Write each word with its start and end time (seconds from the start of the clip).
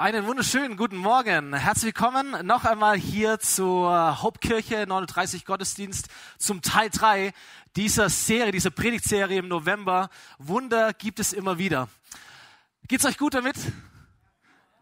Einen 0.00 0.24
wunderschönen 0.24 0.78
guten 0.78 0.96
Morgen. 0.96 1.52
Herzlich 1.52 1.94
willkommen 1.94 2.46
noch 2.46 2.64
einmal 2.64 2.96
hier 2.96 3.38
zur 3.38 4.22
Hauptkirche 4.22 4.86
39 4.88 5.44
Gottesdienst 5.44 6.08
zum 6.38 6.62
Teil 6.62 6.88
3 6.88 7.34
dieser 7.76 8.08
Serie, 8.08 8.50
dieser 8.50 8.70
Predigtserie 8.70 9.40
im 9.40 9.48
November. 9.48 10.08
Wunder 10.38 10.94
gibt 10.94 11.20
es 11.20 11.34
immer 11.34 11.58
wieder. 11.58 11.90
Geht's 12.88 13.04
euch 13.04 13.18
gut 13.18 13.34
damit? 13.34 13.56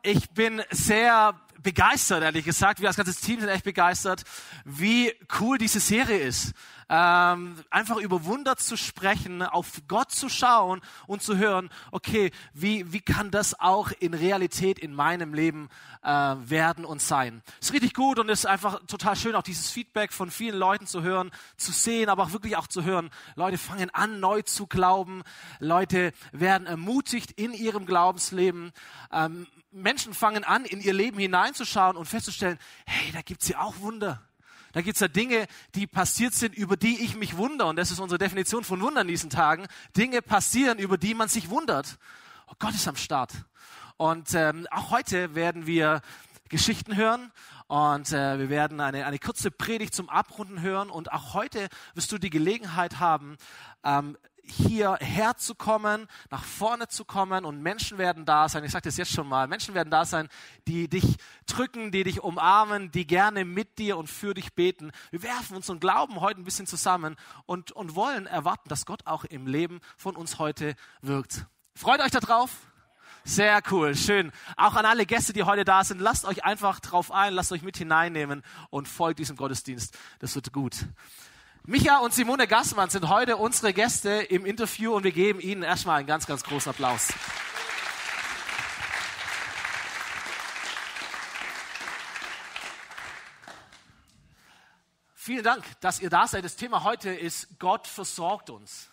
Ich 0.03 0.31
bin 0.31 0.63
sehr 0.71 1.35
begeistert, 1.63 2.23
ehrlich 2.23 2.45
gesagt. 2.45 2.81
Wir 2.81 2.89
als 2.89 2.97
ganzes 2.97 3.21
Team 3.21 3.41
sind 3.41 3.49
echt 3.49 3.65
begeistert, 3.65 4.25
wie 4.65 5.13
cool 5.41 5.59
diese 5.59 5.81
Serie 5.81 6.19
ist 6.19 6.55
ähm, 6.89 7.57
einfach 7.71 7.97
über 7.97 8.25
Wunder 8.25 8.57
zu 8.57 8.77
sprechen, 8.77 9.43
auf 9.43 9.83
Gott 9.89 10.11
zu 10.11 10.29
schauen 10.29 10.81
und 11.07 11.23
zu 11.23 11.37
hören, 11.37 11.69
okay, 11.91 12.31
wie, 12.55 12.93
wie 12.93 13.01
kann 13.01 13.31
das 13.31 13.59
auch 13.61 13.91
in 14.01 14.15
Realität 14.15 14.79
in 14.79 14.95
meinem 14.95 15.35
Leben 15.35 15.69
äh, 16.03 16.09
werden 16.09 16.85
und 16.85 17.03
sein. 17.03 17.43
Ist 17.61 17.75
richtig 17.75 17.93
gut 17.93 18.19
und 18.19 18.31
ist 18.31 18.47
einfach 18.47 18.81
total 18.87 19.17
schön, 19.17 19.35
auch 19.35 19.43
dieses 19.43 19.71
Feedback 19.71 20.13
von 20.13 20.31
vielen 20.31 20.57
Leuten 20.59 20.87
zu 20.87 21.03
hören, 21.03 21.31
zu 21.57 21.73
sehen, 21.73 22.09
aber 22.09 22.25
auch 22.25 22.33
wirklich 22.33 22.57
auch 22.57 22.67
zu 22.67 22.85
hören. 22.85 23.11
Leute 23.37 23.59
fangen 23.59 23.91
an, 23.91 24.21
neu 24.21 24.43
zu 24.43 24.67
glauben. 24.67 25.23
Leute 25.59 26.13
werden 26.33 26.67
ermutigt 26.67 27.33
in 27.33 27.53
ihrem 27.53 27.85
Glaubensleben. 27.85 28.73
Ähm, 29.13 29.47
Menschen 29.71 30.15
fangen 30.15 30.45
an, 30.45 30.65
in 30.65 30.81
ihr 30.81 30.93
Leben 30.93 31.19
hineinzuschauen 31.19 31.97
und 31.97 32.07
festzustellen, 32.07 32.59
hey, 32.87 33.13
da 33.13 33.23
gibt's 33.23 33.49
ja 33.49 33.61
auch 33.61 33.79
Wunder. 33.81 34.23
Da 34.73 34.83
gibt 34.83 34.97
es 34.97 35.01
ja 35.01 35.09
Dinge, 35.09 35.47
die 35.75 35.87
passiert 35.87 36.35
sind, 36.35 36.55
über 36.55 36.77
die 36.77 37.03
ich 37.03 37.17
mich 37.17 37.37
wundere. 37.37 37.69
Und 37.69 37.77
das 37.77 37.91
ist 37.91 38.01
unsere 38.01 38.19
Definition 38.19 38.65
von 38.65 38.81
Wundern 38.81 39.07
in 39.07 39.13
diesen 39.13 39.31
Tagen. 39.31 39.67
Dinge 39.97 40.23
passieren, 40.23 40.79
über 40.79 40.99
die 40.99 41.15
man 41.15 41.29
sich 41.29 41.49
wundert. 41.49 41.99
Oh, 42.49 42.55
Gott 42.59 42.75
ist 42.75 42.89
am 42.89 42.97
Start. 42.97 43.33
Und 43.97 44.35
ähm, 44.35 44.67
auch 44.71 44.91
heute 44.91 45.35
werden 45.35 45.67
wir 45.67 46.03
Geschichten 46.49 46.97
hören 46.97 47.33
und 47.67 48.13
äh, 48.13 48.39
wir 48.39 48.49
werden 48.49 48.81
eine, 48.81 49.05
eine 49.05 49.19
kurze 49.19 49.51
Predigt 49.51 49.95
zum 49.95 50.09
Abrunden 50.09 50.63
hören. 50.63 50.91
Und 50.91 51.13
auch 51.13 51.35
heute 51.35 51.69
wirst 51.95 52.13
du 52.13 52.19
die 52.19 52.31
Gelegenheit 52.31 53.01
haben, 53.01 53.37
ähm, 53.85 54.17
hierher 54.51 55.37
zu 55.37 55.55
kommen, 55.55 56.07
nach 56.31 56.45
vorne 56.45 56.89
zu 56.89 57.05
kommen 57.05 57.45
und 57.45 57.63
Menschen 57.63 57.99
werden 57.99 58.25
da 58.25 58.49
sein, 58.49 58.65
ich 58.65 58.73
sage 58.73 58.85
das 58.85 58.97
jetzt 58.97 59.13
schon 59.13 59.29
mal, 59.29 59.49
Menschen 59.49 59.75
werden 59.75 59.91
da 59.91 60.05
sein, 60.05 60.29
die 60.67 60.89
dich 60.89 61.17
drücken, 61.47 61.93
die 61.93 62.05
dich 62.05 62.23
umarmen, 62.23 62.91
die 62.91 63.07
gerne 63.07 63.45
mit 63.45 63.79
dir 63.79 63.97
und 63.97 64.09
für 64.09 64.35
dich 64.35 64.55
beten. 64.55 64.93
Wir 65.11 65.23
werfen 65.23 65.57
uns 65.57 65.71
und 65.71 65.81
glauben 65.81 66.21
heute 66.21 66.41
ein 66.41 66.45
bisschen 66.45 66.67
zusammen 66.67 67.17
und, 67.47 67.73
und 67.73 67.95
wollen 67.95 68.27
erwarten, 68.27 68.69
dass 68.69 68.87
Gott 68.87 69.07
auch 69.07 69.25
im 69.25 69.47
Leben 69.47 69.81
von 69.97 70.17
uns 70.17 70.39
heute 70.39 70.75
wirkt. 71.01 71.47
Freut 71.75 72.01
euch 72.01 72.11
darauf? 72.11 72.51
Sehr 73.25 73.61
cool, 73.71 73.95
schön. 73.95 74.33
Auch 74.57 74.75
an 74.75 74.87
alle 74.87 75.05
Gäste, 75.05 75.33
die 75.33 75.43
heute 75.43 75.65
da 75.65 75.85
sind, 75.85 76.01
lasst 76.01 76.25
euch 76.25 76.45
einfach 76.45 76.81
drauf 76.81 77.13
ein, 77.13 77.35
lasst 77.35 77.53
euch 77.53 77.63
mit 77.63 77.77
hineinnehmen 77.77 78.43
und 78.71 78.89
folgt 78.89 79.19
diesem 79.19 79.37
Gottesdienst. 79.37 79.97
Das 80.19 80.35
wird 80.35 80.53
gut. 80.53 80.87
Micha 81.71 81.99
und 81.99 82.15
Simone 82.15 82.47
Gassmann 82.47 82.89
sind 82.89 83.11
heute 83.11 83.37
unsere 83.37 83.75
Gäste 83.75 84.09
im 84.09 84.47
Interview 84.47 84.95
und 84.95 85.05
wir 85.05 85.13
geben 85.13 85.39
ihnen 85.39 85.63
erstmal 85.63 85.99
einen 85.99 86.07
ganz, 86.07 86.25
ganz 86.25 86.43
großen 86.43 86.71
Applaus. 86.71 87.09
Vielen 95.15 95.45
Dank, 95.45 95.63
dass 95.83 96.01
ihr 96.01 96.09
da 96.09 96.27
seid. 96.27 96.43
Das 96.43 96.57
Thema 96.57 96.85
heute 96.85 97.11
ist 97.11 97.59
Gott 97.59 97.87
versorgt 97.87 98.49
uns. 98.49 98.89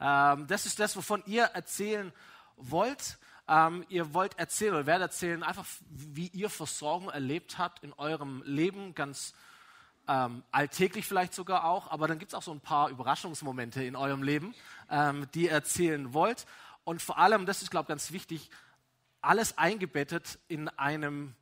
Ähm, 0.00 0.48
das 0.48 0.66
ist 0.66 0.80
das, 0.80 0.96
wovon 0.96 1.22
ihr 1.26 1.44
erzählen 1.44 2.12
wollt. 2.56 3.18
Ähm, 3.46 3.86
ihr 3.88 4.14
wollt 4.14 4.36
erzählen 4.36 4.74
oder 4.74 4.86
werdet 4.86 5.12
erzählen, 5.12 5.44
einfach 5.44 5.66
wie 5.90 6.26
ihr 6.26 6.50
Versorgung 6.50 7.08
erlebt 7.08 7.58
habt 7.58 7.84
in 7.84 7.92
eurem 7.92 8.42
Leben, 8.44 8.96
ganz 8.96 9.32
ähm, 10.08 10.42
alltäglich 10.52 11.06
vielleicht 11.06 11.34
sogar 11.34 11.64
auch, 11.64 11.90
aber 11.90 12.08
dann 12.08 12.18
gibt 12.18 12.32
es 12.32 12.34
auch 12.34 12.42
so 12.42 12.52
ein 12.52 12.60
paar 12.60 12.90
Überraschungsmomente 12.90 13.82
in 13.84 13.96
eurem 13.96 14.22
Leben, 14.22 14.54
ähm, 14.90 15.26
die 15.34 15.44
ihr 15.44 15.52
erzählen 15.52 16.12
wollt. 16.12 16.46
Und 16.84 17.02
vor 17.02 17.18
allem, 17.18 17.46
das 17.46 17.62
ist, 17.62 17.70
glaube 17.70 17.84
ich, 17.84 17.88
ganz 17.88 18.12
wichtig, 18.12 18.50
alles 19.20 19.58
eingebettet 19.58 20.38
in 20.46 20.68
einem 20.68 21.34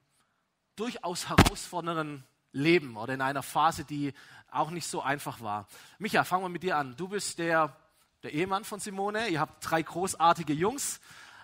durchaus 0.76 1.28
herausfordernden 1.28 2.24
Leben 2.52 2.96
oder 2.96 3.14
in 3.14 3.20
einer 3.20 3.42
Phase, 3.42 3.84
die 3.84 4.14
auch 4.50 4.70
nicht 4.70 4.86
so 4.86 5.02
einfach 5.02 5.40
war. 5.40 5.66
Micha, 5.98 6.24
fangen 6.24 6.44
wir 6.44 6.48
mit 6.48 6.62
dir 6.62 6.76
an. 6.76 6.96
Du 6.96 7.08
bist 7.08 7.38
der, 7.38 7.76
der 8.22 8.32
Ehemann 8.32 8.64
von 8.64 8.80
Simone. 8.80 9.28
Ihr 9.28 9.40
habt 9.40 9.68
drei 9.68 9.82
großartige 9.82 10.52
Jungs 10.52 11.00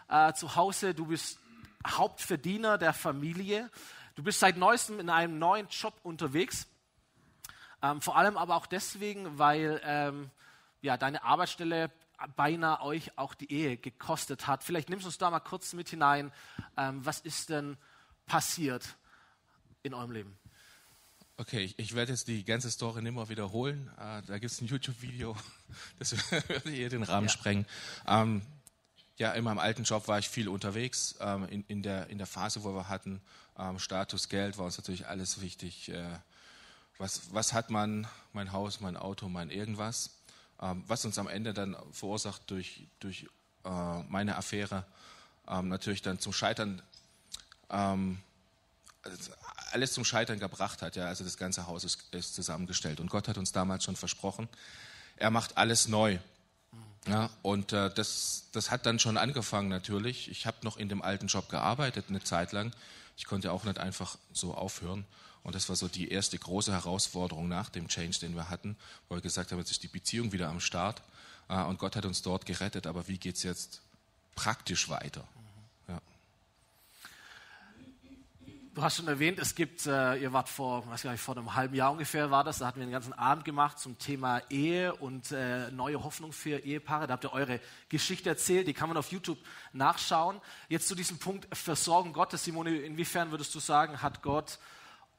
äh, 0.09 0.33
zu 0.33 0.57
Hause. 0.57 0.95
Du 0.95 1.07
bist 1.07 1.39
Hauptverdiener 1.87 2.79
der 2.79 2.93
Familie. 2.93 3.71
Du 4.15 4.23
bist 4.23 4.41
seit 4.41 4.57
neuestem 4.57 5.01
in 5.01 5.11
einem 5.11 5.39
neuen 5.39 5.69
Job 5.69 5.95
unterwegs. 6.03 6.69
Ähm, 7.83 8.01
vor 8.01 8.17
allem 8.17 8.37
aber 8.37 8.57
auch 8.57 8.67
deswegen, 8.67 9.39
weil 9.39 9.81
ähm, 9.85 10.31
ja, 10.83 10.97
deine 10.97 11.23
Arbeitsstelle 11.23 11.91
beinahe 12.37 12.83
euch 12.83 13.17
auch 13.17 13.35
die 13.35 13.51
Ehe 13.51 13.77
gekostet 13.77 14.47
hat. 14.47 14.63
Vielleicht 14.63 14.91
nimmst 14.91 15.05
du 15.05 15.09
uns 15.09 15.19
da 15.19 15.31
mal 15.31 15.41
kurz 15.41 15.73
mit 15.73 15.89
hinein. 15.89 16.33
Ähm, 16.77 17.05
was 17.05 17.21
ist 17.21 17.49
denn 17.49 17.77
passiert 18.27 18.97
in 19.83 19.95
eurem 19.95 20.11
Leben? 20.11 20.39
Okay, 21.39 21.61
ich, 21.61 21.79
ich 21.79 21.95
werde 21.95 22.13
jetzt 22.13 22.29
die 22.29 22.45
ganze 22.45 22.71
Story 22.71 23.01
nicht 23.01 23.15
mehr 23.15 23.31
wiederholen. 23.31 23.91
Äh, 23.97 24.23
da 24.27 24.39
gibt 24.39 24.53
es 24.53 24.61
ein 24.61 24.67
YouTube-Video, 24.67 25.35
das 25.99 26.13
würde 26.31 26.71
hier 26.71 26.91
den 26.91 27.03
Rahmen 27.03 27.29
ja. 27.29 27.33
sprengen. 27.33 27.67
Ähm, 28.07 28.43
ja, 29.17 29.33
in 29.33 29.45
meinem 29.45 29.59
alten 29.59 29.85
Job 29.85 30.07
war 30.07 30.19
ich 30.19 30.29
viel 30.29 30.49
unterwegs. 30.49 31.15
Ähm, 31.21 31.49
in, 31.49 31.65
in, 31.69 31.83
der, 31.83 32.09
in 32.09 32.19
der 32.19 32.27
Phase, 32.27 32.63
wo 32.63 32.75
wir 32.75 32.89
hatten, 32.89 33.23
ähm, 33.59 33.79
Status, 33.79 34.29
Geld, 34.29 34.59
war 34.59 34.67
uns 34.67 34.77
natürlich 34.77 35.07
alles 35.07 35.41
wichtig. 35.41 35.91
Äh, 35.91 36.19
was, 37.01 37.33
was 37.33 37.53
hat 37.53 37.71
man, 37.71 38.07
mein 38.33 38.53
Haus, 38.53 38.81
mein 38.81 38.97
Auto, 38.97 39.29
mein 39.29 39.51
irgendwas, 39.51 40.11
ähm, 40.61 40.85
was 40.87 41.05
uns 41.05 41.19
am 41.19 41.27
Ende 41.27 41.55
dann 41.55 41.77
verursacht 41.93 42.43
durch, 42.51 42.87
durch 43.01 43.27
äh, 43.65 44.03
meine 44.09 44.37
Affäre, 44.37 44.85
ähm, 45.49 45.69
natürlich 45.69 46.03
dann 46.03 46.21
zum 46.21 46.33
Scheitern, 46.33 46.83
ähm, 47.71 48.21
alles 49.73 49.95
zum 49.95 50.05
Scheitern 50.05 50.39
gebracht 50.39 50.83
hat. 50.83 50.95
Ja, 50.97 51.07
also 51.07 51.25
das 51.25 51.39
ganze 51.39 51.67
Haus 51.67 51.85
ist, 51.85 52.15
ist 52.15 52.35
zusammengestellt. 52.35 53.01
Und 53.01 53.09
Gott 53.09 53.29
hat 53.29 53.39
uns 53.39 53.51
damals 53.51 53.85
schon 53.85 53.97
versprochen, 53.97 54.49
er 55.17 55.31
macht 55.31 55.57
alles 55.57 55.89
neu. 55.89 56.19
Ja, 57.09 57.31
und 57.41 57.73
äh, 57.73 57.93
das, 57.95 58.45
das 58.53 58.71
hat 58.71 58.85
dann 58.85 58.99
schon 58.99 59.17
angefangen 59.17 59.71
natürlich. 59.71 60.31
Ich 60.31 60.45
habe 60.45 60.59
noch 60.65 60.77
in 60.77 60.91
dem 60.91 61.01
alten 61.01 61.29
Job 61.29 61.49
gearbeitet 61.49 62.07
eine 62.11 62.23
Zeit 62.23 62.53
lang. 62.53 62.73
Ich 63.17 63.25
konnte 63.25 63.53
auch 63.53 63.65
nicht 63.65 63.79
einfach 63.79 64.19
so 64.35 64.55
aufhören. 64.55 65.07
Und 65.43 65.55
das 65.55 65.69
war 65.69 65.77
so 65.77 65.89
die 65.89 66.11
erste 66.11 66.39
große 66.39 66.73
Herausforderung 66.73 67.49
nach 67.49 67.71
dem 67.71 67.89
Change, 67.89 68.19
den 68.21 68.35
wir 68.35 68.51
hatten, 68.51 68.77
wo 69.09 69.15
wir 69.15 69.23
gesagt 69.23 69.53
haben, 69.53 69.59
jetzt 69.59 69.71
ist 69.71 69.83
die 69.83 69.89
Beziehung 69.89 70.33
wieder 70.33 70.49
am 70.49 70.61
Start 70.61 71.03
äh, 71.49 71.63
und 71.63 71.79
Gott 71.79 71.97
hat 71.97 72.05
uns 72.05 72.23
dort 72.23 72.47
gerettet, 72.47 72.87
aber 72.87 73.09
wie 73.09 73.19
geht 73.19 73.37
es 73.37 73.43
jetzt 73.43 73.83
praktisch 74.35 74.89
weiter? 74.89 75.25
Ja. 75.89 76.01
Du 78.75 78.83
hast 78.83 78.97
schon 78.97 79.09
erwähnt, 79.09 79.39
es 79.39 79.55
gibt, 79.55 79.87
äh, 79.87 80.17
ihr 80.17 80.33
wart 80.33 80.49
vor, 80.49 80.87
weiß 80.87 81.03
gar 81.03 81.13
nicht, 81.13 81.21
vor 81.21 81.37
einem 81.37 81.55
halben 81.55 81.75
Jahr 81.75 81.91
ungefähr 81.91 82.31
war 82.31 82.45
das, 82.45 82.59
da 82.59 82.67
hatten 82.67 82.79
wir 82.79 82.87
den 82.87 82.93
ganzen 82.93 83.15
Abend 83.15 83.45
gemacht 83.45 83.79
zum 83.79 83.99
Thema 83.99 84.43
Ehe 84.49 84.95
und 84.95 85.33
äh, 85.33 85.71
neue 85.73 86.05
Hoffnung 86.05 86.33
für 86.33 86.59
Ehepaare. 86.59 87.09
Da 87.09 87.15
habt 87.15 87.25
ihr 87.25 87.33
eure 87.33 87.61
Geschichte 87.89 88.29
erzählt, 88.29 88.69
die 88.69 88.75
kann 88.75 88.89
man 88.89 88.97
auf 88.97 89.11
YouTube 89.11 89.39
nachschauen. 89.73 90.41
Jetzt 90.69 90.87
zu 90.87 90.95
diesem 90.95 91.19
Punkt 91.19 91.49
Versorgen 91.57 92.13
Gottes, 92.13 92.45
Simone, 92.45 92.77
inwiefern 92.77 93.33
würdest 93.33 93.55
du 93.55 93.59
sagen, 93.59 94.03
hat 94.03 94.23
Gott 94.23 94.59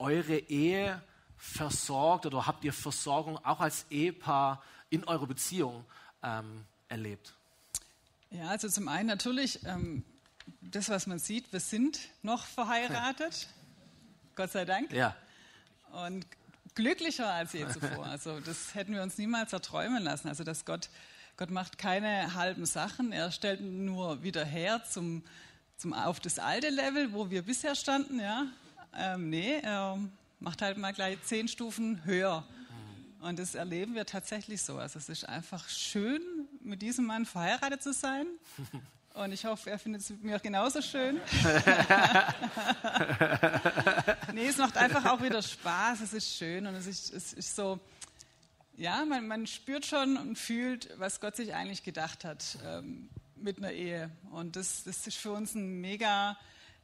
eure 0.02 0.38
Ehe 0.38 1.02
versorgt 1.38 2.26
oder 2.26 2.46
habt 2.46 2.64
ihr 2.64 2.74
Versorgung 2.74 3.38
auch 3.46 3.62
als 3.62 3.86
Ehepaar 3.90 4.62
in 4.90 5.04
eurer 5.06 5.28
Beziehung 5.28 5.86
ähm, 6.22 6.66
erlebt? 6.90 7.34
Ja, 8.30 8.48
also 8.48 8.70
zum 8.70 8.88
einen 8.88 9.08
natürlich 9.08 9.66
ähm, 9.66 10.04
das, 10.62 10.90
was 10.90 11.08
man 11.08 11.20
sieht, 11.20 11.52
wir 11.52 11.60
sind 11.60 12.00
noch 12.22 12.46
verheiratet, 12.46 13.48
Gott 14.36 14.52
sei 14.52 14.66
Dank. 14.66 14.92
Ja. 14.92 15.16
Und 15.92 16.26
glücklicher 16.76 17.32
als 17.32 17.54
je 17.54 17.68
zuvor. 17.68 18.06
Also 18.06 18.40
das 18.40 18.76
hätten 18.76 18.94
wir 18.94 19.04
uns 19.04 19.18
niemals 19.18 19.54
erträumen 19.54 20.04
lassen. 20.04 20.28
Also 20.28 20.44
dass 20.44 20.66
Gott, 20.66 20.90
Gott 21.38 21.50
macht 21.50 21.78
keine 21.78 22.34
halben 22.36 22.66
Sachen, 22.66 23.12
er 23.12 23.32
stellt 23.32 23.62
nur 23.62 24.24
wieder 24.24 24.46
her 24.46 24.84
zum, 24.90 25.24
zum, 25.78 25.94
auf 25.94 26.20
das 26.20 26.40
alte 26.40 26.70
Level, 26.70 27.14
wo 27.14 27.30
wir 27.30 27.42
bisher 27.42 27.76
standen, 27.76 28.20
ja, 28.20 28.46
ähm, 28.98 29.30
nee, 29.30 29.60
er 29.62 29.98
macht 30.40 30.62
halt 30.62 30.78
mal 30.78 30.94
gleich 30.94 31.22
zehn 31.24 31.48
Stufen 31.48 32.04
höher. 32.06 32.46
Und 33.22 33.38
das 33.38 33.56
erleben 33.56 33.94
wir 33.94 34.06
tatsächlich 34.06 34.64
so. 34.64 34.78
Also 34.78 34.98
es 34.98 35.08
ist 35.08 35.30
einfach 35.30 35.70
schön, 35.70 36.22
mit 36.62 36.82
diesem 36.82 37.06
Mann 37.06 37.26
verheiratet 37.26 37.84
zu 37.84 37.94
sein. 37.94 38.26
Und 39.14 39.34
ich 39.34 39.46
hoffe, 39.46 39.70
er 39.70 39.78
findet 39.78 40.04
es 40.04 40.10
mit 40.10 40.24
mir 40.24 40.40
genauso 40.40 40.82
schön. 40.82 41.20
nee, 44.34 44.48
es 44.48 44.58
macht 44.58 44.78
einfach 44.78 45.06
auch 45.06 45.22
wieder 45.22 45.42
Spaß. 45.42 46.00
Es 46.00 46.14
ist 46.14 46.38
schön 46.38 46.66
und 46.66 46.76
es 46.76 46.88
ist, 46.88 47.14
es 47.14 47.34
ist 47.34 47.54
so, 47.54 47.78
ja, 48.78 49.04
man, 49.04 49.28
man, 49.28 49.48
spürt 49.48 49.86
schon 49.86 50.16
und 50.16 50.38
fühlt, 50.38 50.98
was 50.98 51.20
Gott 51.20 51.36
sich 51.36 51.54
eigentlich 51.54 51.84
gedacht 51.84 52.24
hat 52.24 52.58
ähm, 52.66 53.10
mit 53.36 53.58
einer 53.58 53.74
Ehe. 53.74 54.10
Und 54.32 54.56
das, 54.56 54.86
das 54.86 55.06
ist 55.06 55.18
für 55.18 55.34
uns 55.34 55.56
ein 55.56 55.82
mega 55.82 56.38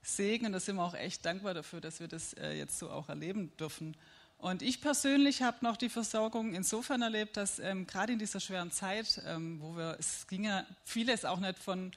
Segen 0.07 0.45
und 0.45 0.53
da 0.53 0.59
sind 0.59 0.77
wir 0.77 0.83
auch 0.83 0.93
echt 0.93 1.25
dankbar 1.25 1.53
dafür, 1.53 1.81
dass 1.81 1.99
wir 1.99 2.07
das 2.07 2.33
äh, 2.33 2.53
jetzt 2.53 2.79
so 2.79 2.89
auch 2.89 3.09
erleben 3.09 3.51
dürfen. 3.57 3.95
Und 4.37 4.61
ich 4.61 4.81
persönlich 4.81 5.41
habe 5.41 5.57
noch 5.61 5.77
die 5.77 5.89
Versorgung 5.89 6.53
insofern 6.53 7.01
erlebt, 7.01 7.37
dass 7.37 7.59
ähm, 7.59 7.87
gerade 7.87 8.13
in 8.13 8.19
dieser 8.19 8.39
schweren 8.39 8.71
Zeit, 8.71 9.21
ähm, 9.25 9.59
wo 9.61 9.75
wir, 9.75 9.97
es 9.99 10.27
ging 10.27 10.45
ja 10.45 10.65
vieles 10.85 11.25
auch 11.25 11.39
nicht 11.39 11.59
von 11.59 11.91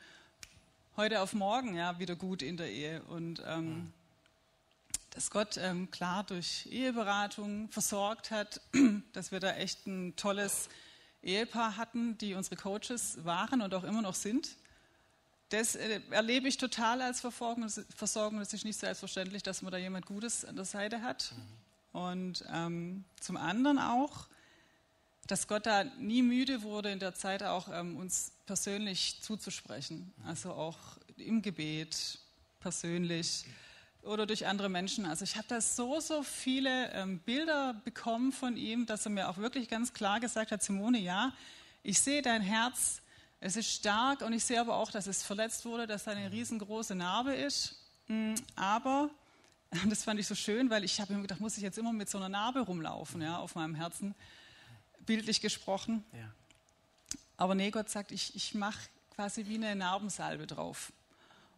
heute 0.97 1.21
auf 1.21 1.35
morgen 1.35 1.77
ja, 1.77 1.99
wieder 1.99 2.17
gut 2.17 2.43
in 2.43 2.57
der 2.57 2.71
Ehe. 2.71 3.03
Und 3.05 3.43
ähm, 3.47 3.93
dass 5.11 5.31
Gott 5.31 5.57
ähm, 5.59 5.91
klar 5.91 6.25
durch 6.25 6.67
Eheberatung 6.71 7.69
versorgt 7.69 8.31
hat, 8.31 8.61
dass 9.13 9.33
wir 9.33 9.41
da 9.41 9.53
echt 9.53 9.87
ein 9.87 10.17
tolles 10.17 10.69
Ehepaar 11.23 11.77
hatten, 11.77 12.17
die 12.19 12.35
unsere 12.35 12.57
Coaches 12.57 13.25
waren 13.25 13.61
und 13.61 13.75
auch 13.75 13.85
immer 13.85 14.03
noch 14.03 14.15
sind. 14.15 14.57
Das 15.51 15.75
äh, 15.75 16.01
erlebe 16.11 16.49
ich 16.49 16.57
total 16.57 17.03
als 17.03 17.21
Versorgung. 17.21 17.69
Versorgung. 17.95 18.41
Es 18.41 18.53
ist 18.53 18.65
nicht 18.65 18.79
selbstverständlich, 18.79 19.43
dass 19.43 19.63
man 19.63 19.73
da 19.73 19.79
jemand 19.79 20.07
Gutes 20.07 20.45
an 20.45 20.57
der 20.57 20.65
Seite 20.65 21.03
hat. 21.03 21.35
Mhm. 21.37 22.01
Und 22.01 22.45
ähm, 22.53 23.05
zum 23.21 23.37
anderen 23.37 23.79
auch, 23.79 24.29
dass 25.27 25.49
Gott 25.49 25.67
da 25.67 25.85
nie 25.99 26.23
müde 26.23 26.63
wurde, 26.63 26.91
in 26.91 27.01
der 27.01 27.15
Zeit 27.15 27.43
auch 27.43 27.69
ähm, 27.73 27.97
uns 27.97 28.33
persönlich 28.47 29.21
zuzusprechen. 29.23 30.13
Also 30.25 30.53
auch 30.53 30.79
im 31.17 31.43
Gebet, 31.43 32.19
persönlich 32.61 33.45
oder 34.03 34.27
durch 34.27 34.47
andere 34.47 34.69
Menschen. 34.69 35.05
Also 35.05 35.25
ich 35.25 35.37
habe 35.37 35.47
da 35.49 35.61
so, 35.61 36.01
so 36.01 36.23
viele 36.23 36.91
ähm, 36.93 37.19
Bilder 37.19 37.75
bekommen 37.85 38.33
von 38.33 38.57
ihm, 38.57 38.87
dass 38.87 39.05
er 39.05 39.11
mir 39.11 39.29
auch 39.29 39.37
wirklich 39.37 39.69
ganz 39.69 39.93
klar 39.93 40.21
gesagt 40.21 40.53
hat, 40.53 40.63
Simone, 40.63 40.99
ja, 40.99 41.33
ich 41.83 42.01
sehe 42.01 42.23
dein 42.23 42.43
Herz, 42.43 43.03
es 43.41 43.57
ist 43.57 43.73
stark 43.73 44.21
und 44.21 44.33
ich 44.35 44.45
sehe 44.45 44.61
aber 44.61 44.77
auch, 44.77 44.91
dass 44.91 45.07
es 45.07 45.23
verletzt 45.23 45.65
wurde, 45.65 45.87
dass 45.87 46.05
da 46.05 46.11
eine 46.11 46.31
riesengroße 46.31 46.95
Narbe 46.95 47.35
ist. 47.35 47.77
Mm, 48.07 48.35
aber, 48.55 49.09
das 49.89 50.05
fand 50.05 50.21
ich 50.21 50.27
so 50.27 50.35
schön, 50.35 50.69
weil 50.69 50.85
ich 50.85 51.01
habe 51.01 51.15
mir 51.15 51.23
gedacht, 51.23 51.41
muss 51.41 51.57
ich 51.57 51.63
jetzt 51.63 51.79
immer 51.79 51.93
mit 51.93 52.11
so 52.11 52.19
einer 52.19 52.29
Narbe 52.29 52.61
rumlaufen, 52.61 53.23
ja, 53.23 53.39
auf 53.39 53.55
meinem 53.55 53.75
Herzen 53.75 54.15
bildlich 55.07 55.41
gesprochen. 55.41 56.05
Ja. 56.13 56.31
Aber 57.39 57.55
nee, 57.55 57.71
Gott 57.71 57.89
sagt, 57.89 58.13
ich, 58.13 58.37
ich 58.37 58.55
mache 58.55 58.79
quasi 59.15 59.47
wie 59.47 59.55
eine 59.55 59.75
Narbensalbe 59.75 60.47
drauf. 60.47 60.93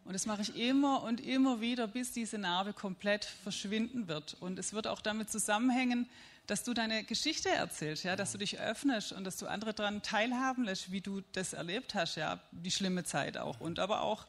Und 0.05 0.13
das 0.13 0.25
mache 0.25 0.41
ich 0.41 0.55
immer 0.55 1.03
und 1.03 1.21
immer 1.21 1.61
wieder, 1.61 1.87
bis 1.87 2.11
diese 2.11 2.37
Narbe 2.37 2.73
komplett 2.73 3.25
verschwinden 3.25 4.07
wird. 4.07 4.35
Und 4.39 4.59
es 4.59 4.73
wird 4.73 4.87
auch 4.87 5.01
damit 5.01 5.29
zusammenhängen, 5.29 6.09
dass 6.53 6.63
du 6.63 6.75
deine 6.75 7.03
Geschichte 7.03 7.49
erzählst, 7.49 8.03
ja, 8.03 8.15
dass 8.15 8.31
du 8.31 8.37
dich 8.37 8.59
öffnest 8.59 9.11
und 9.11 9.23
dass 9.23 9.37
du 9.37 9.47
andere 9.47 9.73
daran 9.73 10.03
teilhaben 10.03 10.65
lässt, 10.65 10.91
wie 10.91 11.01
du 11.01 11.21
das 11.31 11.53
erlebt 11.53 11.95
hast, 11.95 12.15
ja, 12.15 12.39
die 12.51 12.69
schlimme 12.69 13.03
Zeit 13.03 13.39
auch. 13.39 13.59
Und 13.59 13.79
aber 13.79 14.03
auch, 14.03 14.27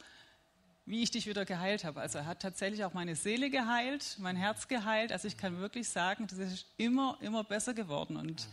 wie 0.86 1.02
ich 1.02 1.10
dich 1.10 1.26
wieder 1.26 1.44
geheilt 1.44 1.84
habe. 1.84 2.00
Also 2.00 2.16
er 2.20 2.24
hat 2.24 2.40
tatsächlich 2.40 2.82
auch 2.82 2.94
meine 2.94 3.14
Seele 3.14 3.50
geheilt, 3.50 4.16
mein 4.20 4.36
Herz 4.36 4.68
geheilt. 4.68 5.12
Also 5.12 5.28
ich 5.28 5.36
kann 5.36 5.58
wirklich 5.58 5.86
sagen, 5.90 6.26
das 6.26 6.38
ist 6.38 6.64
immer, 6.78 7.18
immer 7.20 7.44
besser 7.44 7.74
geworden. 7.74 8.16
Und 8.16 8.48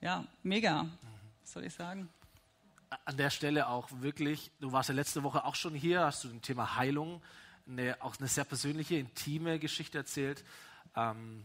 ja, 0.00 0.26
mega, 0.42 0.88
soll 1.44 1.66
ich 1.66 1.74
sagen. 1.74 2.08
An 3.04 3.16
der 3.16 3.30
Stelle 3.30 3.68
auch 3.68 3.88
wirklich, 4.00 4.50
du 4.58 4.72
warst 4.72 4.88
ja 4.88 4.96
letzte 4.96 5.22
Woche 5.22 5.44
auch 5.44 5.54
schon 5.54 5.72
hier, 5.72 6.00
hast 6.00 6.24
du 6.24 6.30
ein 6.30 6.42
Thema 6.42 6.74
Heilung, 6.74 7.22
eine, 7.64 7.96
auch 8.00 8.16
eine 8.18 8.26
sehr 8.26 8.44
persönliche, 8.44 8.96
intime 8.96 9.60
Geschichte 9.60 9.98
erzählt. 9.98 10.44
Ähm, 10.96 11.44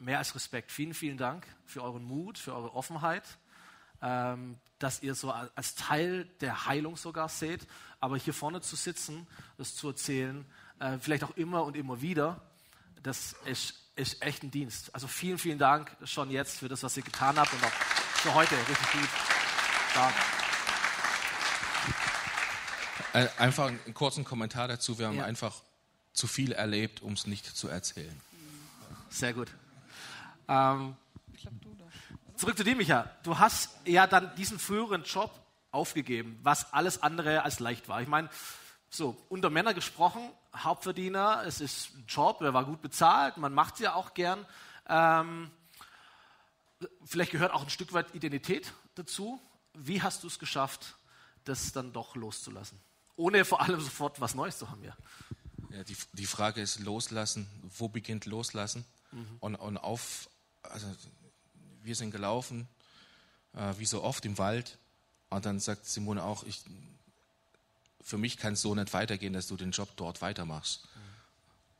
mehr 0.00 0.18
als 0.18 0.34
Respekt. 0.34 0.72
Vielen, 0.72 0.94
vielen 0.94 1.16
Dank 1.16 1.46
für 1.64 1.82
euren 1.82 2.02
Mut, 2.02 2.38
für 2.38 2.54
eure 2.54 2.74
Offenheit, 2.74 3.24
ähm, 4.02 4.58
dass 4.78 5.02
ihr 5.02 5.14
so 5.14 5.30
als 5.30 5.74
Teil 5.74 6.24
der 6.40 6.66
Heilung 6.66 6.96
sogar 6.96 7.28
seht. 7.28 7.66
Aber 8.00 8.16
hier 8.16 8.34
vorne 8.34 8.60
zu 8.60 8.76
sitzen, 8.76 9.26
das 9.58 9.76
zu 9.76 9.88
erzählen, 9.88 10.44
äh, 10.78 10.98
vielleicht 10.98 11.24
auch 11.24 11.36
immer 11.36 11.64
und 11.64 11.76
immer 11.76 12.00
wieder, 12.00 12.40
das 13.02 13.34
ist 13.44 13.80
ist 14.00 14.22
echt 14.22 14.42
ein 14.42 14.50
Dienst. 14.50 14.94
Also 14.94 15.06
vielen, 15.06 15.38
vielen 15.38 15.58
Dank 15.58 15.94
schon 16.04 16.30
jetzt 16.30 16.58
für 16.58 16.68
das, 16.68 16.82
was 16.82 16.96
ihr 16.96 17.02
getan 17.02 17.38
habt 17.38 17.52
und 17.52 17.62
auch 17.62 17.70
für 17.70 18.34
heute. 18.34 18.56
Richtig 18.56 18.92
gut. 18.92 19.08
Stark. 19.90 20.14
Äh, 23.12 23.28
einfach 23.38 23.66
einen 23.68 23.94
kurzen 23.94 24.24
Kommentar 24.24 24.68
dazu. 24.68 24.98
Wir 24.98 25.08
haben 25.08 25.16
ja. 25.16 25.24
einfach 25.24 25.62
zu 26.12 26.26
viel 26.26 26.52
erlebt, 26.52 27.02
um 27.02 27.12
es 27.12 27.26
nicht 27.26 27.44
zu 27.44 27.68
erzählen. 27.68 28.20
Sehr 29.10 29.32
gut. 29.32 29.48
Ähm, 30.50 30.96
zurück 32.36 32.56
zu 32.56 32.64
dir, 32.64 32.74
Micha. 32.74 33.08
Du 33.22 33.38
hast 33.38 33.70
ja 33.86 34.08
dann 34.08 34.34
diesen 34.34 34.58
früheren 34.58 35.04
Job 35.04 35.30
aufgegeben, 35.70 36.40
was 36.42 36.72
alles 36.72 37.02
andere 37.02 37.44
als 37.44 37.60
leicht 37.60 37.88
war. 37.88 38.02
Ich 38.02 38.08
meine, 38.08 38.28
so, 38.90 39.16
unter 39.28 39.48
Männer 39.48 39.72
gesprochen, 39.74 40.20
Hauptverdiener, 40.56 41.44
es 41.46 41.60
ist 41.60 41.94
ein 41.94 42.04
Job, 42.08 42.40
der 42.40 42.52
war 42.52 42.64
gut 42.64 42.82
bezahlt, 42.82 43.36
man 43.36 43.54
macht 43.54 43.74
es 43.74 43.80
ja 43.80 43.94
auch 43.94 44.12
gern. 44.14 44.44
Ähm, 44.88 45.52
vielleicht 47.04 47.30
gehört 47.30 47.52
auch 47.52 47.62
ein 47.62 47.70
Stück 47.70 47.92
weit 47.92 48.12
Identität 48.16 48.72
dazu. 48.96 49.40
Wie 49.74 50.02
hast 50.02 50.24
du 50.24 50.26
es 50.26 50.40
geschafft, 50.40 50.96
das 51.44 51.70
dann 51.70 51.92
doch 51.92 52.16
loszulassen? 52.16 52.80
Ohne 53.14 53.44
vor 53.44 53.60
allem 53.60 53.80
sofort 53.80 54.20
was 54.20 54.34
Neues 54.34 54.58
zu 54.58 54.68
haben, 54.68 54.82
ja. 54.82 54.96
ja 55.70 55.84
die, 55.84 55.96
die 56.14 56.26
Frage 56.26 56.60
ist 56.60 56.80
loslassen. 56.80 57.46
Wo 57.78 57.88
beginnt 57.88 58.26
loslassen? 58.26 58.84
Mhm. 59.12 59.36
Und, 59.38 59.54
und 59.56 59.78
auf, 59.78 60.28
also 60.62 60.86
wir 61.82 61.94
sind 61.94 62.10
gelaufen, 62.10 62.68
äh, 63.54 63.74
wie 63.78 63.86
so 63.86 64.02
oft 64.02 64.24
im 64.24 64.38
Wald. 64.38 64.78
Und 65.28 65.44
dann 65.46 65.60
sagt 65.60 65.86
Simone 65.86 66.22
auch, 66.22 66.44
ich, 66.44 66.62
für 68.02 68.18
mich 68.18 68.36
kann 68.36 68.54
es 68.54 68.62
so 68.62 68.74
nicht 68.74 68.92
weitergehen, 68.92 69.32
dass 69.32 69.46
du 69.46 69.56
den 69.56 69.70
Job 69.70 69.88
dort 69.96 70.20
weitermachst. 70.22 70.84
Mhm. 70.84 71.00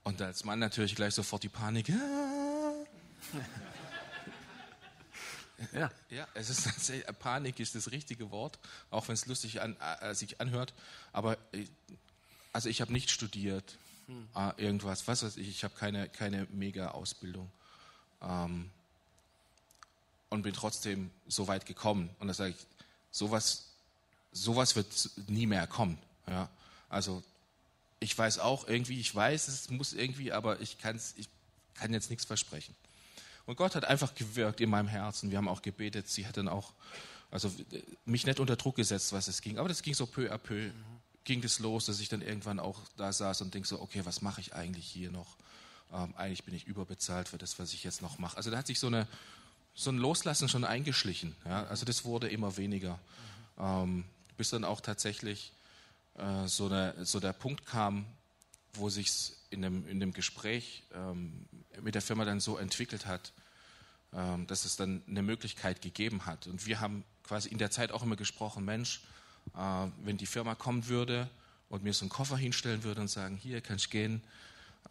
Und 0.04 0.22
als 0.22 0.44
Mann 0.44 0.58
natürlich 0.58 0.94
gleich 0.94 1.14
sofort 1.14 1.42
die 1.42 1.48
Panik. 1.48 1.88
ja. 5.72 5.90
ja, 6.08 6.28
es 6.34 6.48
ist 6.50 6.64
tatsächlich, 6.64 7.06
Panik 7.18 7.60
ist 7.60 7.74
das 7.74 7.90
richtige 7.90 8.30
Wort, 8.30 8.58
auch 8.90 9.08
wenn 9.08 9.14
es 9.14 9.26
lustig 9.26 9.60
an, 9.60 9.76
äh, 10.00 10.14
sich 10.14 10.40
anhört. 10.40 10.72
Aber 11.12 11.36
äh, 11.52 11.66
also 12.52 12.68
ich 12.68 12.80
habe 12.80 12.92
nicht 12.92 13.10
studiert, 13.10 13.76
hm. 14.06 14.28
äh, 14.34 14.52
irgendwas, 14.62 15.06
was 15.06 15.22
weiß 15.22 15.36
ich, 15.36 15.48
ich 15.48 15.64
habe 15.64 15.74
keine, 15.74 16.08
keine 16.08 16.46
Mega-Ausbildung. 16.50 17.50
Ähm, 18.22 18.70
und 20.28 20.42
bin 20.42 20.54
trotzdem 20.54 21.10
so 21.26 21.48
weit 21.48 21.66
gekommen. 21.66 22.08
Und 22.20 22.28
da 22.28 22.34
sage 22.34 22.50
ich, 22.50 22.66
sowas, 23.10 23.64
sowas 24.32 24.76
wird 24.76 25.10
nie 25.26 25.46
mehr 25.46 25.66
kommen. 25.66 25.98
Ja, 26.28 26.48
also 26.88 27.22
ich 27.98 28.16
weiß 28.16 28.38
auch 28.38 28.66
irgendwie, 28.66 28.98
ich 28.98 29.14
weiß, 29.14 29.48
es 29.48 29.68
muss 29.70 29.92
irgendwie, 29.92 30.32
aber 30.32 30.60
ich, 30.60 30.78
kann's, 30.78 31.14
ich 31.16 31.28
kann 31.74 31.92
jetzt 31.92 32.10
nichts 32.10 32.24
versprechen. 32.24 32.74
Und 33.46 33.56
Gott 33.56 33.74
hat 33.74 33.84
einfach 33.84 34.14
gewirkt 34.14 34.60
in 34.60 34.70
meinem 34.70 34.88
Herzen. 34.88 35.30
Wir 35.30 35.38
haben 35.38 35.48
auch 35.48 35.62
gebetet. 35.62 36.08
Sie 36.08 36.26
hat 36.26 36.36
dann 36.36 36.48
auch, 36.48 36.72
also 37.30 37.52
mich 38.04 38.24
nicht 38.24 38.40
unter 38.40 38.56
Druck 38.56 38.76
gesetzt, 38.76 39.12
was 39.12 39.28
es 39.28 39.42
ging. 39.42 39.58
Aber 39.58 39.68
das 39.68 39.82
ging 39.82 39.94
so 39.94 40.06
peu 40.06 40.32
à 40.32 40.38
peu, 40.38 40.68
mhm. 40.68 40.72
ging 41.24 41.42
das 41.42 41.58
los, 41.58 41.86
dass 41.86 42.00
ich 42.00 42.08
dann 42.08 42.22
irgendwann 42.22 42.60
auch 42.60 42.78
da 42.96 43.12
saß 43.12 43.40
und 43.42 43.52
denke 43.52 43.68
so, 43.68 43.80
okay, 43.80 44.02
was 44.04 44.22
mache 44.22 44.40
ich 44.40 44.54
eigentlich 44.54 44.86
hier 44.86 45.10
noch? 45.10 45.36
Ähm, 45.92 46.14
eigentlich 46.16 46.44
bin 46.44 46.54
ich 46.54 46.66
überbezahlt 46.66 47.28
für 47.28 47.38
das, 47.38 47.58
was 47.58 47.72
ich 47.72 47.84
jetzt 47.84 48.02
noch 48.02 48.18
mache. 48.18 48.36
Also 48.36 48.50
da 48.50 48.58
hat 48.58 48.66
sich 48.66 48.78
so, 48.78 48.86
eine, 48.86 49.06
so 49.74 49.90
ein 49.90 49.98
Loslassen 49.98 50.48
schon 50.48 50.64
eingeschlichen. 50.64 51.34
Ja? 51.44 51.64
Also 51.64 51.84
das 51.84 52.04
wurde 52.04 52.28
immer 52.28 52.56
weniger. 52.56 52.98
Ähm, 53.58 54.04
bis 54.36 54.50
dann 54.50 54.64
auch 54.64 54.80
tatsächlich 54.80 55.52
äh, 56.16 56.46
so, 56.46 56.66
eine, 56.66 56.94
so, 57.04 57.20
der 57.20 57.32
Punkt 57.32 57.66
kam, 57.66 58.06
wo 58.74 58.88
sich 58.88 59.10
in 59.50 59.62
dem, 59.62 59.86
in 59.88 60.00
dem 60.00 60.12
Gespräch 60.12 60.84
ähm, 60.94 61.46
mit 61.82 61.94
der 61.94 62.02
Firma 62.02 62.24
dann 62.24 62.40
so 62.40 62.56
entwickelt 62.56 63.06
hat, 63.06 63.32
ähm, 64.12 64.46
dass 64.46 64.64
es 64.64 64.76
dann 64.76 65.02
eine 65.08 65.22
Möglichkeit 65.22 65.82
gegeben 65.82 66.26
hat. 66.26 66.46
Und 66.46 66.66
wir 66.66 66.80
haben 66.80 67.04
quasi 67.24 67.48
in 67.48 67.58
der 67.58 67.70
Zeit 67.70 67.92
auch 67.92 68.02
immer 68.02 68.16
gesprochen, 68.16 68.64
Mensch, 68.64 69.02
äh, 69.54 69.86
wenn 70.04 70.16
die 70.16 70.26
Firma 70.26 70.54
kommen 70.54 70.86
würde 70.88 71.28
und 71.68 71.82
mir 71.82 71.92
so 71.92 72.04
einen 72.04 72.10
Koffer 72.10 72.36
hinstellen 72.36 72.84
würde 72.84 73.00
und 73.00 73.08
sagen, 73.08 73.36
hier 73.36 73.60
kannst 73.60 73.86
du 73.86 73.90
gehen, 73.90 74.22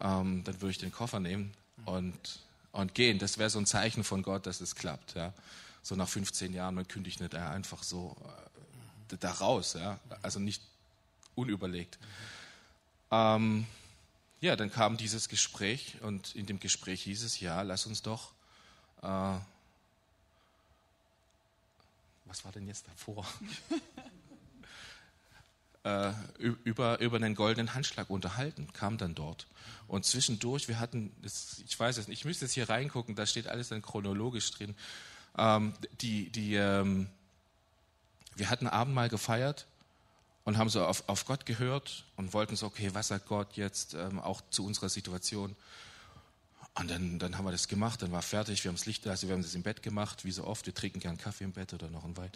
ähm, 0.00 0.44
dann 0.44 0.60
würde 0.60 0.70
ich 0.70 0.78
den 0.78 0.92
Koffer 0.92 1.20
nehmen 1.20 1.52
und, 1.84 2.40
und 2.72 2.94
gehen. 2.94 3.18
Das 3.18 3.38
wäre 3.38 3.50
so 3.50 3.58
ein 3.58 3.66
Zeichen 3.66 4.04
von 4.04 4.22
Gott, 4.22 4.46
dass 4.46 4.60
es 4.60 4.74
klappt. 4.74 5.14
Ja. 5.14 5.32
So 5.82 5.96
nach 5.96 6.08
15 6.08 6.52
Jahren, 6.52 6.74
man 6.74 6.86
kündigt 6.86 7.20
nicht 7.20 7.34
einfach 7.34 7.82
so 7.82 8.16
äh, 9.10 9.16
da 9.18 9.32
raus. 9.32 9.74
Ja. 9.74 9.98
Also 10.22 10.38
nicht 10.38 10.62
unüberlegt. 11.34 11.98
Ähm, 13.10 13.66
ja, 14.40 14.56
dann 14.56 14.70
kam 14.70 14.96
dieses 14.96 15.28
Gespräch 15.28 15.96
und 16.00 16.34
in 16.34 16.46
dem 16.46 16.60
Gespräch 16.60 17.02
hieß 17.02 17.24
es, 17.24 17.40
ja, 17.40 17.60
lass 17.62 17.86
uns 17.86 18.02
doch, 18.02 18.32
äh, 19.02 19.38
was 22.24 22.44
war 22.44 22.52
denn 22.52 22.66
jetzt 22.66 22.86
davor? 22.86 23.26
äh, 25.84 26.12
über, 26.64 27.00
über 27.00 27.16
einen 27.16 27.34
goldenen 27.34 27.74
Handschlag 27.74 28.10
unterhalten, 28.10 28.68
kam 28.72 28.98
dann 28.98 29.14
dort. 29.14 29.46
Und 29.88 30.04
zwischendurch, 30.04 30.68
wir 30.68 30.78
hatten, 30.78 31.12
ich 31.22 31.78
weiß 31.78 31.96
es 31.96 32.08
nicht, 32.08 32.20
ich 32.20 32.24
müsste 32.24 32.44
jetzt 32.44 32.54
hier 32.54 32.68
reingucken, 32.68 33.14
da 33.14 33.26
steht 33.26 33.48
alles 33.48 33.68
dann 33.68 33.82
chronologisch 33.82 34.50
drin. 34.50 34.74
Ähm, 35.38 35.74
die, 36.00 36.30
die, 36.30 36.54
ähm, 36.54 37.08
wir 38.36 38.50
hatten 38.50 38.66
Abendmahl 38.66 39.08
gefeiert 39.08 39.66
und 40.44 40.58
haben 40.58 40.68
so 40.68 40.84
auf, 40.84 41.08
auf 41.08 41.24
Gott 41.24 41.46
gehört 41.46 42.04
und 42.16 42.32
wollten 42.34 42.56
so, 42.56 42.66
okay, 42.66 42.90
was 42.92 43.08
sagt 43.08 43.26
Gott 43.26 43.56
jetzt 43.56 43.94
ähm, 43.94 44.18
auch 44.18 44.42
zu 44.50 44.66
unserer 44.66 44.88
Situation? 44.88 45.56
Und 46.80 46.90
dann, 46.90 47.18
dann 47.18 47.36
haben 47.36 47.44
wir 47.44 47.52
das 47.52 47.68
gemacht, 47.68 48.00
dann 48.00 48.10
war 48.10 48.22
fertig, 48.22 48.64
wir 48.64 48.70
haben 48.70 48.76
das 48.76 48.86
Licht, 48.86 49.06
also 49.06 49.28
wir 49.28 49.34
haben 49.34 49.42
das 49.42 49.54
im 49.54 49.62
Bett 49.62 49.82
gemacht, 49.82 50.24
wie 50.24 50.30
so 50.30 50.44
oft, 50.44 50.64
wir 50.64 50.74
trinken 50.74 50.98
gern 50.98 51.18
Kaffee 51.18 51.44
im 51.44 51.52
Bett 51.52 51.74
oder 51.74 51.88
noch 51.90 52.04
einen 52.04 52.16
Wein. 52.16 52.30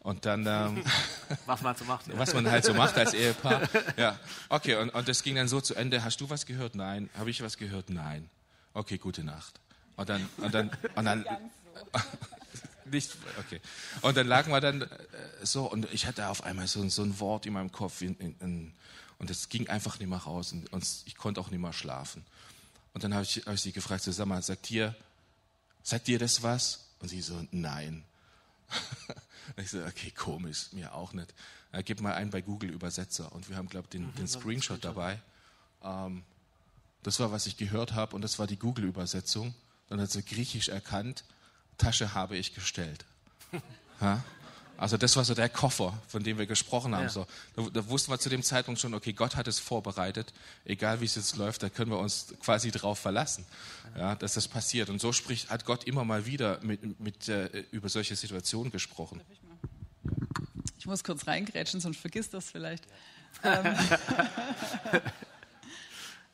Und 0.00 0.24
dann... 0.24 0.46
Ähm, 0.46 0.82
was 1.46 1.60
man 1.60 1.68
halt 1.68 1.78
so 1.78 1.84
macht. 1.84 2.06
Ja. 2.06 2.18
Was 2.18 2.32
man 2.32 2.50
halt 2.50 2.64
so 2.64 2.72
macht 2.72 2.96
als 2.96 3.12
Ehepaar. 3.12 3.68
Ja, 3.98 4.18
okay, 4.48 4.76
und, 4.76 4.88
und 4.90 5.08
das 5.08 5.22
ging 5.22 5.36
dann 5.36 5.46
so 5.46 5.60
zu 5.60 5.74
Ende. 5.74 6.02
Hast 6.02 6.20
du 6.22 6.30
was 6.30 6.46
gehört? 6.46 6.74
Nein. 6.74 7.10
Habe 7.18 7.30
ich 7.30 7.42
was 7.42 7.58
gehört? 7.58 7.90
Nein. 7.90 8.30
Okay, 8.72 8.96
gute 8.96 9.24
Nacht. 9.24 9.60
Und 9.96 10.08
dann... 10.08 10.26
Und 10.38 10.54
dann, 10.54 10.70
und 10.94 11.04
dann 11.04 11.26
nicht, 12.90 13.16
okay. 13.38 13.60
Und 14.00 14.16
dann 14.16 14.26
lagen 14.26 14.50
wir 14.50 14.60
dann 14.60 14.82
äh, 14.82 14.88
so 15.42 15.70
und 15.70 15.86
ich 15.92 16.06
hatte 16.06 16.28
auf 16.28 16.44
einmal 16.44 16.66
so, 16.66 16.88
so 16.88 17.02
ein 17.02 17.20
Wort 17.20 17.46
in 17.46 17.52
meinem 17.52 17.72
Kopf 17.72 18.00
in, 18.02 18.16
in, 18.16 18.36
in, 18.40 18.72
und 19.18 19.30
es 19.30 19.48
ging 19.48 19.68
einfach 19.68 19.98
nicht 19.98 20.08
mehr 20.08 20.18
raus 20.18 20.52
und, 20.52 20.72
und 20.72 20.86
ich 21.04 21.16
konnte 21.16 21.40
auch 21.40 21.50
nicht 21.50 21.60
mehr 21.60 21.72
schlafen. 21.72 22.24
Und 22.94 23.04
dann 23.04 23.14
habe 23.14 23.24
ich, 23.24 23.38
hab 23.46 23.54
ich 23.54 23.62
sie 23.62 23.72
gefragt, 23.72 24.04
sag 24.04 24.26
mal, 24.26 24.42
sagt 24.42 24.68
dir, 24.68 24.94
sagt 25.82 26.06
dir 26.06 26.18
das 26.18 26.42
was? 26.42 26.88
Und 27.00 27.08
sie 27.08 27.20
so, 27.20 27.40
nein. 27.50 28.04
ich 29.56 29.70
so, 29.70 29.82
okay, 29.84 30.10
komisch, 30.10 30.72
mir 30.72 30.94
auch 30.94 31.12
nicht. 31.12 31.34
Äh, 31.72 31.82
gib 31.82 32.00
mal 32.00 32.14
ein 32.14 32.30
bei 32.30 32.42
Google 32.42 32.70
Übersetzer 32.70 33.32
und 33.32 33.48
wir 33.48 33.56
haben, 33.56 33.68
glaube 33.68 33.86
ich, 33.86 33.90
den, 33.90 34.14
den 34.14 34.28
Screenshot 34.28 34.84
dabei. 34.84 35.20
Ähm, 35.82 36.22
das 37.02 37.18
war, 37.18 37.32
was 37.32 37.46
ich 37.46 37.56
gehört 37.56 37.94
habe 37.94 38.14
und 38.14 38.22
das 38.22 38.38
war 38.38 38.46
die 38.46 38.58
Google 38.58 38.84
Übersetzung. 38.84 39.54
Dann 39.88 40.00
hat 40.00 40.10
sie 40.10 40.22
Griechisch 40.22 40.68
erkannt, 40.68 41.24
Tasche 41.78 42.14
habe 42.14 42.36
ich 42.36 42.54
gestellt. 42.54 43.04
Ha? 44.00 44.24
Also 44.82 44.96
das 44.96 45.14
war 45.14 45.24
so 45.24 45.32
der 45.32 45.48
Koffer, 45.48 45.96
von 46.08 46.24
dem 46.24 46.38
wir 46.38 46.46
gesprochen 46.46 46.92
haben. 46.96 47.04
Ja. 47.04 47.08
So, 47.08 47.24
da, 47.54 47.62
da, 47.72 47.88
wussten 47.88 48.10
wir 48.10 48.18
zu 48.18 48.28
dem 48.28 48.42
Zeitpunkt 48.42 48.80
schon, 48.80 48.94
okay, 48.94 49.12
Gott 49.12 49.36
hat 49.36 49.46
es 49.46 49.60
vorbereitet. 49.60 50.32
Egal 50.64 51.00
wie 51.00 51.04
es 51.04 51.14
jetzt 51.14 51.36
läuft, 51.36 51.62
da 51.62 51.68
können 51.68 51.92
wir 51.92 52.00
uns 52.00 52.34
quasi 52.42 52.72
drauf 52.72 52.98
verlassen, 52.98 53.46
ja, 53.96 54.16
dass 54.16 54.34
das 54.34 54.48
passiert. 54.48 54.90
Und 54.90 55.00
so 55.00 55.12
spricht, 55.12 55.50
hat 55.50 55.66
Gott 55.66 55.84
immer 55.84 56.04
mal 56.04 56.26
wieder 56.26 56.58
mit, 56.64 56.98
mit, 56.98 57.28
äh, 57.28 57.62
über 57.70 57.88
solche 57.88 58.16
Situationen 58.16 58.72
gesprochen. 58.72 59.20
Ich 60.80 60.86
muss 60.86 61.04
kurz 61.04 61.28
reingrätschen, 61.28 61.78
sonst 61.78 61.98
vergisst 61.98 62.34
das 62.34 62.50
vielleicht. 62.50 62.84
Ähm, 63.44 63.74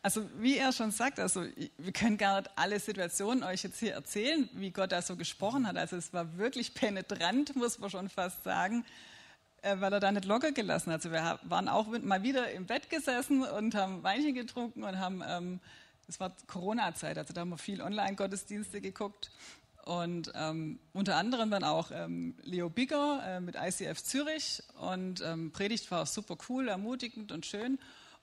Also 0.01 0.29
wie 0.39 0.57
er 0.57 0.73
schon 0.73 0.93
sagt, 0.93 1.19
also 1.19 1.45
wir 1.77 1.93
können 1.93 2.19
gar 2.19 2.41
nicht 2.41 2.51
alle 2.57 2.79
Situationen 2.79 3.43
euch 3.43 3.65
jetzt 3.65 3.81
hier 3.81 3.95
erzählen, 3.95 4.49
wie 4.53 4.71
Gott 4.71 4.93
da 4.93 5.03
so 5.03 5.17
gesprochen 5.17 5.67
hat. 5.67 5.77
Also 5.77 5.97
es 5.97 6.13
war 6.13 6.39
wirklich 6.39 6.75
penetrant, 6.75 7.57
muss 7.57 7.79
man 7.79 7.91
schon 7.91 8.09
fast 8.09 8.45
sagen, 8.45 8.85
äh, 9.63 9.81
weil 9.81 9.93
er 9.93 10.01
da 10.01 10.13
nicht 10.13 10.25
locker 10.25 10.53
gelassen 10.53 10.93
hat. 10.93 11.05
Also 11.05 11.11
wir 11.11 11.41
waren 11.43 11.69
auch 11.69 11.89
mal 12.03 12.23
wieder 12.23 12.51
im 12.53 12.67
Bett 12.67 12.91
gesessen 12.91 13.43
und 13.43 13.75
haben 13.75 14.03
Weinchen 14.05 14.35
getrunken 14.35 14.85
und 14.85 14.99
haben, 14.99 15.23
ähm, 15.27 15.61
es 16.07 16.21
war 16.21 16.33
Corona-Zeit, 16.47 17.19
also 17.19 17.35
da 17.35 17.41
haben 17.41 17.51
wir 17.51 17.59
viel 17.59 17.83
Online-Gottesdienste 17.83 18.81
geguckt. 18.81 19.31
Und 19.85 20.31
ähm, 20.35 20.79
unter 20.93 21.17
anderem 21.17 21.51
dann 21.51 21.65
auch 21.65 21.91
ähm, 21.93 22.37
Leo 22.43 22.69
Bigger 22.69 23.23
äh, 23.25 23.41
mit 23.41 23.57
ICF 23.57 24.03
Zürich 24.03 24.63
und 24.79 25.23
ähm, 25.23 25.51
Predigt 25.51 25.91
war 25.91 26.05
super 26.05 26.37
cool, 26.49 26.69
ermutigend 26.69 27.33
und 27.33 27.47
schön. 27.47 27.79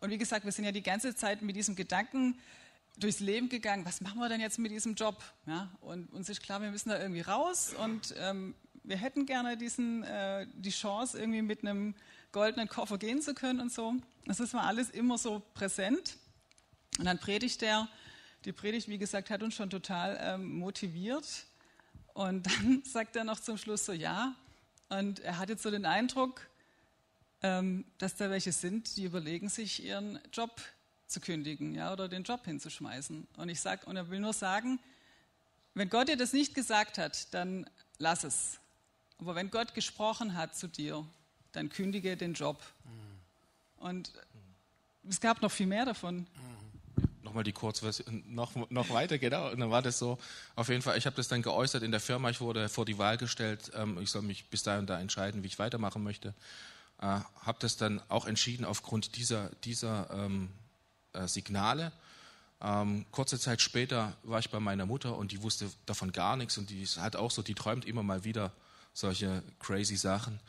Und 0.05 0.11
wie 0.11 0.19
gesagt, 0.19 0.45
wir 0.45 0.51
sind 0.51 0.65
ja 0.65 0.71
die 0.71 0.83
ganze 0.83 1.15
Zeit 1.15 1.41
mit 1.41 1.55
diesem 1.55 1.75
Gedanken 1.75 2.39
durchs 2.99 3.21
Leben 3.21 3.49
gegangen, 3.49 3.85
was 3.85 4.01
machen 4.01 4.19
wir 4.19 4.29
denn 4.29 4.39
jetzt 4.39 4.59
mit 4.59 4.71
diesem 4.71 4.93
Job? 4.93 5.23
Ja, 5.47 5.71
und 5.81 6.13
uns 6.13 6.29
ist 6.29 6.43
klar, 6.43 6.61
wir 6.61 6.69
müssen 6.69 6.89
da 6.89 6.99
irgendwie 6.99 7.21
raus 7.21 7.73
und 7.83 8.13
ähm, 8.19 8.53
wir 8.83 8.97
hätten 8.97 9.25
gerne 9.25 9.57
diesen, 9.57 10.03
äh, 10.03 10.45
die 10.53 10.69
Chance, 10.69 11.17
irgendwie 11.19 11.41
mit 11.41 11.61
einem 11.61 11.95
goldenen 12.31 12.69
Koffer 12.69 12.99
gehen 12.99 13.19
zu 13.19 13.33
können 13.33 13.59
und 13.59 13.73
so. 13.73 13.95
Das 14.25 14.39
ist 14.39 14.53
mal 14.53 14.67
alles 14.67 14.91
immer 14.91 15.17
so 15.17 15.41
präsent. 15.55 16.17
Und 16.99 17.05
dann 17.05 17.17
predigt 17.17 17.63
er, 17.63 17.89
die 18.45 18.51
Predigt, 18.51 18.87
wie 18.87 18.99
gesagt, 18.99 19.31
hat 19.31 19.41
uns 19.41 19.55
schon 19.55 19.71
total 19.71 20.19
ähm, 20.21 20.59
motiviert. 20.59 21.25
Und 22.13 22.45
dann 22.45 22.83
sagt 22.85 23.15
er 23.15 23.23
noch 23.23 23.39
zum 23.39 23.57
Schluss 23.57 23.87
so, 23.87 23.91
ja. 23.91 24.35
Und 24.89 25.19
er 25.21 25.39
hat 25.39 25.49
jetzt 25.49 25.63
so 25.63 25.71
den 25.71 25.87
Eindruck, 25.87 26.47
dass 27.41 28.15
da 28.15 28.29
welche 28.29 28.51
sind, 28.51 28.97
die 28.97 29.03
überlegen 29.03 29.49
sich, 29.49 29.83
ihren 29.83 30.19
Job 30.33 30.61
zu 31.07 31.19
kündigen 31.19 31.75
ja, 31.75 31.93
oder 31.93 32.07
den 32.07 32.23
Job 32.23 32.43
hinzuschmeißen. 32.45 33.27
Und 33.37 33.49
ich 33.49 33.61
sag, 33.61 33.85
und 33.85 33.95
er 33.95 34.09
will 34.09 34.19
nur 34.19 34.33
sagen, 34.33 34.79
wenn 35.75 35.89
Gott 35.89 36.07
dir 36.07 36.17
das 36.17 36.33
nicht 36.33 36.55
gesagt 36.55 36.97
hat, 36.97 37.33
dann 37.33 37.69
lass 37.99 38.23
es. 38.23 38.59
Aber 39.19 39.35
wenn 39.35 39.51
Gott 39.51 39.73
gesprochen 39.73 40.35
hat 40.35 40.55
zu 40.55 40.67
dir, 40.67 41.05
dann 41.51 41.69
kündige 41.69 42.17
den 42.17 42.33
Job. 42.33 42.63
Mhm. 42.85 43.83
Und 43.83 44.13
es 45.07 45.19
gab 45.19 45.41
noch 45.41 45.51
viel 45.51 45.67
mehr 45.67 45.85
davon. 45.85 46.17
Mhm 46.19 46.65
nochmal 47.35 47.43
die 47.43 47.51
Kurzversion, 47.51 48.23
noch, 48.27 48.53
noch 48.69 48.89
weiter, 48.91 49.17
genau. 49.17 49.51
Und 49.51 49.59
dann 49.59 49.69
war 49.69 49.81
das 49.81 49.99
so, 49.99 50.17
auf 50.55 50.69
jeden 50.69 50.81
Fall, 50.81 50.97
ich 50.97 51.05
habe 51.05 51.17
das 51.17 51.27
dann 51.27 51.41
geäußert 51.41 51.83
in 51.83 51.91
der 51.91 51.99
Firma, 51.99 52.29
ich 52.29 52.39
wurde 52.39 52.69
vor 52.69 52.85
die 52.85 52.97
Wahl 52.97 53.17
gestellt, 53.17 53.71
ähm, 53.75 53.97
ich 53.99 54.09
soll 54.09 54.21
mich 54.21 54.49
bis 54.49 54.63
dahin 54.63 54.85
da 54.85 54.97
entscheiden, 54.99 55.43
wie 55.43 55.47
ich 55.47 55.59
weitermachen 55.59 56.01
möchte 56.01 56.33
äh, 57.05 57.19
habe 57.45 57.57
das 57.59 57.77
dann 57.77 58.01
auch 58.09 58.25
entschieden 58.25 58.65
aufgrund 58.65 59.15
dieser, 59.15 59.49
dieser 59.63 60.09
ähm, 60.11 60.49
äh, 61.13 61.27
Signale. 61.27 61.91
Ähm, 62.61 63.05
kurze 63.11 63.39
Zeit 63.39 63.61
später 63.61 64.13
war 64.23 64.39
ich 64.39 64.49
bei 64.49 64.59
meiner 64.59 64.85
Mutter 64.85 65.15
und 65.15 65.31
die 65.31 65.43
wusste 65.43 65.69
davon 65.85 66.11
gar 66.11 66.35
nichts 66.35 66.57
und 66.57 66.69
die 66.69 66.85
hat 66.85 67.15
auch 67.15 67.29
so, 67.29 67.43
die 67.43 67.53
träumt 67.53 67.85
immer 67.85 68.01
mal 68.01 68.23
wieder 68.23 68.51
solche 68.93 69.43
crazy 69.59 69.97
Sachen. 69.97 70.39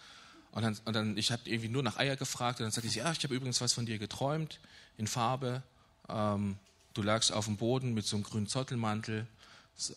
Und 0.53 0.63
dann, 0.63 0.79
und 0.87 0.95
dann 0.95 1.19
ich 1.19 1.31
habe 1.31 1.43
irgendwie 1.45 1.69
nur 1.69 1.83
nach 1.83 1.99
Eier 1.99 2.17
gefragt 2.17 2.61
und 2.61 2.65
dann 2.65 2.73
sagte 2.73 2.89
sie, 2.89 3.01
ja, 3.01 3.13
ich 3.13 3.23
habe 3.23 3.35
übrigens 3.35 3.61
was 3.61 3.75
von 3.75 3.85
dir 3.85 3.99
geträumt 3.99 4.61
in 4.97 5.07
Farbe. 5.07 5.63
Ähm, 6.09 6.57
du 6.95 7.03
lagst 7.03 7.33
auf 7.33 7.45
dem 7.45 7.59
Boden 7.59 7.93
mit 7.93 8.07
so 8.07 8.17
einem 8.17 8.23
grünen 8.23 8.47
Zottelmantel. 8.47 9.27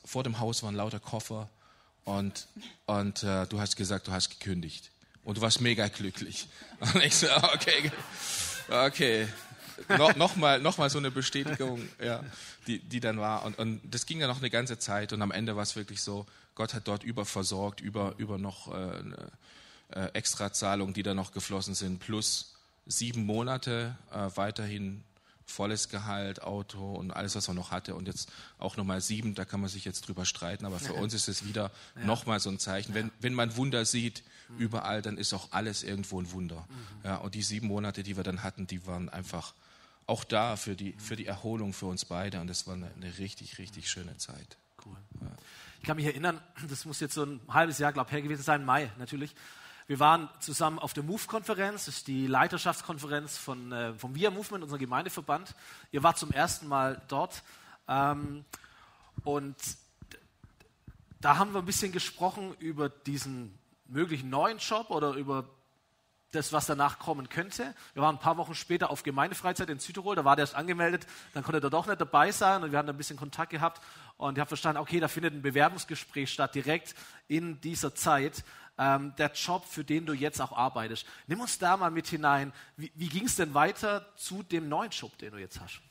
Vor 0.03 0.23
dem 0.23 0.39
Haus 0.39 0.61
waren 0.61 0.75
lauter 0.75 0.99
Koffer 0.99 1.47
und, 2.03 2.47
und 2.85 3.23
äh, 3.23 3.47
du 3.47 3.61
hast 3.61 3.77
gesagt, 3.77 4.07
du 4.07 4.11
hast 4.11 4.29
gekündigt. 4.29 4.91
Und 5.29 5.37
du 5.37 5.41
warst 5.41 5.61
mega 5.61 5.87
glücklich. 5.89 6.47
Und 6.79 7.03
ich 7.03 7.15
so, 7.15 7.27
okay, 7.53 7.91
okay. 8.67 9.27
No, 9.95 10.09
Nochmal 10.13 10.59
noch 10.59 10.79
mal 10.79 10.89
so 10.89 10.97
eine 10.97 11.11
Bestätigung, 11.11 11.87
ja, 12.03 12.23
die, 12.65 12.79
die 12.79 12.99
dann 12.99 13.19
war. 13.19 13.45
Und, 13.45 13.59
und 13.59 13.79
das 13.83 14.07
ging 14.07 14.19
dann 14.19 14.27
noch 14.27 14.39
eine 14.39 14.49
ganze 14.49 14.79
Zeit. 14.79 15.13
Und 15.13 15.21
am 15.21 15.29
Ende 15.29 15.55
war 15.55 15.61
es 15.61 15.75
wirklich 15.75 16.01
so, 16.01 16.25
Gott 16.55 16.73
hat 16.73 16.87
dort 16.87 17.03
überversorgt, 17.03 17.79
über, 17.79 18.15
über 18.17 18.39
noch 18.39 18.73
äh, 18.73 19.03
äh, 19.91 20.05
Extrazahlungen, 20.13 20.95
die 20.95 21.03
da 21.03 21.13
noch 21.13 21.31
geflossen 21.31 21.75
sind, 21.75 21.99
plus 21.99 22.55
sieben 22.87 23.27
Monate 23.27 23.95
äh, 24.11 24.35
weiterhin 24.35 25.03
volles 25.45 25.89
Gehalt, 25.89 26.41
Auto 26.41 26.95
und 26.95 27.11
alles, 27.11 27.35
was 27.35 27.47
man 27.47 27.55
noch 27.55 27.69
hatte. 27.69 27.93
Und 27.93 28.07
jetzt 28.07 28.31
auch 28.57 28.77
nochmal 28.77 28.99
sieben, 28.99 29.35
da 29.35 29.45
kann 29.45 29.61
man 29.61 29.69
sich 29.69 29.85
jetzt 29.85 30.07
drüber 30.07 30.25
streiten. 30.25 30.65
Aber 30.65 30.79
für 30.79 30.93
uns 30.93 31.13
ist 31.13 31.27
es 31.27 31.45
wieder 31.45 31.69
ja. 31.95 32.05
nochmal 32.05 32.39
so 32.39 32.49
ein 32.49 32.57
Zeichen. 32.57 32.95
Wenn, 32.95 33.11
wenn 33.19 33.35
man 33.35 33.55
Wunder 33.57 33.85
sieht, 33.85 34.23
mhm. 34.49 34.57
überall, 34.57 35.01
dann 35.01 35.17
ist 35.17 35.33
auch 35.33 35.51
alles 35.51 35.83
irgendwo 35.83 36.19
ein 36.21 36.31
Wunder. 36.31 36.67
Mhm. 36.67 37.05
Ja, 37.05 37.15
und 37.17 37.35
die 37.35 37.41
sieben 37.41 37.67
Monate, 37.67 38.03
die 38.03 38.17
wir 38.17 38.23
dann 38.23 38.43
hatten, 38.43 38.67
die 38.67 38.85
waren 38.85 39.09
einfach 39.09 39.53
auch 40.05 40.23
da 40.23 40.55
für 40.55 40.75
die, 40.75 40.93
für 40.97 41.15
die 41.15 41.27
Erholung 41.27 41.73
für 41.73 41.85
uns 41.85 42.05
beide. 42.05 42.41
Und 42.41 42.47
das 42.47 42.67
war 42.67 42.73
eine, 42.73 42.91
eine 42.95 43.17
richtig, 43.19 43.59
richtig 43.59 43.89
schöne 43.89 44.17
Zeit. 44.17 44.57
Cool. 44.85 44.97
Ja. 45.21 45.27
Ich 45.79 45.85
kann 45.85 45.97
mich 45.97 46.05
erinnern, 46.05 46.41
das 46.69 46.85
muss 46.85 46.99
jetzt 46.99 47.13
so 47.13 47.23
ein 47.23 47.39
halbes 47.47 47.77
Jahr, 47.77 47.93
glaube 47.93 48.09
ich, 48.09 48.13
her 48.13 48.21
gewesen 48.21 48.43
sein, 48.43 48.65
Mai 48.65 48.91
natürlich. 48.97 49.35
Wir 49.87 49.99
waren 49.99 50.29
zusammen 50.39 50.77
auf 50.77 50.93
der 50.93 51.03
Move-Konferenz, 51.03 51.85
das 51.85 51.97
ist 51.97 52.07
die 52.07 52.27
Leiterschaftskonferenz 52.27 53.37
von, 53.37 53.71
äh, 53.71 53.93
vom 53.95 54.13
VIA 54.13 54.29
Movement, 54.29 54.63
unserem 54.63 54.79
Gemeindeverband. 54.79 55.55
Ihr 55.91 56.03
wart 56.03 56.19
zum 56.19 56.31
ersten 56.31 56.67
Mal 56.67 57.01
dort. 57.07 57.41
Ähm, 57.87 58.45
und 59.23 59.55
da 61.21 61.37
haben 61.37 61.53
wir 61.53 61.59
ein 61.59 61.65
bisschen 61.65 61.91
gesprochen 61.91 62.55
über 62.59 62.89
diesen 62.89 63.58
möglichen 63.89 64.29
neuen 64.29 64.57
Job 64.57 64.89
oder 64.89 65.13
über 65.13 65.49
das, 66.31 66.53
was 66.53 66.67
danach 66.67 66.99
kommen 66.99 67.27
könnte. 67.29 67.73
Wir 67.93 68.03
waren 68.03 68.15
ein 68.15 68.21
paar 68.21 68.37
Wochen 68.37 68.53
später 68.53 68.91
auf 68.91 69.03
Gemeindefreizeit 69.03 69.69
in 69.69 69.79
Südtirol, 69.79 70.15
da 70.15 70.25
war 70.25 70.35
der 70.35 70.43
erst 70.43 70.55
angemeldet, 70.55 71.07
dann 71.33 71.43
konnte 71.43 71.59
er 71.59 71.69
doch 71.69 71.87
nicht 71.87 71.99
dabei 71.99 72.31
sein 72.31 72.63
und 72.63 72.71
wir 72.71 72.77
hatten 72.77 72.89
ein 72.89 72.97
bisschen 72.97 73.17
Kontakt 73.17 73.51
gehabt 73.51 73.81
und 74.17 74.37
ich 74.37 74.39
habe 74.39 74.47
verstanden, 74.47 74.79
okay, 74.79 74.99
da 74.99 75.07
findet 75.07 75.33
ein 75.33 75.41
Bewerbungsgespräch 75.41 76.31
statt, 76.31 76.53
direkt 76.53 76.93
in 77.27 77.59
dieser 77.61 77.95
Zeit 77.95 78.43
ähm, 78.77 79.13
der 79.17 79.31
Job, 79.33 79.65
für 79.65 79.83
den 79.83 80.05
du 80.05 80.13
jetzt 80.13 80.39
auch 80.39 80.51
arbeitest. 80.51 81.05
Nimm 81.27 81.41
uns 81.41 81.57
da 81.57 81.77
mal 81.77 81.91
mit 81.91 82.07
hinein. 82.07 82.53
Wie, 82.77 82.91
wie 82.95 83.09
ging 83.09 83.25
es 83.25 83.35
denn 83.35 83.53
weiter 83.53 84.05
zu 84.15 84.43
dem 84.43 84.69
neuen 84.69 84.91
Job, 84.91 85.17
den 85.17 85.31
du 85.31 85.37
jetzt 85.37 85.59
hast? 85.59 85.81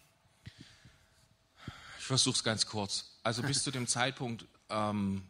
Ich 1.98 2.04
versuche 2.04 2.36
es 2.36 2.44
ganz 2.44 2.64
kurz. 2.64 3.18
Also 3.22 3.42
bis 3.42 3.62
zu 3.62 3.70
dem 3.70 3.86
Zeitpunkt 3.86 4.46
ähm, 4.70 5.22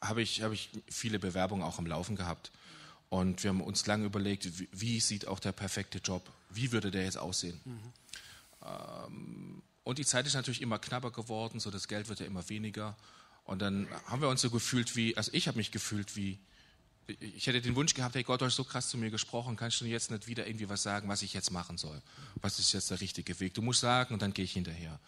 habe 0.00 0.22
ich, 0.22 0.42
hab 0.42 0.52
ich 0.52 0.70
viele 0.88 1.18
Bewerbungen 1.18 1.64
auch 1.64 1.78
am 1.78 1.86
Laufen 1.86 2.16
gehabt. 2.16 2.50
Und 3.08 3.42
wir 3.42 3.50
haben 3.50 3.60
uns 3.60 3.86
lange 3.86 4.06
überlegt, 4.06 4.58
wie, 4.58 4.68
wie 4.72 5.00
sieht 5.00 5.26
auch 5.26 5.40
der 5.40 5.52
perfekte 5.52 5.98
Job, 5.98 6.30
wie 6.50 6.72
würde 6.72 6.90
der 6.90 7.04
jetzt 7.04 7.18
aussehen. 7.18 7.60
Mhm. 7.64 7.92
Ähm, 8.64 9.62
und 9.82 9.98
die 9.98 10.04
Zeit 10.04 10.26
ist 10.26 10.34
natürlich 10.34 10.62
immer 10.62 10.78
knapper 10.78 11.10
geworden, 11.10 11.58
so 11.58 11.70
das 11.70 11.88
Geld 11.88 12.08
wird 12.08 12.20
ja 12.20 12.26
immer 12.26 12.48
weniger. 12.48 12.96
Und 13.44 13.60
dann 13.60 13.88
haben 14.06 14.22
wir 14.22 14.28
uns 14.28 14.40
so 14.40 14.50
gefühlt 14.50 14.94
wie, 14.94 15.16
also 15.16 15.32
ich 15.34 15.48
habe 15.48 15.58
mich 15.58 15.72
gefühlt 15.72 16.14
wie, 16.14 16.38
ich 17.18 17.46
hätte 17.48 17.60
den 17.60 17.74
Wunsch 17.74 17.94
gehabt, 17.94 18.14
hey 18.14 18.22
Gott, 18.22 18.40
du 18.40 18.44
hast 18.44 18.54
so 18.54 18.62
krass 18.62 18.88
zu 18.88 18.98
mir 18.98 19.10
gesprochen, 19.10 19.56
kannst 19.56 19.80
du 19.80 19.86
jetzt 19.86 20.10
nicht 20.12 20.28
wieder 20.28 20.46
irgendwie 20.46 20.68
was 20.68 20.84
sagen, 20.84 21.08
was 21.08 21.22
ich 21.22 21.34
jetzt 21.34 21.50
machen 21.50 21.76
soll? 21.76 22.00
Was 22.36 22.60
ist 22.60 22.72
jetzt 22.72 22.90
der 22.90 23.00
richtige 23.00 23.40
Weg? 23.40 23.54
Du 23.54 23.62
musst 23.62 23.80
sagen 23.80 24.14
und 24.14 24.22
dann 24.22 24.32
gehe 24.32 24.44
ich 24.44 24.52
hinterher. 24.52 25.00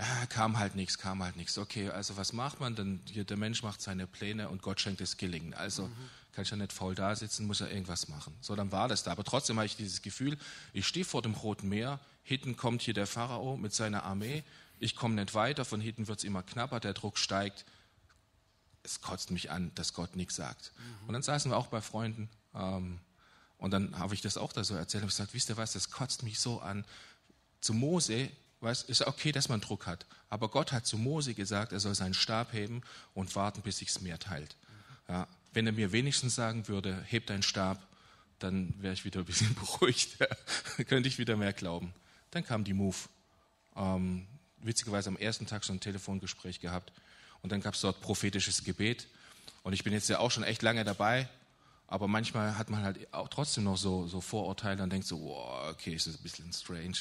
Ja, 0.00 0.26
kam 0.26 0.58
halt 0.58 0.74
nichts, 0.74 0.98
kam 0.98 1.22
halt 1.22 1.36
nichts. 1.36 1.58
Okay, 1.58 1.90
also 1.90 2.16
was 2.16 2.32
macht 2.32 2.58
man? 2.58 2.74
Dann 2.74 3.00
hier, 3.04 3.24
der 3.24 3.36
Mensch 3.36 3.62
macht 3.62 3.82
seine 3.82 4.06
Pläne 4.06 4.48
und 4.48 4.62
Gott 4.62 4.80
schenkt 4.80 5.00
es 5.00 5.18
Gelingen. 5.18 5.52
Also 5.54 5.88
mhm. 5.88 5.94
kann 6.32 6.44
ich 6.44 6.50
ja 6.50 6.56
nicht 6.56 6.72
faul 6.72 6.94
da 6.94 7.14
sitzen, 7.14 7.46
muss 7.46 7.60
er 7.60 7.70
irgendwas 7.70 8.08
machen. 8.08 8.34
So, 8.40 8.56
dann 8.56 8.72
war 8.72 8.88
das 8.88 9.02
da. 9.02 9.12
Aber 9.12 9.24
trotzdem 9.24 9.56
habe 9.56 9.66
ich 9.66 9.76
dieses 9.76 10.00
Gefühl, 10.00 10.38
ich 10.72 10.86
stehe 10.86 11.04
vor 11.04 11.20
dem 11.20 11.34
Roten 11.34 11.68
Meer, 11.68 12.00
hinten 12.22 12.56
kommt 12.56 12.82
hier 12.82 12.94
der 12.94 13.06
Pharao 13.06 13.56
mit 13.56 13.74
seiner 13.74 14.04
Armee, 14.04 14.42
ich 14.78 14.96
komme 14.96 15.14
nicht 15.16 15.34
weiter, 15.34 15.66
von 15.66 15.80
hinten 15.80 16.08
wird 16.08 16.20
es 16.20 16.24
immer 16.24 16.42
knapper, 16.42 16.80
der 16.80 16.94
Druck 16.94 17.18
steigt 17.18 17.66
es 18.82 19.00
kotzt 19.00 19.30
mich 19.30 19.50
an, 19.50 19.72
dass 19.74 19.92
Gott 19.92 20.16
nichts 20.16 20.36
sagt. 20.36 20.72
Mhm. 20.76 21.08
Und 21.08 21.12
dann 21.14 21.22
saßen 21.22 21.50
wir 21.50 21.56
auch 21.56 21.68
bei 21.68 21.80
Freunden 21.80 22.28
ähm, 22.54 23.00
und 23.58 23.72
dann 23.72 23.98
habe 23.98 24.14
ich 24.14 24.22
das 24.22 24.36
auch 24.36 24.52
da 24.52 24.64
so 24.64 24.74
erzählt 24.74 25.02
und 25.02 25.10
gesagt, 25.10 25.34
wisst 25.34 25.50
ihr 25.50 25.56
was, 25.56 25.72
das 25.72 25.90
kotzt 25.90 26.22
mich 26.22 26.38
so 26.38 26.60
an. 26.60 26.84
Zu 27.60 27.74
Mose, 27.74 28.30
weiß, 28.60 28.82
ist 28.84 29.06
okay, 29.06 29.32
dass 29.32 29.48
man 29.48 29.60
Druck 29.60 29.86
hat, 29.86 30.06
aber 30.28 30.48
Gott 30.48 30.72
hat 30.72 30.86
zu 30.86 30.98
Mose 30.98 31.34
gesagt, 31.34 31.72
er 31.72 31.80
soll 31.80 31.94
seinen 31.94 32.14
Stab 32.14 32.52
heben 32.52 32.82
und 33.14 33.34
warten, 33.36 33.62
bis 33.62 33.78
sich's 33.78 34.00
Meer 34.00 34.18
teilt. 34.18 34.56
Ja, 35.08 35.26
wenn 35.52 35.66
er 35.66 35.72
mir 35.72 35.92
wenigstens 35.92 36.34
sagen 36.34 36.68
würde, 36.68 37.02
heb 37.06 37.26
deinen 37.26 37.42
Stab, 37.42 37.86
dann 38.38 38.74
wäre 38.80 38.94
ich 38.94 39.04
wieder 39.04 39.20
ein 39.20 39.26
bisschen 39.26 39.54
beruhigt, 39.56 40.18
ja, 40.18 40.26
könnte 40.84 41.08
ich 41.08 41.18
wieder 41.18 41.36
mehr 41.36 41.52
glauben. 41.52 41.92
Dann 42.30 42.44
kam 42.44 42.64
die 42.64 42.74
Move. 42.74 42.96
Ähm, 43.76 44.26
witzigerweise 44.58 45.08
am 45.08 45.16
ersten 45.16 45.46
Tag 45.46 45.64
schon 45.64 45.76
ein 45.76 45.80
Telefongespräch 45.80 46.60
gehabt 46.60 46.92
und 47.42 47.50
dann 47.50 47.60
gab 47.60 47.74
es 47.74 47.80
dort 47.80 48.00
prophetisches 48.00 48.64
Gebet. 48.64 49.08
Und 49.62 49.72
ich 49.72 49.84
bin 49.84 49.92
jetzt 49.92 50.08
ja 50.08 50.18
auch 50.18 50.30
schon 50.30 50.44
echt 50.44 50.62
lange 50.62 50.84
dabei, 50.84 51.28
aber 51.86 52.08
manchmal 52.08 52.56
hat 52.56 52.70
man 52.70 52.82
halt 52.82 53.12
auch 53.12 53.28
trotzdem 53.28 53.64
noch 53.64 53.76
so, 53.76 54.06
so 54.06 54.20
Vorurteile 54.20 54.82
und 54.82 54.90
denkt 54.90 55.06
so, 55.06 55.20
wow, 55.20 55.70
okay, 55.70 55.94
ist 55.94 56.06
das 56.06 56.16
ein 56.16 56.22
bisschen 56.22 56.52
strange 56.52 56.98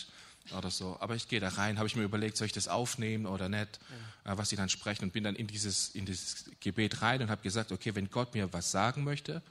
oder 0.58 0.72
so. 0.72 0.98
Aber 1.00 1.16
ich 1.16 1.28
gehe 1.28 1.40
da 1.40 1.50
rein, 1.50 1.78
habe 1.78 1.88
ich 1.88 1.96
mir 1.96 2.04
überlegt, 2.04 2.38
soll 2.38 2.48
ich 2.48 2.54
das 2.54 2.68
aufnehmen 2.68 3.26
oder 3.26 3.50
nicht, 3.50 3.80
ja. 4.26 4.34
Äh, 4.34 4.38
was 4.38 4.50
sie 4.50 4.56
dann 4.56 4.70
sprechen 4.70 5.06
und 5.06 5.14
bin 5.14 5.24
dann 5.24 5.36
in 5.36 5.48
dieses, 5.48 5.90
in 5.90 6.06
dieses 6.06 6.46
Gebet 6.60 7.02
rein 7.02 7.22
und 7.22 7.30
habe 7.30 7.42
gesagt, 7.42 7.72
okay, 7.72 7.96
wenn 7.96 8.10
Gott 8.10 8.34
mir 8.34 8.52
was 8.54 8.72
sagen 8.72 9.04
möchte, 9.04 9.42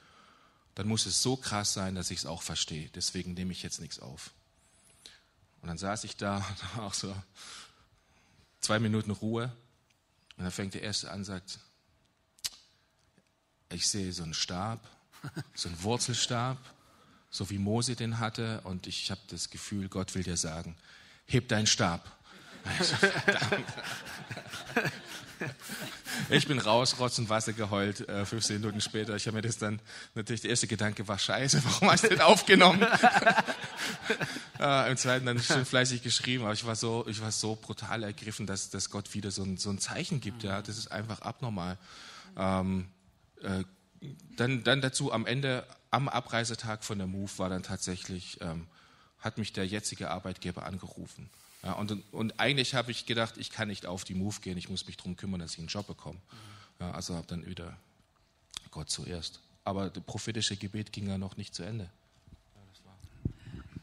dann 0.75 0.87
muss 0.87 1.05
es 1.05 1.21
so 1.21 1.35
krass 1.35 1.73
sein, 1.73 1.95
dass 1.95 2.11
ich 2.11 2.19
es 2.19 2.25
auch 2.25 2.41
verstehe. 2.41 2.89
Deswegen 2.95 3.33
nehme 3.33 3.51
ich 3.51 3.63
jetzt 3.63 3.81
nichts 3.81 3.99
auf. 3.99 4.31
Und 5.61 5.67
dann 5.67 5.77
saß 5.77 6.03
ich 6.03 6.15
da, 6.15 6.45
auch 6.77 6.93
so 6.93 7.15
zwei 8.61 8.79
Minuten 8.79 9.11
Ruhe 9.11 9.51
und 10.37 10.43
dann 10.43 10.51
fängt 10.51 10.73
der 10.73 10.83
Erste 10.83 11.11
an 11.11 11.19
und 11.19 11.25
sagt, 11.25 11.59
ich 13.71 13.87
sehe 13.87 14.11
so 14.13 14.23
einen 14.23 14.33
Stab, 14.33 14.87
so 15.53 15.69
einen 15.69 15.83
Wurzelstab, 15.83 16.57
so 17.29 17.49
wie 17.49 17.57
Mose 17.57 17.95
den 17.95 18.19
hatte. 18.19 18.61
Und 18.63 18.87
ich 18.87 19.11
habe 19.11 19.21
das 19.27 19.49
Gefühl, 19.49 19.89
Gott 19.89 20.15
will 20.15 20.23
dir 20.23 20.37
sagen, 20.37 20.75
heb 21.25 21.47
deinen 21.47 21.67
Stab. 21.67 22.11
Ich 26.29 26.47
bin 26.47 26.59
raus, 26.59 26.99
Rotz 26.99 27.17
und 27.17 27.29
Wasser 27.29 27.53
geheult, 27.53 28.07
äh, 28.07 28.25
15 28.25 28.59
Minuten 28.59 28.81
später. 28.81 29.15
Ich 29.15 29.25
habe 29.25 29.35
mir 29.35 29.41
das 29.41 29.57
dann, 29.57 29.79
natürlich 30.15 30.41
der 30.41 30.49
erste 30.51 30.67
Gedanke 30.67 31.07
war, 31.07 31.17
scheiße, 31.17 31.63
warum 31.63 31.89
hast 31.89 32.03
du 32.03 32.09
den 32.09 32.21
aufgenommen? 32.21 32.85
äh, 34.59 34.91
Im 34.91 34.97
zweiten 34.97 35.25
dann 35.25 35.39
schön 35.39 35.65
fleißig 35.65 36.03
geschrieben, 36.03 36.43
aber 36.43 36.53
ich 36.53 36.65
war 36.65 36.75
so, 36.75 37.05
ich 37.07 37.21
war 37.21 37.31
so 37.31 37.55
brutal 37.55 38.03
ergriffen, 38.03 38.45
dass, 38.45 38.69
dass 38.69 38.89
Gott 38.89 39.13
wieder 39.13 39.31
so 39.31 39.43
ein, 39.43 39.57
so 39.57 39.69
ein 39.69 39.79
Zeichen 39.79 40.19
gibt. 40.19 40.43
Ja, 40.43 40.61
das 40.61 40.77
ist 40.77 40.91
einfach 40.91 41.21
abnormal. 41.21 41.77
Ähm, 42.37 42.87
äh, 43.41 43.63
dann, 44.35 44.63
dann 44.63 44.81
dazu 44.81 45.11
am 45.11 45.25
Ende, 45.25 45.65
am 45.91 46.09
Abreisetag 46.09 46.83
von 46.83 46.97
der 46.97 47.07
Move 47.07 47.31
war 47.37 47.49
dann 47.49 47.63
tatsächlich, 47.63 48.39
ähm, 48.41 48.67
hat 49.19 49.37
mich 49.37 49.53
der 49.53 49.65
jetzige 49.65 50.11
Arbeitgeber 50.11 50.65
angerufen 50.65 51.29
ja, 51.63 51.73
und, 51.73 51.91
und 52.13 52.39
eigentlich 52.39 52.73
habe 52.73 52.91
ich 52.91 53.05
gedacht, 53.05 53.37
ich 53.37 53.51
kann 53.51 53.67
nicht 53.67 53.85
auf 53.85 54.03
die 54.03 54.13
Move 54.13 54.37
gehen, 54.41 54.57
ich 54.57 54.69
muss 54.69 54.87
mich 54.87 54.97
darum 54.97 55.17
kümmern, 55.17 55.41
dass 55.41 55.53
ich 55.53 55.59
einen 55.59 55.67
Job 55.67 55.87
bekomme. 55.87 56.19
Ja, 56.79 56.91
also 56.91 57.15
habe 57.15 57.27
dann 57.27 57.45
wieder 57.45 57.75
Gott 58.71 58.89
zuerst. 58.89 59.41
Aber 59.65 59.89
das 59.89 60.03
prophetische 60.03 60.55
Gebet 60.55 60.93
ging 60.93 61.07
ja 61.07 61.17
noch 61.17 61.35
nicht 61.35 61.53
zu 61.53 61.63
Ende. 61.63 61.89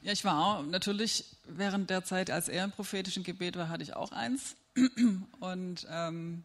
Ja, 0.01 0.13
ich 0.13 0.25
war 0.25 0.39
auch 0.39 0.63
natürlich 0.63 1.25
während 1.45 1.91
der 1.91 2.05
Zeit, 2.05 2.31
als 2.31 2.49
er 2.49 2.65
im 2.65 2.71
prophetischen 2.71 3.25
Gebet 3.25 3.57
war, 3.57 3.69
hatte 3.69 3.83
ich 3.83 3.95
auch 3.95 4.13
eins. 4.13 4.57
Und 5.41 5.87
ähm, 5.91 6.45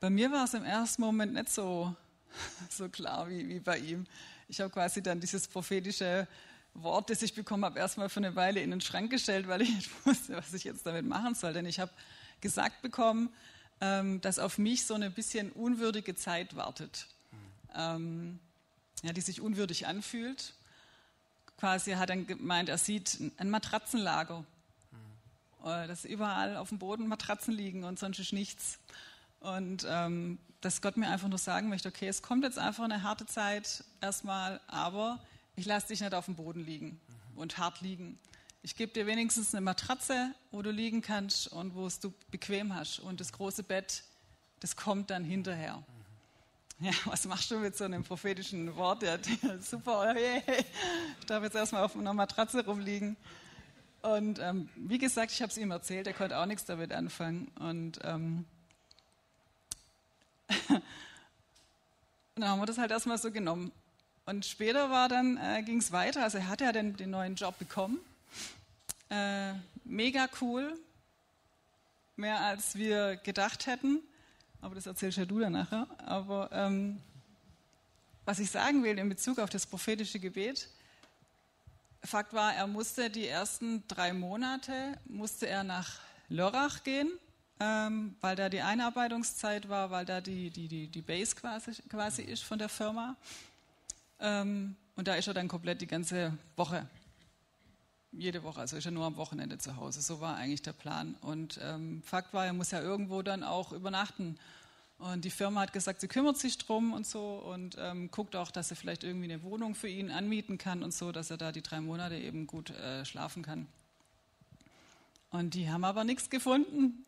bei 0.00 0.10
mir 0.10 0.32
war 0.32 0.44
es 0.44 0.52
im 0.52 0.64
ersten 0.64 1.00
Moment 1.00 1.32
nicht 1.32 1.48
so, 1.48 1.94
so 2.70 2.88
klar 2.90 3.30
wie, 3.30 3.48
wie 3.48 3.60
bei 3.60 3.78
ihm. 3.78 4.06
Ich 4.48 4.60
habe 4.60 4.70
quasi 4.70 5.02
dann 5.02 5.20
dieses 5.20 5.48
prophetische 5.48 6.28
Wort, 6.74 7.10
das 7.10 7.22
ich 7.22 7.34
bekommen 7.34 7.64
habe, 7.64 7.78
erstmal 7.78 8.08
für 8.08 8.20
eine 8.20 8.36
Weile 8.36 8.60
in 8.60 8.70
den 8.70 8.80
Schrank 8.80 9.10
gestellt, 9.10 9.48
weil 9.48 9.62
ich 9.62 9.70
nicht 9.74 10.06
wusste, 10.06 10.36
was 10.36 10.52
ich 10.54 10.64
jetzt 10.64 10.86
damit 10.86 11.06
machen 11.06 11.34
soll. 11.34 11.52
Denn 11.52 11.66
ich 11.66 11.80
habe 11.80 11.90
gesagt 12.40 12.82
bekommen, 12.82 13.30
ähm, 13.80 14.20
dass 14.20 14.38
auf 14.38 14.58
mich 14.58 14.86
so 14.86 14.94
eine 14.94 15.10
bisschen 15.10 15.50
unwürdige 15.52 16.14
Zeit 16.14 16.54
wartet, 16.56 17.06
ähm, 17.74 18.38
ja, 19.02 19.12
die 19.12 19.20
sich 19.20 19.40
unwürdig 19.40 19.86
anfühlt. 19.86 20.54
Quasi 21.58 21.92
hat 21.92 22.10
er 22.10 22.16
gemeint, 22.16 22.68
er 22.68 22.78
sieht 22.78 23.18
ein 23.38 23.50
Matratzenlager, 23.50 24.44
äh, 25.64 25.86
dass 25.88 26.04
überall 26.04 26.56
auf 26.56 26.68
dem 26.68 26.78
Boden 26.78 27.08
Matratzen 27.08 27.52
liegen 27.52 27.84
und 27.84 27.98
sonst 27.98 28.18
ist 28.18 28.32
nichts. 28.32 28.78
Und 29.40 29.86
ähm, 29.88 30.38
dass 30.66 30.82
Gott 30.82 30.96
mir 30.96 31.08
einfach 31.08 31.28
nur 31.28 31.38
sagen 31.38 31.68
möchte, 31.68 31.88
okay, 31.88 32.08
es 32.08 32.22
kommt 32.22 32.42
jetzt 32.42 32.58
einfach 32.58 32.82
eine 32.82 33.04
harte 33.04 33.24
Zeit 33.24 33.84
erstmal, 34.00 34.60
aber 34.66 35.20
ich 35.54 35.64
lasse 35.64 35.86
dich 35.86 36.00
nicht 36.00 36.12
auf 36.12 36.24
dem 36.24 36.34
Boden 36.34 36.66
liegen 36.66 37.00
und 37.36 37.56
hart 37.56 37.82
liegen. 37.82 38.18
Ich 38.62 38.74
gebe 38.74 38.92
dir 38.92 39.06
wenigstens 39.06 39.54
eine 39.54 39.60
Matratze, 39.60 40.34
wo 40.50 40.62
du 40.62 40.72
liegen 40.72 41.02
kannst 41.02 41.46
und 41.46 41.76
wo 41.76 41.86
es 41.86 42.00
du 42.00 42.12
bequem 42.32 42.74
hast. 42.74 42.98
Und 42.98 43.20
das 43.20 43.30
große 43.30 43.62
Bett, 43.62 44.02
das 44.58 44.74
kommt 44.74 45.10
dann 45.10 45.22
hinterher. 45.22 45.84
Ja, 46.80 46.90
was 47.04 47.26
machst 47.26 47.48
du 47.52 47.60
mit 47.60 47.76
so 47.76 47.84
einem 47.84 48.02
prophetischen 48.02 48.74
Wort? 48.74 49.04
Ja, 49.04 49.18
super, 49.60 50.14
hey, 50.16 50.42
ich 51.20 51.26
darf 51.26 51.44
jetzt 51.44 51.54
erstmal 51.54 51.84
auf 51.84 51.94
einer 51.94 52.12
Matratze 52.12 52.66
rumliegen. 52.66 53.16
Und 54.02 54.40
ähm, 54.40 54.68
wie 54.74 54.98
gesagt, 54.98 55.30
ich 55.30 55.40
habe 55.42 55.52
es 55.52 55.58
ihm 55.58 55.70
erzählt, 55.70 56.08
er 56.08 56.12
konnte 56.12 56.36
auch 56.36 56.46
nichts 56.46 56.64
damit 56.64 56.90
anfangen. 56.90 57.52
Und 57.60 58.00
ähm, 58.02 58.46
dann 62.34 62.48
haben 62.48 62.60
wir 62.60 62.66
das 62.66 62.78
halt 62.78 62.90
erstmal 62.90 63.18
so 63.18 63.30
genommen. 63.30 63.72
Und 64.24 64.44
später 64.44 64.90
war 64.90 65.08
dann, 65.08 65.36
äh, 65.36 65.62
ging 65.62 65.78
es 65.78 65.92
weiter. 65.92 66.22
Also 66.22 66.38
er 66.38 66.48
hatte 66.48 66.64
ja 66.64 66.72
den, 66.72 66.96
den 66.96 67.10
neuen 67.10 67.36
Job 67.36 67.58
bekommen. 67.58 67.98
Äh, 69.08 69.52
mega 69.84 70.28
cool. 70.40 70.78
Mehr 72.16 72.40
als 72.40 72.76
wir 72.76 73.16
gedacht 73.16 73.66
hätten. 73.66 74.00
Aber 74.60 74.74
das 74.74 74.86
erzählst 74.86 75.18
ja 75.18 75.24
du 75.24 75.38
dann 75.38 75.52
nachher. 75.52 75.86
Aber 76.04 76.50
ähm, 76.52 77.00
was 78.24 78.40
ich 78.40 78.50
sagen 78.50 78.82
will 78.82 78.98
in 78.98 79.08
Bezug 79.08 79.38
auf 79.38 79.50
das 79.50 79.66
prophetische 79.66 80.18
Gebet, 80.18 80.68
Fakt 82.02 82.32
war, 82.32 82.54
er 82.54 82.66
musste 82.66 83.10
die 83.10 83.26
ersten 83.26 83.86
drei 83.88 84.12
Monate, 84.12 84.98
musste 85.06 85.48
er 85.48 85.64
nach 85.64 86.00
Lörrach 86.28 86.84
gehen, 86.84 87.10
ähm, 87.58 88.16
weil 88.20 88.36
da 88.36 88.48
die 88.48 88.60
Einarbeitungszeit 88.60 89.68
war, 89.68 89.90
weil 89.90 90.04
da 90.04 90.20
die, 90.20 90.50
die, 90.50 90.68
die, 90.68 90.88
die 90.88 91.02
Base 91.02 91.34
quasi, 91.34 91.72
quasi 91.88 92.22
ist 92.22 92.42
von 92.42 92.58
der 92.58 92.68
Firma. 92.68 93.16
Ähm, 94.20 94.76
und 94.96 95.08
da 95.08 95.14
ist 95.14 95.26
er 95.26 95.34
dann 95.34 95.48
komplett 95.48 95.80
die 95.80 95.86
ganze 95.86 96.36
Woche, 96.56 96.86
jede 98.12 98.42
Woche, 98.42 98.60
also 98.60 98.76
ist 98.76 98.86
er 98.86 98.92
nur 98.92 99.04
am 99.04 99.16
Wochenende 99.16 99.58
zu 99.58 99.76
Hause. 99.76 100.00
So 100.00 100.20
war 100.20 100.36
eigentlich 100.36 100.62
der 100.62 100.72
Plan. 100.72 101.16
Und 101.20 101.58
ähm, 101.62 102.02
Fakt 102.04 102.34
war, 102.34 102.46
er 102.46 102.52
muss 102.52 102.70
ja 102.70 102.80
irgendwo 102.80 103.22
dann 103.22 103.42
auch 103.42 103.72
übernachten. 103.72 104.38
Und 104.98 105.24
die 105.24 105.30
Firma 105.30 105.60
hat 105.60 105.72
gesagt, 105.72 106.00
sie 106.00 106.08
kümmert 106.08 106.38
sich 106.38 106.56
drum 106.56 106.94
und 106.94 107.06
so 107.06 107.36
und 107.36 107.76
ähm, 107.78 108.10
guckt 108.10 108.34
auch, 108.34 108.50
dass 108.50 108.70
er 108.70 108.76
vielleicht 108.76 109.04
irgendwie 109.04 109.30
eine 109.30 109.42
Wohnung 109.42 109.74
für 109.74 109.88
ihn 109.88 110.10
anmieten 110.10 110.56
kann 110.56 110.82
und 110.82 110.94
so, 110.94 111.12
dass 111.12 111.30
er 111.30 111.36
da 111.36 111.52
die 111.52 111.62
drei 111.62 111.80
Monate 111.80 112.16
eben 112.16 112.46
gut 112.46 112.70
äh, 112.70 113.04
schlafen 113.04 113.42
kann. 113.42 113.66
Und 115.30 115.52
die 115.52 115.70
haben 115.70 115.84
aber 115.84 116.04
nichts 116.04 116.30
gefunden. 116.30 117.05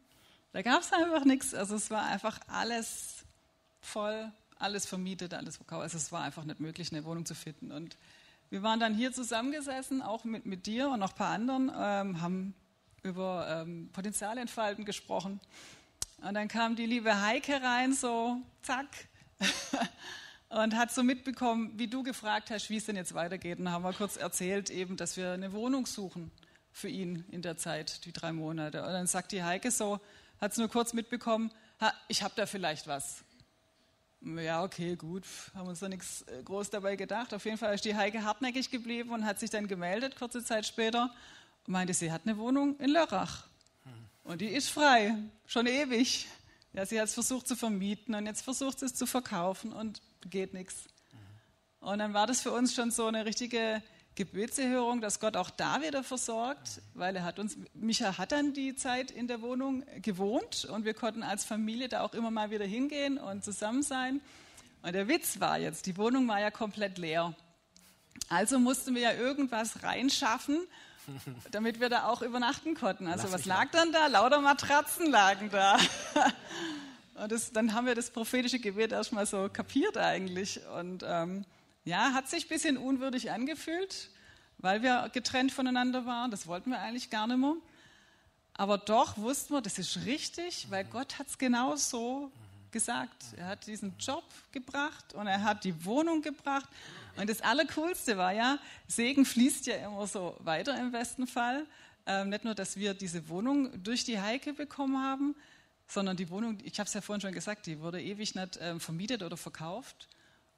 Da 0.52 0.62
gab 0.62 0.80
es 0.80 0.92
einfach 0.92 1.24
nichts. 1.24 1.54
Also 1.54 1.76
es 1.76 1.90
war 1.90 2.04
einfach 2.04 2.40
alles 2.48 3.24
voll 3.80 4.32
alles 4.58 4.86
vermietet, 4.86 5.34
alles 5.34 5.56
verkauft. 5.56 5.82
Also 5.82 5.96
es 5.96 6.12
war 6.12 6.22
einfach 6.22 6.44
nicht 6.44 6.60
möglich, 6.60 6.92
eine 6.92 7.04
Wohnung 7.04 7.24
zu 7.24 7.34
finden. 7.34 7.72
Und 7.72 7.96
wir 8.50 8.62
waren 8.62 8.80
dann 8.80 8.94
hier 8.94 9.12
zusammengesessen, 9.12 10.02
auch 10.02 10.24
mit, 10.24 10.46
mit 10.46 10.66
dir 10.66 10.90
und 10.90 11.00
noch 11.00 11.10
ein 11.10 11.16
paar 11.16 11.30
anderen, 11.30 11.70
ähm, 11.76 12.20
haben 12.20 12.54
über 13.02 13.62
ähm, 13.62 13.90
Potenzialentfalten 13.92 14.84
gesprochen. 14.84 15.40
Und 16.20 16.34
dann 16.34 16.48
kam 16.48 16.74
die 16.74 16.86
liebe 16.86 17.22
Heike 17.22 17.62
rein, 17.62 17.92
so 17.92 18.38
zack, 18.62 18.86
und 20.48 20.76
hat 20.76 20.90
so 20.90 21.04
mitbekommen, 21.04 21.72
wie 21.76 21.86
du 21.86 22.02
gefragt 22.02 22.50
hast, 22.50 22.70
wie 22.70 22.76
es 22.76 22.86
denn 22.86 22.96
jetzt 22.96 23.14
weitergeht. 23.14 23.58
Und 23.58 23.66
dann 23.66 23.74
haben 23.74 23.84
wir 23.84 23.92
kurz 23.92 24.16
erzählt, 24.16 24.70
eben, 24.70 24.96
dass 24.96 25.16
wir 25.16 25.32
eine 25.32 25.52
Wohnung 25.52 25.86
suchen 25.86 26.32
für 26.72 26.88
ihn 26.88 27.24
in 27.30 27.42
der 27.42 27.56
Zeit, 27.56 28.04
die 28.04 28.12
drei 28.12 28.32
Monate. 28.32 28.82
Und 28.82 28.92
dann 28.92 29.06
sagt 29.06 29.30
die 29.30 29.44
Heike 29.44 29.70
so, 29.70 30.00
hat 30.40 30.52
es 30.52 30.58
nur 30.58 30.68
kurz 30.68 30.92
mitbekommen, 30.92 31.50
ich 32.08 32.22
habe 32.22 32.34
da 32.36 32.46
vielleicht 32.46 32.86
was. 32.86 33.24
Ja, 34.20 34.64
okay, 34.64 34.96
gut, 34.96 35.24
haben 35.54 35.68
uns 35.68 35.78
da 35.78 35.88
nichts 35.88 36.22
äh, 36.22 36.42
groß 36.42 36.70
dabei 36.70 36.96
gedacht. 36.96 37.32
Auf 37.32 37.44
jeden 37.44 37.56
Fall 37.56 37.74
ist 37.74 37.84
die 37.84 37.94
Heike 37.94 38.24
hartnäckig 38.24 38.68
geblieben 38.70 39.10
und 39.10 39.24
hat 39.24 39.38
sich 39.38 39.50
dann 39.50 39.68
gemeldet, 39.68 40.16
kurze 40.16 40.42
Zeit 40.42 40.66
später, 40.66 41.14
und 41.66 41.72
meinte, 41.72 41.94
sie 41.94 42.10
hat 42.10 42.22
eine 42.24 42.36
Wohnung 42.36 42.76
in 42.80 42.90
Lörrach. 42.90 43.46
Und 44.24 44.40
die 44.40 44.48
ist 44.48 44.68
frei, 44.68 45.14
schon 45.46 45.66
ewig. 45.66 46.26
Ja, 46.74 46.84
sie 46.84 47.00
hat 47.00 47.08
es 47.08 47.14
versucht 47.14 47.48
zu 47.48 47.56
vermieten 47.56 48.14
und 48.14 48.26
jetzt 48.26 48.42
versucht 48.42 48.80
sie 48.80 48.86
es 48.86 48.94
zu 48.94 49.06
verkaufen 49.06 49.72
und 49.72 50.02
geht 50.28 50.52
nichts. 50.52 50.84
Und 51.80 52.00
dann 52.00 52.12
war 52.12 52.26
das 52.26 52.42
für 52.42 52.52
uns 52.52 52.74
schon 52.74 52.90
so 52.90 53.06
eine 53.06 53.24
richtige 53.24 53.82
Gebetserhörung, 54.18 55.00
dass 55.00 55.20
Gott 55.20 55.36
auch 55.36 55.48
da 55.48 55.80
wieder 55.80 56.02
versorgt, 56.02 56.82
weil 56.94 57.14
er 57.14 57.22
hat 57.22 57.38
uns, 57.38 57.56
Micha 57.72 58.18
hat 58.18 58.32
dann 58.32 58.52
die 58.52 58.74
Zeit 58.74 59.12
in 59.12 59.28
der 59.28 59.42
Wohnung 59.42 59.84
gewohnt 60.02 60.64
und 60.64 60.84
wir 60.84 60.92
konnten 60.92 61.22
als 61.22 61.44
Familie 61.44 61.88
da 61.88 62.00
auch 62.00 62.14
immer 62.14 62.32
mal 62.32 62.50
wieder 62.50 62.64
hingehen 62.64 63.16
und 63.16 63.44
zusammen 63.44 63.84
sein. 63.84 64.20
Und 64.82 64.92
der 64.92 65.06
Witz 65.06 65.38
war 65.38 65.60
jetzt, 65.60 65.86
die 65.86 65.96
Wohnung 65.96 66.26
war 66.26 66.40
ja 66.40 66.50
komplett 66.50 66.98
leer. 66.98 67.32
Also 68.28 68.58
mussten 68.58 68.96
wir 68.96 69.02
ja 69.02 69.12
irgendwas 69.12 69.84
reinschaffen, 69.84 70.66
damit 71.52 71.78
wir 71.78 71.88
da 71.88 72.08
auch 72.08 72.20
übernachten 72.20 72.74
konnten. 72.74 73.06
Also 73.06 73.30
was 73.30 73.44
lag 73.44 73.70
dann 73.70 73.92
da? 73.92 74.08
Lauter 74.08 74.40
Matratzen 74.40 75.12
lagen 75.12 75.48
da. 75.50 75.78
Und 77.22 77.30
das, 77.30 77.52
dann 77.52 77.72
haben 77.72 77.86
wir 77.86 77.94
das 77.94 78.10
prophetische 78.10 78.58
Gebet 78.58 78.90
erstmal 78.90 79.26
so 79.26 79.48
kapiert 79.48 79.96
eigentlich. 79.96 80.60
Und 80.76 81.04
ähm, 81.06 81.44
ja, 81.88 82.12
hat 82.12 82.28
sich 82.28 82.44
ein 82.44 82.48
bisschen 82.48 82.76
unwürdig 82.76 83.30
angefühlt, 83.30 84.10
weil 84.58 84.82
wir 84.82 85.08
getrennt 85.12 85.52
voneinander 85.52 86.04
waren. 86.04 86.30
Das 86.30 86.46
wollten 86.46 86.70
wir 86.70 86.80
eigentlich 86.80 87.08
gar 87.08 87.26
nicht 87.26 87.38
mehr. 87.38 87.56
Aber 88.52 88.76
doch 88.76 89.16
wussten 89.16 89.54
wir, 89.54 89.62
das 89.62 89.78
ist 89.78 90.04
richtig, 90.04 90.66
weil 90.68 90.84
Gott 90.84 91.18
hat 91.18 91.28
es 91.28 91.38
genau 91.38 91.76
so 91.76 92.30
gesagt. 92.72 93.24
Er 93.36 93.46
hat 93.46 93.66
diesen 93.66 93.96
Job 93.98 94.24
gebracht 94.52 95.14
und 95.14 95.28
er 95.28 95.42
hat 95.42 95.64
die 95.64 95.84
Wohnung 95.86 96.20
gebracht. 96.20 96.68
Und 97.16 97.30
das 97.30 97.40
Allercoolste 97.40 98.18
war 98.18 98.32
ja, 98.32 98.58
Segen 98.86 99.24
fließt 99.24 99.66
ja 99.66 99.76
immer 99.76 100.06
so 100.06 100.36
weiter 100.40 100.78
im 100.78 100.92
besten 100.92 101.26
Fall. 101.26 101.64
Ähm, 102.04 102.28
nicht 102.28 102.44
nur, 102.44 102.54
dass 102.54 102.76
wir 102.76 102.92
diese 102.92 103.28
Wohnung 103.30 103.82
durch 103.82 104.04
die 104.04 104.20
Heike 104.20 104.52
bekommen 104.52 105.02
haben, 105.02 105.34
sondern 105.86 106.18
die 106.18 106.28
Wohnung, 106.28 106.58
ich 106.64 106.78
habe 106.78 106.86
es 106.86 106.92
ja 106.92 107.00
vorhin 107.00 107.22
schon 107.22 107.32
gesagt, 107.32 107.64
die 107.64 107.80
wurde 107.80 108.02
ewig 108.02 108.34
nicht 108.34 108.58
ähm, 108.60 108.78
vermietet 108.78 109.22
oder 109.22 109.38
verkauft. 109.38 110.08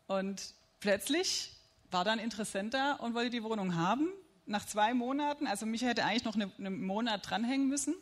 Und 0.09 0.55
plötzlich 0.81 1.53
war 1.91 2.05
da 2.05 2.13
ein 2.13 2.19
Interessent 2.19 2.75
da 2.75 2.95
und 2.95 3.15
wollte 3.15 3.31
die 3.31 3.43
Wohnung 3.43 3.77
haben. 3.77 4.09
Nach 4.47 4.65
zwei 4.67 4.95
Monaten, 4.95 5.47
also 5.47 5.67
mich 5.67 5.83
hätte 5.83 6.05
eigentlich 6.05 6.25
noch 6.25 6.35
eine, 6.35 6.51
einen 6.59 6.85
Monat 6.85 7.29
dranhängen 7.29 7.69
müssen. 7.69 7.95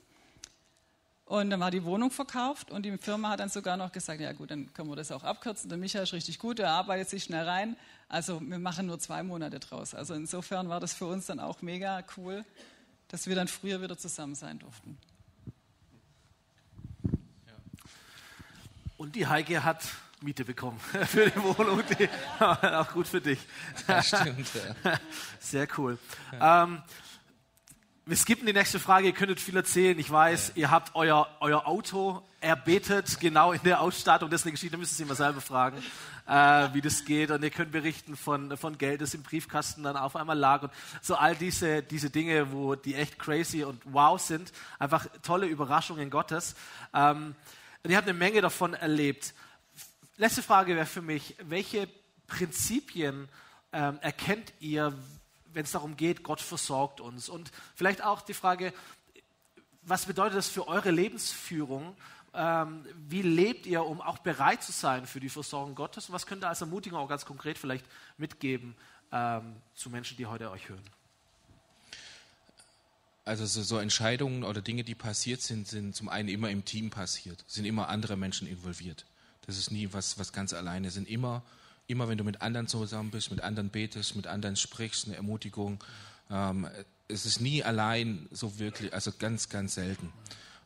Und 1.28 1.50
dann 1.50 1.60
war 1.60 1.70
die 1.70 1.84
Wohnung 1.84 2.10
verkauft 2.10 2.70
und 2.70 2.86
die 2.86 2.96
Firma 2.96 3.28
hat 3.28 3.40
dann 3.40 3.50
sogar 3.50 3.76
noch 3.76 3.92
gesagt, 3.92 4.18
ja 4.18 4.32
gut, 4.32 4.50
dann 4.50 4.72
können 4.72 4.88
wir 4.88 4.96
das 4.96 5.12
auch 5.12 5.24
abkürzen. 5.24 5.68
Der 5.68 5.76
Michael 5.76 6.04
ist 6.04 6.14
richtig 6.14 6.38
gut, 6.38 6.58
er 6.58 6.70
arbeitet 6.70 7.10
sich 7.10 7.24
schnell 7.24 7.44
rein. 7.44 7.76
Also 8.08 8.40
wir 8.40 8.58
machen 8.58 8.86
nur 8.86 8.98
zwei 8.98 9.22
Monate 9.22 9.60
draus. 9.60 9.94
Also 9.94 10.14
insofern 10.14 10.70
war 10.70 10.80
das 10.80 10.94
für 10.94 11.04
uns 11.04 11.26
dann 11.26 11.38
auch 11.38 11.60
mega 11.60 12.02
cool, 12.16 12.46
dass 13.08 13.26
wir 13.26 13.36
dann 13.36 13.46
früher 13.46 13.82
wieder 13.82 13.98
zusammen 13.98 14.34
sein 14.34 14.58
durften. 14.58 14.96
Und 18.96 19.14
die 19.14 19.26
Heike 19.26 19.64
hat 19.64 19.82
Miete 20.22 20.44
bekommen 20.44 20.80
für 21.06 21.30
die 21.30 21.42
Wohnung. 21.42 21.82
Die, 21.98 22.08
auch 22.40 22.92
gut 22.92 23.06
für 23.06 23.20
dich. 23.20 23.38
Ja, 23.86 24.02
stimmt. 24.02 24.48
Ja. 24.84 24.98
Sehr 25.38 25.68
cool. 25.76 25.98
Ja. 26.32 26.64
Ähm, 26.64 26.82
wir 28.04 28.16
skippen 28.16 28.46
die 28.46 28.52
nächste 28.52 28.80
Frage. 28.80 29.06
Ihr 29.06 29.12
könntet 29.12 29.38
viel 29.38 29.54
erzählen. 29.54 29.98
Ich 29.98 30.10
weiß, 30.10 30.52
ihr 30.54 30.70
habt 30.70 30.94
euer, 30.94 31.28
euer 31.40 31.66
Auto 31.66 32.22
erbetet, 32.40 33.20
genau 33.20 33.52
in 33.52 33.62
der 33.62 33.80
Ausstattung. 33.80 34.30
Das 34.30 34.40
ist 34.40 34.46
eine 34.46 34.52
Geschichte, 34.52 34.72
da 34.72 34.78
müssen 34.78 34.94
Sie 34.94 35.04
mal 35.04 35.14
selber 35.14 35.40
fragen, 35.40 35.76
äh, 36.26 36.72
wie 36.72 36.80
das 36.80 37.04
geht. 37.04 37.30
Und 37.30 37.44
ihr 37.44 37.50
könnt 37.50 37.70
berichten 37.70 38.16
von, 38.16 38.56
von 38.56 38.78
Geld, 38.78 39.02
das 39.02 39.14
im 39.14 39.22
Briefkasten 39.22 39.82
dann 39.82 39.96
auf 39.96 40.16
einmal 40.16 40.38
lag. 40.38 40.62
Und 40.62 40.72
so 41.02 41.16
all 41.16 41.36
diese, 41.36 41.82
diese 41.82 42.10
Dinge, 42.10 42.50
wo 42.50 42.74
die 42.74 42.94
echt 42.94 43.18
crazy 43.18 43.62
und 43.62 43.80
wow 43.84 44.18
sind. 44.18 44.52
Einfach 44.78 45.06
tolle 45.22 45.46
Überraschungen 45.46 46.10
Gottes. 46.10 46.56
Ähm, 46.94 47.34
und 47.84 47.90
ihr 47.90 47.96
habt 47.96 48.08
eine 48.08 48.18
Menge 48.18 48.40
davon 48.40 48.74
erlebt. 48.74 49.34
Letzte 50.20 50.42
Frage 50.42 50.74
wäre 50.74 50.84
für 50.84 51.00
mich, 51.00 51.36
welche 51.38 51.88
Prinzipien 52.26 53.28
ähm, 53.72 54.00
erkennt 54.00 54.52
ihr, 54.58 54.92
wenn 55.52 55.62
es 55.62 55.70
darum 55.70 55.96
geht, 55.96 56.24
Gott 56.24 56.40
versorgt 56.40 57.00
uns? 57.00 57.28
Und 57.28 57.52
vielleicht 57.76 58.02
auch 58.02 58.20
die 58.22 58.34
Frage, 58.34 58.74
was 59.82 60.06
bedeutet 60.06 60.36
das 60.36 60.48
für 60.48 60.66
eure 60.66 60.90
Lebensführung? 60.90 61.96
Ähm, 62.34 62.84
wie 63.08 63.22
lebt 63.22 63.64
ihr, 63.66 63.84
um 63.84 64.00
auch 64.00 64.18
bereit 64.18 64.64
zu 64.64 64.72
sein 64.72 65.06
für 65.06 65.20
die 65.20 65.28
Versorgung 65.28 65.76
Gottes? 65.76 66.08
Und 66.08 66.14
was 66.14 66.26
könnt 66.26 66.42
ihr 66.42 66.48
als 66.48 66.62
Ermutigung 66.62 66.98
auch 66.98 67.08
ganz 67.08 67.24
konkret 67.24 67.56
vielleicht 67.56 67.86
mitgeben 68.16 68.74
ähm, 69.12 69.54
zu 69.76 69.88
Menschen, 69.88 70.16
die 70.16 70.26
heute 70.26 70.50
euch 70.50 70.68
hören? 70.68 70.82
Also 73.24 73.46
so, 73.46 73.62
so, 73.62 73.78
Entscheidungen 73.78 74.42
oder 74.42 74.62
Dinge, 74.62 74.82
die 74.82 74.96
passiert 74.96 75.42
sind, 75.42 75.68
sind 75.68 75.94
zum 75.94 76.08
einen 76.08 76.28
immer 76.28 76.50
im 76.50 76.64
Team 76.64 76.90
passiert, 76.90 77.44
sind 77.46 77.66
immer 77.66 77.88
andere 77.88 78.16
Menschen 78.16 78.48
involviert. 78.48 79.06
Das 79.48 79.56
ist 79.56 79.70
nie 79.70 79.88
was, 79.92 80.18
was 80.18 80.34
ganz 80.34 80.52
alleine. 80.52 80.90
sind 80.90 81.08
immer, 81.08 81.42
immer, 81.86 82.06
wenn 82.06 82.18
du 82.18 82.24
mit 82.24 82.42
anderen 82.42 82.68
zusammen 82.68 83.10
bist, 83.10 83.30
mit 83.30 83.40
anderen 83.40 83.70
betest, 83.70 84.14
mit 84.14 84.26
anderen 84.26 84.56
sprichst, 84.56 85.06
eine 85.06 85.16
Ermutigung. 85.16 85.82
Ähm, 86.30 86.68
es 87.08 87.24
ist 87.24 87.40
nie 87.40 87.64
allein 87.64 88.28
so 88.30 88.58
wirklich, 88.58 88.92
also 88.92 89.10
ganz, 89.18 89.48
ganz 89.48 89.74
selten. 89.74 90.12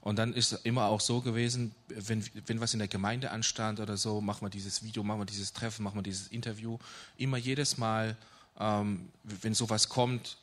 Und 0.00 0.16
dann 0.16 0.32
ist 0.32 0.52
immer 0.64 0.86
auch 0.86 1.00
so 1.00 1.20
gewesen, 1.20 1.76
wenn, 1.86 2.24
wenn 2.46 2.60
was 2.60 2.72
in 2.72 2.80
der 2.80 2.88
Gemeinde 2.88 3.30
anstand 3.30 3.78
oder 3.78 3.96
so, 3.96 4.20
machen 4.20 4.44
wir 4.44 4.50
dieses 4.50 4.82
Video, 4.82 5.04
machen 5.04 5.20
wir 5.20 5.26
dieses 5.26 5.52
Treffen, 5.52 5.84
machen 5.84 5.98
wir 5.98 6.02
dieses 6.02 6.26
Interview. 6.26 6.76
Immer 7.16 7.36
jedes 7.36 7.78
Mal, 7.78 8.16
ähm, 8.58 9.10
wenn 9.22 9.54
sowas 9.54 9.88
kommt, 9.90 10.38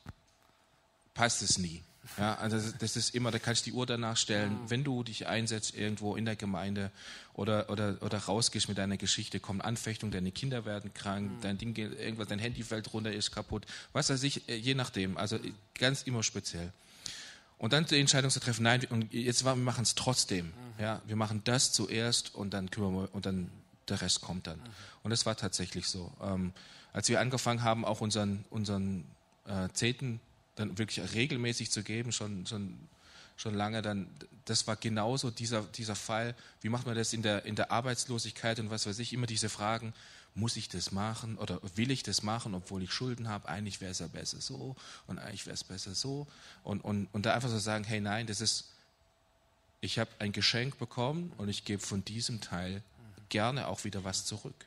passt 1.12 1.42
es 1.42 1.58
nie. 1.58 1.82
Ja, 2.16 2.34
also 2.36 2.58
das 2.78 2.96
ist 2.96 3.14
immer, 3.14 3.30
da 3.30 3.38
kannst 3.38 3.66
du 3.66 3.70
die 3.70 3.76
Uhr 3.76 3.86
danach 3.86 4.16
stellen, 4.16 4.52
mhm. 4.52 4.70
wenn 4.70 4.84
du 4.84 5.02
dich 5.02 5.26
einsetzt 5.26 5.76
irgendwo 5.76 6.16
in 6.16 6.24
der 6.24 6.34
Gemeinde 6.36 6.90
oder, 7.34 7.68
oder, 7.68 7.98
oder 8.00 8.18
rausgehst 8.18 8.68
mit 8.68 8.78
deiner 8.78 8.96
Geschichte, 8.96 9.38
kommt 9.38 9.64
Anfechtung, 9.64 10.10
deine 10.10 10.32
Kinder 10.32 10.64
werden 10.64 10.94
krank, 10.94 11.30
mhm. 11.30 11.40
dein 11.42 11.58
Ding 11.58 11.74
geht, 11.74 11.98
irgendwas, 11.98 12.28
dein 12.28 12.38
Handy 12.38 12.62
fällt 12.62 12.92
runter, 12.92 13.12
ist 13.12 13.32
kaputt, 13.32 13.66
was 13.92 14.08
weiß 14.08 14.22
ich, 14.22 14.48
äh, 14.48 14.56
je 14.56 14.74
nachdem, 14.74 15.18
also 15.18 15.38
ganz 15.74 16.02
immer 16.02 16.22
speziell. 16.22 16.72
Und 17.58 17.74
dann 17.74 17.84
die 17.84 18.00
Entscheidung 18.00 18.30
zu 18.30 18.40
treffen, 18.40 18.62
nein, 18.62 18.86
und 18.88 19.12
jetzt 19.12 19.44
wir 19.44 19.54
machen 19.54 19.82
es 19.82 19.94
trotzdem. 19.94 20.46
Mhm. 20.46 20.52
Ja, 20.82 21.02
wir 21.06 21.16
machen 21.16 21.42
das 21.44 21.72
zuerst 21.72 22.34
und 22.34 22.54
dann 22.54 22.70
kümmern 22.70 22.94
wir, 22.94 23.14
und 23.14 23.26
dann 23.26 23.50
der 23.88 24.00
Rest 24.00 24.22
kommt 24.22 24.46
dann. 24.46 24.58
Mhm. 24.58 24.64
Und 25.02 25.10
das 25.10 25.26
war 25.26 25.36
tatsächlich 25.36 25.86
so. 25.86 26.10
Ähm, 26.22 26.54
als 26.94 27.10
wir 27.10 27.20
angefangen 27.20 27.62
haben, 27.62 27.84
auch 27.84 28.00
unseren, 28.00 28.44
unseren 28.48 29.04
äh, 29.46 29.68
Zehnten 29.74 30.20
dann 30.60 30.78
wirklich 30.78 31.14
regelmäßig 31.14 31.70
zu 31.70 31.82
geben, 31.82 32.12
schon, 32.12 32.46
schon, 32.46 32.78
schon 33.36 33.54
lange, 33.54 33.82
dann, 33.82 34.08
das 34.44 34.66
war 34.66 34.76
genauso 34.76 35.30
dieser, 35.30 35.62
dieser 35.62 35.96
Fall. 35.96 36.34
Wie 36.60 36.68
macht 36.68 36.86
man 36.86 36.94
das 36.94 37.12
in 37.12 37.22
der, 37.22 37.44
in 37.44 37.56
der 37.56 37.72
Arbeitslosigkeit 37.72 38.60
und 38.60 38.70
was 38.70 38.86
weiß 38.86 38.98
ich, 38.98 39.12
immer 39.12 39.26
diese 39.26 39.48
Fragen, 39.48 39.92
muss 40.34 40.56
ich 40.56 40.68
das 40.68 40.92
machen 40.92 41.36
oder 41.38 41.60
will 41.74 41.90
ich 41.90 42.02
das 42.02 42.22
machen, 42.22 42.54
obwohl 42.54 42.82
ich 42.82 42.92
Schulden 42.92 43.28
habe? 43.28 43.48
Eigentlich 43.48 43.80
wäre 43.80 43.92
es 43.92 43.98
ja 43.98 44.06
besser 44.06 44.40
so 44.40 44.76
und 45.06 45.18
eigentlich 45.18 45.46
wäre 45.46 45.54
es 45.54 45.64
besser 45.64 45.94
so. 45.94 46.26
Und, 46.62 46.84
und, 46.84 47.08
und 47.12 47.26
da 47.26 47.34
einfach 47.34 47.48
so 47.48 47.58
sagen, 47.58 47.84
hey 47.84 48.00
nein, 48.00 48.26
das 48.26 48.40
ist, 48.40 48.70
ich 49.80 49.98
habe 49.98 50.10
ein 50.18 50.32
Geschenk 50.32 50.78
bekommen 50.78 51.32
und 51.38 51.48
ich 51.48 51.64
gebe 51.64 51.82
von 51.82 52.04
diesem 52.04 52.40
Teil 52.40 52.82
gerne 53.28 53.66
auch 53.66 53.84
wieder 53.84 54.04
was 54.04 54.24
zurück. 54.24 54.66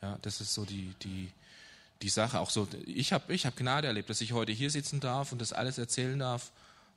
Ja, 0.00 0.18
das 0.22 0.40
ist 0.40 0.54
so 0.54 0.64
die, 0.64 0.94
die, 1.02 1.30
die 2.02 2.08
Sache 2.08 2.40
auch 2.40 2.50
so, 2.50 2.68
ich 2.86 3.12
habe 3.12 3.32
ich 3.32 3.46
hab 3.46 3.56
Gnade 3.56 3.86
erlebt, 3.86 4.10
dass 4.10 4.20
ich 4.20 4.32
heute 4.32 4.52
hier 4.52 4.70
sitzen 4.70 5.00
darf 5.00 5.32
und 5.32 5.40
das 5.40 5.52
alles 5.52 5.78
erzählen 5.78 6.18
darf. 6.18 6.50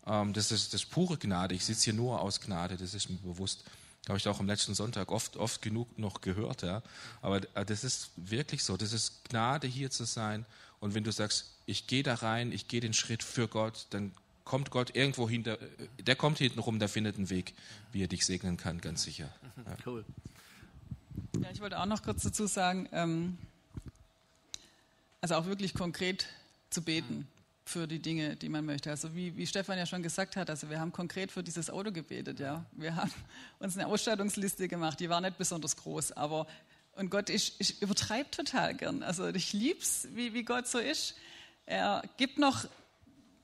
Ähm, 0.06 0.34
das 0.34 0.52
ist 0.52 0.74
das 0.74 0.86
pure 0.86 1.18
Gnade. 1.18 1.56
Ich 1.56 1.66
sitze 1.66 1.86
hier 1.86 1.94
nur 1.94 2.22
aus 2.22 2.42
Gnade, 2.42 2.78
das 2.78 2.94
ist 2.94 3.10
mir 3.10 3.18
bewusst. 3.18 3.64
Habe 4.08 4.18
ich 4.18 4.28
auch 4.28 4.40
am 4.40 4.48
letzten 4.48 4.76
Sonntag 4.76 5.12
oft, 5.12 5.36
oft 5.36 5.62
genug 5.62 5.98
noch 5.98 6.22
gehört. 6.22 6.62
Ja. 6.62 6.84
Aber 7.22 7.42
äh, 7.56 7.66
das 7.66 7.84
ist 7.84 8.12
wirklich 8.16 8.64
so. 8.64 8.78
Das 8.78 8.94
ist 8.94 9.30
Gnade, 9.30 9.68
hier 9.68 9.90
zu 9.90 10.06
sein. 10.06 10.46
Und 10.80 10.94
wenn 10.94 11.04
du 11.04 11.12
sagst, 11.12 11.54
ich 11.66 11.88
gehe 11.88 12.04
da 12.04 12.16
rein, 12.16 12.52
ich 12.52 12.68
gehe 12.68 12.82
den 12.82 12.94
Schritt 12.94 13.24
für 13.24 13.48
Gott, 13.48 13.88
dann 13.90 14.12
kommt 14.44 14.70
Gott 14.70 14.96
irgendwo 14.96 15.28
hinter, 15.28 15.60
äh, 15.60 16.04
der 16.04 16.16
kommt 16.16 16.38
hinten 16.38 16.60
rum, 16.60 16.78
der 16.78 16.90
findet 16.90 17.18
einen 17.18 17.30
Weg, 17.30 17.56
wie 17.92 18.04
er 18.04 18.08
dich 18.08 18.26
segnen 18.26 18.58
kann, 18.58 18.82
ganz 18.82 19.04
sicher. 19.04 19.34
Ja. 19.66 19.78
Cool. 19.86 20.06
Ja, 21.42 21.50
ich 21.52 21.62
wollte 21.62 21.80
auch 21.80 21.86
noch 21.86 22.04
kurz 22.04 22.24
dazu 22.24 22.46
sagen, 22.46 22.90
ähm, 22.92 23.38
also 25.26 25.34
auch 25.38 25.48
wirklich 25.48 25.74
konkret 25.74 26.28
zu 26.70 26.84
beten 26.84 27.28
für 27.66 27.88
die 27.88 27.98
Dinge, 27.98 28.36
die 28.36 28.48
man 28.48 28.64
möchte. 28.64 28.92
Also 28.92 29.16
wie, 29.16 29.36
wie 29.36 29.48
Stefan 29.48 29.76
ja 29.76 29.88
schon 29.88 30.04
gesagt 30.04 30.36
hat, 30.36 30.52
also 30.52 30.70
wir 30.70 30.80
haben 30.80 30.92
konkret 30.92 31.32
für 31.32 31.42
dieses 31.42 31.72
Auto 31.72 31.92
gebetet, 31.92 32.40
ja. 32.40 32.64
Wir 32.74 32.96
haben 32.96 33.12
uns 33.58 33.76
eine 33.76 33.88
Ausstattungsliste 33.88 34.68
gemacht, 34.68 35.00
die 35.00 35.10
war 35.10 35.22
nicht 35.22 35.40
besonders 35.40 35.78
groß, 35.78 36.12
aber 36.12 36.46
und 36.96 37.10
Gott, 37.10 37.32
ich, 37.32 37.56
ich 37.58 37.82
übertreibe 37.82 38.30
total 38.30 38.76
gern. 38.76 39.02
Also 39.02 39.28
ich 39.30 39.52
lieb's, 39.52 40.08
wie, 40.14 40.36
wie 40.36 40.44
Gott 40.44 40.68
so 40.68 40.78
ist. 40.78 41.16
Er 41.66 42.04
gibt 42.18 42.38
noch 42.38 42.66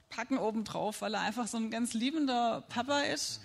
Packen 0.09 0.37
oben 0.37 0.65
drauf, 0.65 1.01
weil 1.01 1.15
er 1.15 1.21
einfach 1.21 1.47
so 1.47 1.57
ein 1.57 1.71
ganz 1.71 1.95
liebender 1.95 2.63
Papa 2.69 3.01
ist, 3.01 3.41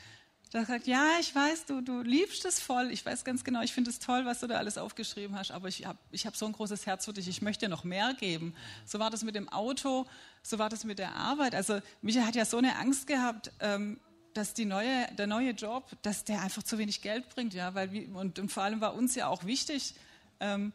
Der 0.53 0.65
sagt, 0.65 0.87
ja, 0.87 1.19
ich 1.21 1.35
weiß, 1.35 1.67
du, 1.67 1.81
du 1.81 2.03
liebst 2.03 2.45
es 2.45 2.61
voll. 2.61 2.91
Ich 2.93 3.05
weiß 3.05 3.25
ganz 3.25 3.43
genau, 3.43 3.63
ich 3.63 3.73
finde 3.73 3.91
es 3.91 3.99
toll, 3.99 4.25
was 4.25 4.41
du 4.41 4.47
da 4.47 4.57
alles 4.57 4.79
aufgeschrieben 4.79 5.37
hast, 5.37 5.51
aber 5.51 5.69
ich 5.69 5.87
habe 5.87 5.99
ich 6.13 6.25
hab 6.25 6.37
so 6.37 6.47
ein 6.47 6.53
großes 6.53 6.87
Herz 6.87 7.05
für 7.05 7.13
dich, 7.13 7.29
ich 7.29 7.43
möchte 7.43 7.67
dir 7.67 7.69
noch 7.69 7.85
mehr 7.85 8.15
geben. 8.15 8.55
So 8.85 8.99
war 8.99 9.11
das 9.11 9.25
mit 9.25 9.35
dem 9.35 9.49
Auto, 9.49 10.07
so 10.43 10.59
war 10.59 10.69
das 10.69 10.85
mit 10.85 10.99
der 10.99 11.15
Arbeit. 11.17 11.55
Also 11.55 11.81
Michael 12.01 12.27
hat 12.27 12.37
ja 12.37 12.45
so 12.45 12.59
eine 12.59 12.77
Angst 12.77 13.07
gehabt, 13.07 13.51
ähm, 13.61 13.99
dass 14.35 14.55
die 14.55 14.67
neue, 14.67 15.09
der 15.19 15.27
neue 15.27 15.51
Job, 15.51 15.91
dass 16.03 16.25
der 16.25 16.43
einfach 16.43 16.63
zu 16.63 16.79
wenig 16.79 17.03
Geld 17.03 17.29
bringt, 17.31 17.55
ja, 17.55 17.75
weil 17.75 18.09
und, 18.15 18.39
und 18.39 18.53
vor 18.53 18.63
allem 18.63 18.81
war 18.81 18.95
uns 18.95 19.15
ja 19.15 19.27
auch 19.29 19.45
wichtig, 19.45 19.95
ähm, 20.41 20.73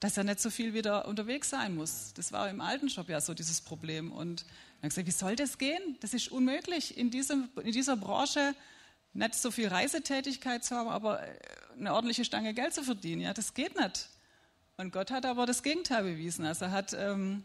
dass 0.00 0.18
er 0.18 0.24
nicht 0.24 0.40
so 0.40 0.50
viel 0.50 0.74
wieder 0.74 1.08
unterwegs 1.08 1.48
sein 1.48 1.76
muss. 1.76 2.12
Das 2.14 2.30
war 2.30 2.50
im 2.50 2.60
alten 2.60 2.88
Job 2.88 3.08
ja 3.08 3.20
so 3.22 3.32
dieses 3.32 3.62
Problem. 3.62 4.12
Und 4.12 4.44
dann 4.80 4.90
gesagt, 4.90 5.06
wie 5.06 5.12
soll 5.12 5.34
das 5.34 5.56
gehen? 5.56 5.96
Das 6.00 6.12
ist 6.12 6.30
unmöglich, 6.30 6.98
in, 6.98 7.10
diesem, 7.10 7.48
in 7.62 7.72
dieser 7.72 7.96
Branche 7.96 8.54
nicht 9.14 9.34
so 9.34 9.50
viel 9.50 9.68
Reisetätigkeit 9.68 10.64
zu 10.64 10.76
haben, 10.76 10.88
aber 10.88 11.22
äh, 11.22 11.38
eine 11.78 11.94
ordentliche 11.94 12.24
Stange 12.24 12.52
Geld 12.54 12.74
zu 12.74 12.82
verdienen. 12.82 13.22
Ja, 13.22 13.32
das 13.32 13.54
geht 13.54 13.78
nicht. 13.78 14.08
Und 14.76 14.92
Gott 14.92 15.10
hat 15.10 15.24
aber 15.24 15.46
das 15.46 15.62
Gegenteil 15.62 16.02
bewiesen. 16.02 16.44
Also 16.44 16.66
er 16.66 16.72
hat 16.72 16.92
ähm, 16.94 17.44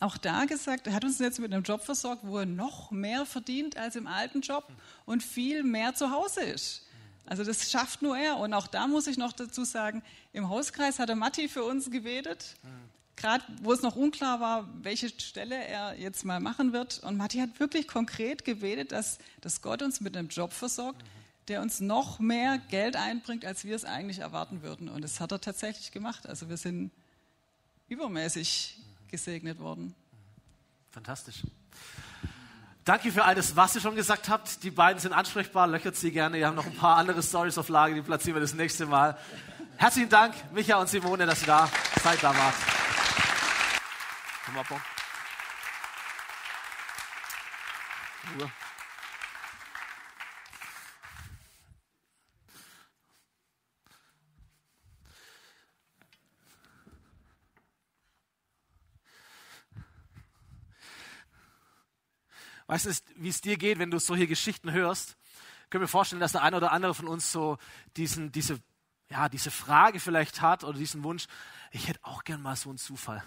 auch 0.00 0.16
da 0.16 0.44
gesagt, 0.44 0.86
er 0.86 0.94
hat 0.94 1.04
uns 1.04 1.18
jetzt 1.18 1.40
mit 1.40 1.52
einem 1.52 1.64
Job 1.64 1.82
versorgt, 1.82 2.22
wo 2.24 2.38
er 2.38 2.46
noch 2.46 2.90
mehr 2.90 3.26
verdient 3.26 3.76
als 3.76 3.96
im 3.96 4.06
alten 4.06 4.40
Job 4.40 4.68
und 5.06 5.22
viel 5.22 5.64
mehr 5.64 5.94
zu 5.94 6.10
Hause 6.10 6.42
ist. 6.42 6.86
Also 7.26 7.42
das 7.42 7.70
schafft 7.70 8.02
nur 8.02 8.16
er. 8.16 8.38
Und 8.38 8.54
auch 8.54 8.66
da 8.66 8.86
muss 8.86 9.06
ich 9.06 9.16
noch 9.16 9.32
dazu 9.32 9.64
sagen, 9.64 10.02
im 10.32 10.48
Hauskreis 10.48 10.98
hat 10.98 11.08
der 11.08 11.16
Matti 11.16 11.48
für 11.48 11.64
uns 11.64 11.90
gebetet, 11.90 12.54
gerade 13.16 13.44
wo 13.62 13.72
es 13.72 13.82
noch 13.82 13.96
unklar 13.96 14.40
war, 14.40 14.68
welche 14.82 15.08
Stelle 15.08 15.56
er 15.56 15.98
jetzt 15.98 16.24
mal 16.24 16.40
machen 16.40 16.72
wird. 16.72 16.98
Und 17.00 17.16
Matti 17.16 17.38
hat 17.38 17.60
wirklich 17.60 17.88
konkret 17.88 18.44
gebetet, 18.44 18.92
dass, 18.92 19.18
dass 19.40 19.62
Gott 19.62 19.82
uns 19.82 20.00
mit 20.00 20.16
einem 20.16 20.28
Job 20.28 20.52
versorgt, 20.52 21.02
der 21.48 21.60
uns 21.60 21.80
noch 21.80 22.18
mehr 22.18 22.58
Geld 22.70 22.96
einbringt, 22.96 23.44
als 23.44 23.64
wir 23.64 23.76
es 23.76 23.84
eigentlich 23.84 24.18
erwarten 24.18 24.62
würden. 24.62 24.88
Und 24.88 25.02
das 25.02 25.20
hat 25.20 25.32
er 25.32 25.40
tatsächlich 25.40 25.92
gemacht. 25.92 26.26
Also 26.28 26.48
wir 26.48 26.56
sind 26.56 26.90
übermäßig 27.88 28.78
gesegnet 29.10 29.58
worden. 29.58 29.94
Fantastisch. 30.90 31.42
Danke 32.84 33.10
für 33.10 33.24
alles, 33.24 33.56
was 33.56 33.74
ihr 33.74 33.80
schon 33.80 33.94
gesagt 33.94 34.28
habt. 34.28 34.62
Die 34.62 34.70
beiden 34.70 35.00
sind 35.00 35.12
ansprechbar, 35.12 35.66
löchert 35.66 35.96
sie 35.96 36.10
gerne. 36.10 36.36
Wir 36.36 36.46
haben 36.46 36.54
noch 36.54 36.66
ein 36.66 36.76
paar 36.76 36.96
andere 36.96 37.22
Stories 37.22 37.56
auf 37.56 37.68
Lage, 37.68 37.94
die 37.94 38.02
platzieren 38.02 38.36
wir 38.36 38.42
das 38.42 38.54
nächste 38.54 38.84
Mal. 38.86 39.16
Herzlichen 39.76 40.10
Dank, 40.10 40.34
Micha 40.52 40.76
und 40.76 40.88
Simone, 40.88 41.26
dass 41.26 41.40
ihr 41.42 41.46
da 41.46 41.68
Zeit 42.02 42.22
da 42.22 42.36
wart. 42.36 42.54
Komm 44.44 44.54
mal, 44.54 44.64
Ruhe. 48.38 48.50
Weißt 62.66 62.86
du, 62.86 62.92
wie 63.16 63.28
es 63.28 63.40
dir 63.40 63.56
geht, 63.56 63.78
wenn 63.78 63.90
du 63.90 63.98
solche 63.98 64.26
Geschichten 64.26 64.72
hörst? 64.72 65.16
Kann 65.70 65.80
mir 65.80 65.88
vorstellen, 65.88 66.20
dass 66.20 66.32
der 66.32 66.42
eine 66.42 66.56
oder 66.56 66.72
andere 66.72 66.94
von 66.94 67.08
uns 67.08 67.30
so 67.30 67.58
diesen, 67.96 68.32
diese, 68.32 68.58
ja, 69.10 69.28
diese 69.28 69.50
Frage 69.50 70.00
vielleicht 70.00 70.40
hat 70.40 70.64
oder 70.64 70.78
diesen 70.78 71.04
Wunsch, 71.04 71.26
ich 71.72 71.88
hätte 71.88 72.00
auch 72.02 72.24
gern 72.24 72.40
mal 72.40 72.56
so 72.56 72.70
einen 72.70 72.78
Zufall. 72.78 73.22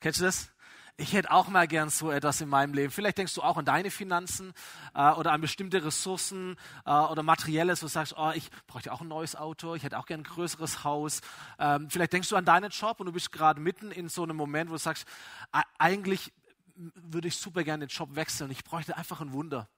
Kennst 0.00 0.20
du 0.20 0.24
das? 0.24 0.50
Ich 0.96 1.12
hätte 1.12 1.30
auch 1.30 1.48
mal 1.48 1.66
gern 1.66 1.88
so 1.88 2.10
etwas 2.10 2.40
in 2.40 2.48
meinem 2.48 2.74
Leben. 2.74 2.90
Vielleicht 2.90 3.16
denkst 3.16 3.34
du 3.34 3.42
auch 3.42 3.56
an 3.56 3.64
deine 3.64 3.90
Finanzen 3.90 4.52
äh, 4.94 5.10
oder 5.12 5.32
an 5.32 5.40
bestimmte 5.40 5.84
Ressourcen 5.84 6.56
äh, 6.84 6.90
oder 6.90 7.22
Materielles, 7.22 7.82
wo 7.82 7.86
du 7.86 7.90
sagst, 7.90 8.14
oh, 8.16 8.32
ich 8.34 8.50
bräuchte 8.66 8.92
auch 8.92 9.00
ein 9.00 9.08
neues 9.08 9.36
Auto, 9.36 9.74
ich 9.74 9.82
hätte 9.82 9.98
auch 9.98 10.06
gern 10.06 10.20
ein 10.20 10.24
größeres 10.24 10.84
Haus. 10.84 11.20
Ähm, 11.58 11.88
vielleicht 11.88 12.12
denkst 12.12 12.28
du 12.28 12.36
an 12.36 12.44
deinen 12.44 12.70
Job 12.70 13.00
und 13.00 13.06
du 13.06 13.12
bist 13.12 13.32
gerade 13.32 13.60
mitten 13.60 13.90
in 13.90 14.08
so 14.08 14.22
einem 14.22 14.36
Moment, 14.36 14.68
wo 14.70 14.74
du 14.74 14.78
sagst, 14.78 15.06
eigentlich 15.78 16.32
würde 16.76 17.28
ich 17.28 17.36
super 17.36 17.62
gerne 17.62 17.86
den 17.86 17.94
Job 17.94 18.14
wechseln. 18.14 18.50
Ich 18.50 18.64
bräuchte 18.64 18.96
einfach 18.96 19.20
ein 19.20 19.32
Wunder. 19.32 19.68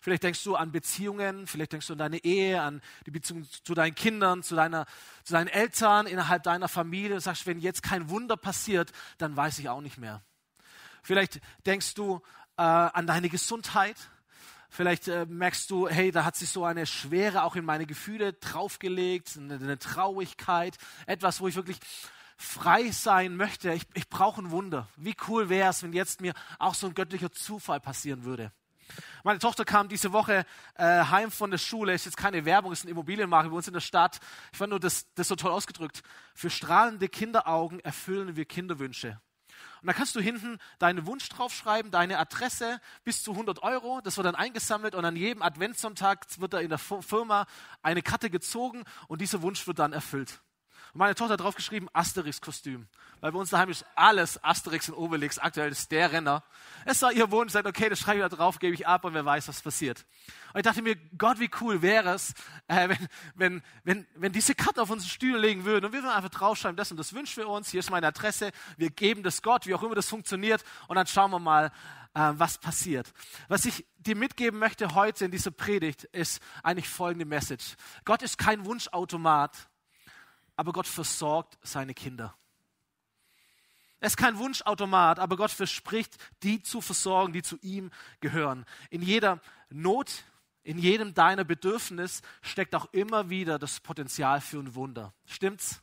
Vielleicht 0.00 0.22
denkst 0.22 0.42
du 0.44 0.56
an 0.56 0.72
Beziehungen, 0.72 1.46
vielleicht 1.46 1.72
denkst 1.72 1.86
du 1.86 1.94
an 1.94 1.98
deine 1.98 2.22
Ehe, 2.24 2.60
an 2.60 2.80
die 3.06 3.10
Beziehung 3.10 3.44
zu 3.44 3.74
deinen 3.74 3.94
Kindern, 3.94 4.42
zu, 4.42 4.54
deiner, 4.54 4.86
zu 5.24 5.32
deinen 5.32 5.48
Eltern, 5.48 6.06
innerhalb 6.06 6.42
deiner 6.42 6.68
Familie 6.68 7.14
und 7.14 7.20
sagst, 7.20 7.46
wenn 7.46 7.58
jetzt 7.58 7.82
kein 7.82 8.10
Wunder 8.10 8.36
passiert, 8.36 8.92
dann 9.18 9.36
weiß 9.36 9.58
ich 9.58 9.68
auch 9.68 9.80
nicht 9.80 9.98
mehr. 9.98 10.22
Vielleicht 11.02 11.40
denkst 11.64 11.94
du 11.94 12.20
äh, 12.56 12.62
an 12.62 13.06
deine 13.06 13.28
Gesundheit. 13.28 13.96
Vielleicht 14.68 15.08
äh, 15.08 15.26
merkst 15.26 15.70
du, 15.70 15.88
hey, 15.88 16.10
da 16.10 16.24
hat 16.24 16.36
sich 16.36 16.50
so 16.50 16.64
eine 16.64 16.86
Schwere 16.86 17.44
auch 17.44 17.56
in 17.56 17.64
meine 17.64 17.86
Gefühle 17.86 18.32
draufgelegt, 18.32 19.36
eine, 19.36 19.54
eine 19.54 19.78
Traurigkeit, 19.78 20.76
etwas, 21.06 21.40
wo 21.40 21.48
ich 21.48 21.54
wirklich 21.54 21.78
frei 22.36 22.90
sein 22.90 23.36
möchte, 23.36 23.72
ich, 23.72 23.86
ich 23.94 24.08
brauche 24.08 24.42
ein 24.42 24.50
Wunder. 24.50 24.88
Wie 24.96 25.16
cool 25.28 25.48
wäre 25.48 25.70
es, 25.70 25.82
wenn 25.82 25.92
jetzt 25.92 26.20
mir 26.20 26.34
auch 26.58 26.74
so 26.74 26.86
ein 26.86 26.94
göttlicher 26.94 27.32
Zufall 27.32 27.80
passieren 27.80 28.24
würde. 28.24 28.52
Meine 29.24 29.38
Tochter 29.38 29.64
kam 29.64 29.88
diese 29.88 30.12
Woche 30.12 30.46
äh, 30.74 30.84
heim 30.84 31.30
von 31.30 31.50
der 31.50 31.58
Schule. 31.58 31.94
Ist 31.94 32.04
jetzt 32.04 32.16
keine 32.16 32.44
Werbung, 32.44 32.72
ist 32.72 32.84
ein 32.84 32.88
Immobilienmakler 32.88 33.50
bei 33.50 33.56
uns 33.56 33.66
in 33.66 33.74
der 33.74 33.80
Stadt. 33.80 34.20
Ich 34.52 34.58
fand 34.58 34.70
nur 34.70 34.80
das, 34.80 35.06
das 35.14 35.28
so 35.28 35.36
toll 35.36 35.50
ausgedrückt. 35.50 36.02
Für 36.34 36.50
strahlende 36.50 37.08
Kinderaugen 37.08 37.80
erfüllen 37.80 38.36
wir 38.36 38.44
Kinderwünsche. 38.44 39.20
Und 39.82 39.88
da 39.88 39.92
kannst 39.92 40.16
du 40.16 40.20
hinten 40.20 40.58
deinen 40.78 41.06
Wunsch 41.06 41.28
draufschreiben, 41.28 41.90
deine 41.90 42.18
Adresse 42.18 42.80
bis 43.04 43.22
zu 43.22 43.32
100 43.32 43.62
Euro. 43.62 44.00
Das 44.02 44.16
wird 44.16 44.26
dann 44.26 44.34
eingesammelt 44.34 44.94
und 44.94 45.04
an 45.04 45.16
jedem 45.16 45.42
Adventssonntag 45.42 46.26
wird 46.38 46.52
da 46.54 46.60
in 46.60 46.70
der 46.70 46.78
Firma 46.78 47.46
eine 47.82 48.02
Karte 48.02 48.30
gezogen 48.30 48.84
und 49.08 49.20
dieser 49.20 49.42
Wunsch 49.42 49.66
wird 49.66 49.78
dann 49.78 49.92
erfüllt. 49.92 50.40
Und 50.96 51.00
meine 51.00 51.14
Tochter 51.14 51.34
hat 51.34 51.40
draufgeschrieben, 51.40 51.90
Asterix-Kostüm. 51.92 52.86
Weil 53.20 53.30
bei 53.30 53.38
uns 53.38 53.50
daheim 53.50 53.68
ist 53.68 53.84
alles 53.96 54.42
Asterix 54.42 54.88
und 54.88 54.94
Obelix. 54.94 55.38
Aktuell 55.38 55.70
ist 55.70 55.92
der 55.92 56.10
Renner. 56.10 56.42
Es 56.86 57.02
war 57.02 57.12
ihr 57.12 57.30
Wunsch, 57.30 57.52
sagt, 57.52 57.66
okay, 57.66 57.90
das 57.90 57.98
schreibe 57.98 58.20
ich 58.20 58.22
da 58.22 58.34
drauf, 58.34 58.58
gebe 58.58 58.72
ich 58.72 58.86
ab 58.86 59.04
und 59.04 59.12
wer 59.12 59.22
weiß, 59.22 59.46
was 59.48 59.60
passiert. 59.60 60.06
Und 60.54 60.60
ich 60.60 60.62
dachte 60.62 60.80
mir, 60.80 60.96
Gott, 61.18 61.38
wie 61.38 61.50
cool 61.60 61.82
wäre 61.82 62.14
es, 62.14 62.32
äh, 62.68 62.88
wenn, 62.88 63.08
wenn, 63.34 63.62
wenn, 63.84 64.06
wenn 64.14 64.32
diese 64.32 64.54
Karte 64.54 64.80
auf 64.80 64.88
unsere 64.88 65.10
Stühle 65.10 65.36
legen 65.36 65.66
würden 65.66 65.84
und 65.84 65.92
wir 65.92 66.02
würden 66.02 66.14
einfach 66.14 66.30
draufschreiben, 66.30 66.78
das 66.78 66.90
und 66.90 66.96
das 66.96 67.12
wünschen 67.12 67.42
wir 67.42 67.48
uns, 67.50 67.68
hier 67.68 67.80
ist 67.80 67.90
meine 67.90 68.06
Adresse, 68.06 68.50
wir 68.78 68.88
geben 68.88 69.22
das 69.22 69.42
Gott, 69.42 69.66
wie 69.66 69.74
auch 69.74 69.82
immer 69.82 69.94
das 69.94 70.08
funktioniert 70.08 70.64
und 70.88 70.96
dann 70.96 71.06
schauen 71.06 71.30
wir 71.30 71.38
mal, 71.38 71.72
äh, 72.14 72.32
was 72.36 72.56
passiert. 72.56 73.12
Was 73.48 73.66
ich 73.66 73.84
dir 73.98 74.16
mitgeben 74.16 74.58
möchte 74.58 74.94
heute 74.94 75.26
in 75.26 75.30
dieser 75.30 75.50
Predigt 75.50 76.04
ist 76.04 76.40
eigentlich 76.62 76.88
folgende 76.88 77.26
Message. 77.26 77.76
Gott 78.06 78.22
ist 78.22 78.38
kein 78.38 78.64
Wunschautomat, 78.64 79.68
aber 80.56 80.72
Gott 80.72 80.86
versorgt 80.86 81.58
seine 81.62 81.94
Kinder. 81.94 82.34
Er 84.00 84.08
ist 84.08 84.16
kein 84.16 84.38
Wunschautomat, 84.38 85.18
aber 85.18 85.36
Gott 85.36 85.50
verspricht, 85.50 86.16
die 86.42 86.62
zu 86.62 86.80
versorgen, 86.80 87.32
die 87.32 87.42
zu 87.42 87.56
ihm 87.62 87.90
gehören. 88.20 88.66
In 88.90 89.02
jeder 89.02 89.40
Not, 89.70 90.24
in 90.62 90.78
jedem 90.78 91.14
deiner 91.14 91.44
Bedürfnis 91.44 92.22
steckt 92.42 92.74
auch 92.74 92.86
immer 92.92 93.30
wieder 93.30 93.58
das 93.58 93.80
Potenzial 93.80 94.40
für 94.40 94.58
ein 94.58 94.74
Wunder. 94.74 95.14
Stimmt's? 95.24 95.80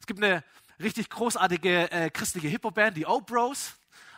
Es 0.00 0.06
gibt 0.06 0.22
eine 0.22 0.44
richtig 0.80 1.08
großartige 1.10 1.90
äh, 1.90 2.10
christliche 2.10 2.48
Hip-Hop-Band, 2.48 2.96
die 2.96 3.06
O-Bros. 3.06 3.74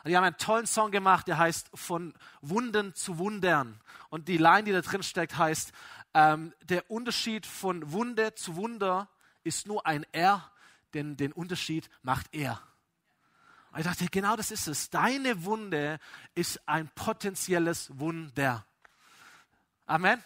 Die 0.07 0.17
haben 0.17 0.25
einen 0.25 0.37
tollen 0.37 0.67
Song 0.67 0.91
gemacht, 0.91 1.29
der 1.29 1.39
heißt 1.39 1.71
Von 1.75 2.13
Wunden 2.43 2.95
zu 2.95 3.19
Wundern. 3.19 3.81
Und 4.11 4.29
die 4.29 4.37
Line, 4.37 4.65
die 4.65 4.73
da 4.73 4.81
drin 4.81 5.03
steckt, 5.03 5.39
heißt, 5.39 5.73
ähm, 6.13 6.53
der 6.63 6.91
Unterschied 6.91 7.47
von 7.47 7.93
Wunde 7.93 8.35
zu 8.35 8.57
Wunder 8.57 9.09
ist 9.45 9.67
nur 9.67 9.87
ein 9.87 10.05
R, 10.13 10.51
denn 10.95 11.17
den 11.17 11.33
Unterschied 11.33 11.89
macht 12.03 12.35
er. 12.35 12.61
Und 13.73 13.81
ich 13.81 13.87
dachte, 13.87 14.07
genau 14.07 14.37
das 14.37 14.51
ist 14.51 14.69
es. 14.69 14.91
Deine 14.91 15.45
Wunde 15.45 15.99
ist 16.35 16.61
ein 16.69 16.89
potenzielles 16.95 17.99
Wunder. 17.99 18.67
Amen. 19.87 20.23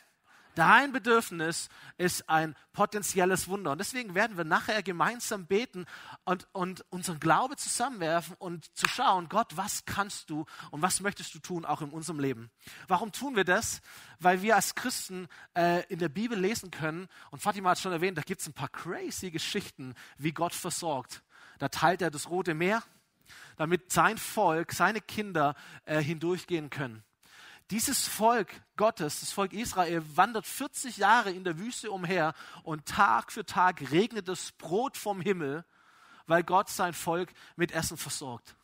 Dein 0.58 0.90
Bedürfnis 0.90 1.68
ist 1.98 2.28
ein 2.28 2.56
potenzielles 2.72 3.46
Wunder. 3.46 3.70
Und 3.70 3.78
deswegen 3.78 4.16
werden 4.16 4.36
wir 4.36 4.42
nachher 4.42 4.82
gemeinsam 4.82 5.46
beten 5.46 5.86
und, 6.24 6.48
und 6.50 6.84
unseren 6.90 7.20
Glaube 7.20 7.54
zusammenwerfen 7.54 8.34
und 8.40 8.76
zu 8.76 8.88
schauen, 8.88 9.28
Gott, 9.28 9.56
was 9.56 9.84
kannst 9.84 10.30
du 10.30 10.46
und 10.72 10.82
was 10.82 10.98
möchtest 10.98 11.32
du 11.32 11.38
tun, 11.38 11.64
auch 11.64 11.80
in 11.80 11.90
unserem 11.90 12.18
Leben. 12.18 12.50
Warum 12.88 13.12
tun 13.12 13.36
wir 13.36 13.44
das? 13.44 13.82
Weil 14.18 14.42
wir 14.42 14.56
als 14.56 14.74
Christen 14.74 15.28
äh, 15.56 15.86
in 15.86 16.00
der 16.00 16.08
Bibel 16.08 16.36
lesen 16.36 16.72
können, 16.72 17.06
und 17.30 17.40
Fatima 17.40 17.70
hat 17.70 17.78
schon 17.78 17.92
erwähnt, 17.92 18.18
da 18.18 18.22
gibt 18.22 18.40
es 18.40 18.48
ein 18.48 18.52
paar 18.52 18.68
crazy 18.68 19.30
Geschichten, 19.30 19.94
wie 20.16 20.32
Gott 20.32 20.54
versorgt. 20.54 21.22
Da 21.60 21.68
teilt 21.68 22.02
er 22.02 22.10
das 22.10 22.30
Rote 22.30 22.54
Meer, 22.54 22.82
damit 23.58 23.92
sein 23.92 24.18
Volk, 24.18 24.72
seine 24.72 25.00
Kinder 25.00 25.54
äh, 25.84 26.02
hindurchgehen 26.02 26.68
können. 26.68 27.04
Dieses 27.70 28.08
Volk 28.08 28.48
Gottes, 28.76 29.20
das 29.20 29.32
Volk 29.32 29.52
Israel, 29.52 30.02
wandert 30.14 30.46
40 30.46 30.96
Jahre 30.96 31.30
in 31.30 31.44
der 31.44 31.58
Wüste 31.58 31.90
umher 31.90 32.32
und 32.62 32.86
Tag 32.86 33.30
für 33.30 33.44
Tag 33.44 33.90
regnet 33.92 34.26
das 34.26 34.52
Brot 34.52 34.96
vom 34.96 35.20
Himmel, 35.20 35.66
weil 36.26 36.44
Gott 36.44 36.70
sein 36.70 36.94
Volk 36.94 37.30
mit 37.56 37.72
Essen 37.72 37.98
versorgt. 37.98 38.56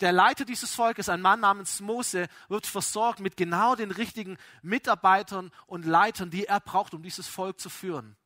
Der 0.00 0.12
Leiter 0.12 0.44
dieses 0.44 0.72
Volkes, 0.72 1.08
ein 1.08 1.20
Mann 1.20 1.40
namens 1.40 1.80
Mose, 1.80 2.28
wird 2.48 2.66
versorgt 2.66 3.18
mit 3.18 3.36
genau 3.36 3.74
den 3.74 3.90
richtigen 3.90 4.38
Mitarbeitern 4.62 5.50
und 5.66 5.84
Leitern, 5.84 6.30
die 6.30 6.46
er 6.46 6.60
braucht, 6.60 6.94
um 6.94 7.02
dieses 7.02 7.26
Volk 7.26 7.58
zu 7.58 7.68
führen. 7.68 8.16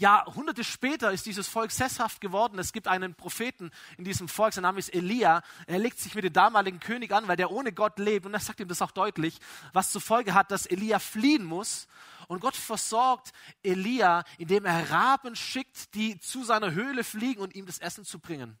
Jahrhunderte 0.00 0.64
später 0.64 1.12
ist 1.12 1.26
dieses 1.26 1.46
Volk 1.46 1.70
sesshaft 1.70 2.20
geworden. 2.20 2.58
Es 2.58 2.72
gibt 2.72 2.88
einen 2.88 3.14
Propheten 3.14 3.70
in 3.98 4.04
diesem 4.04 4.28
Volk, 4.28 4.54
sein 4.54 4.62
Name 4.62 4.78
ist 4.78 4.94
Elia. 4.94 5.42
Er 5.66 5.78
legt 5.78 5.98
sich 5.98 6.14
mit 6.14 6.24
dem 6.24 6.32
damaligen 6.32 6.80
König 6.80 7.12
an, 7.12 7.28
weil 7.28 7.36
der 7.36 7.50
ohne 7.50 7.72
Gott 7.72 7.98
lebt. 7.98 8.24
Und 8.24 8.32
er 8.32 8.40
sagt 8.40 8.60
ihm 8.60 8.68
das 8.68 8.80
auch 8.80 8.92
deutlich, 8.92 9.38
was 9.74 9.92
zur 9.92 10.00
Folge 10.00 10.32
hat, 10.32 10.50
dass 10.50 10.64
Elia 10.64 10.98
fliehen 10.98 11.44
muss. 11.44 11.86
Und 12.28 12.40
Gott 12.40 12.56
versorgt 12.56 13.32
Elia, 13.62 14.24
indem 14.38 14.64
er 14.64 14.90
Raben 14.90 15.36
schickt, 15.36 15.94
die 15.94 16.18
zu 16.18 16.44
seiner 16.44 16.72
Höhle 16.72 17.04
fliegen 17.04 17.42
und 17.42 17.54
ihm 17.54 17.66
das 17.66 17.78
Essen 17.78 18.04
zu 18.04 18.18
bringen. 18.18 18.58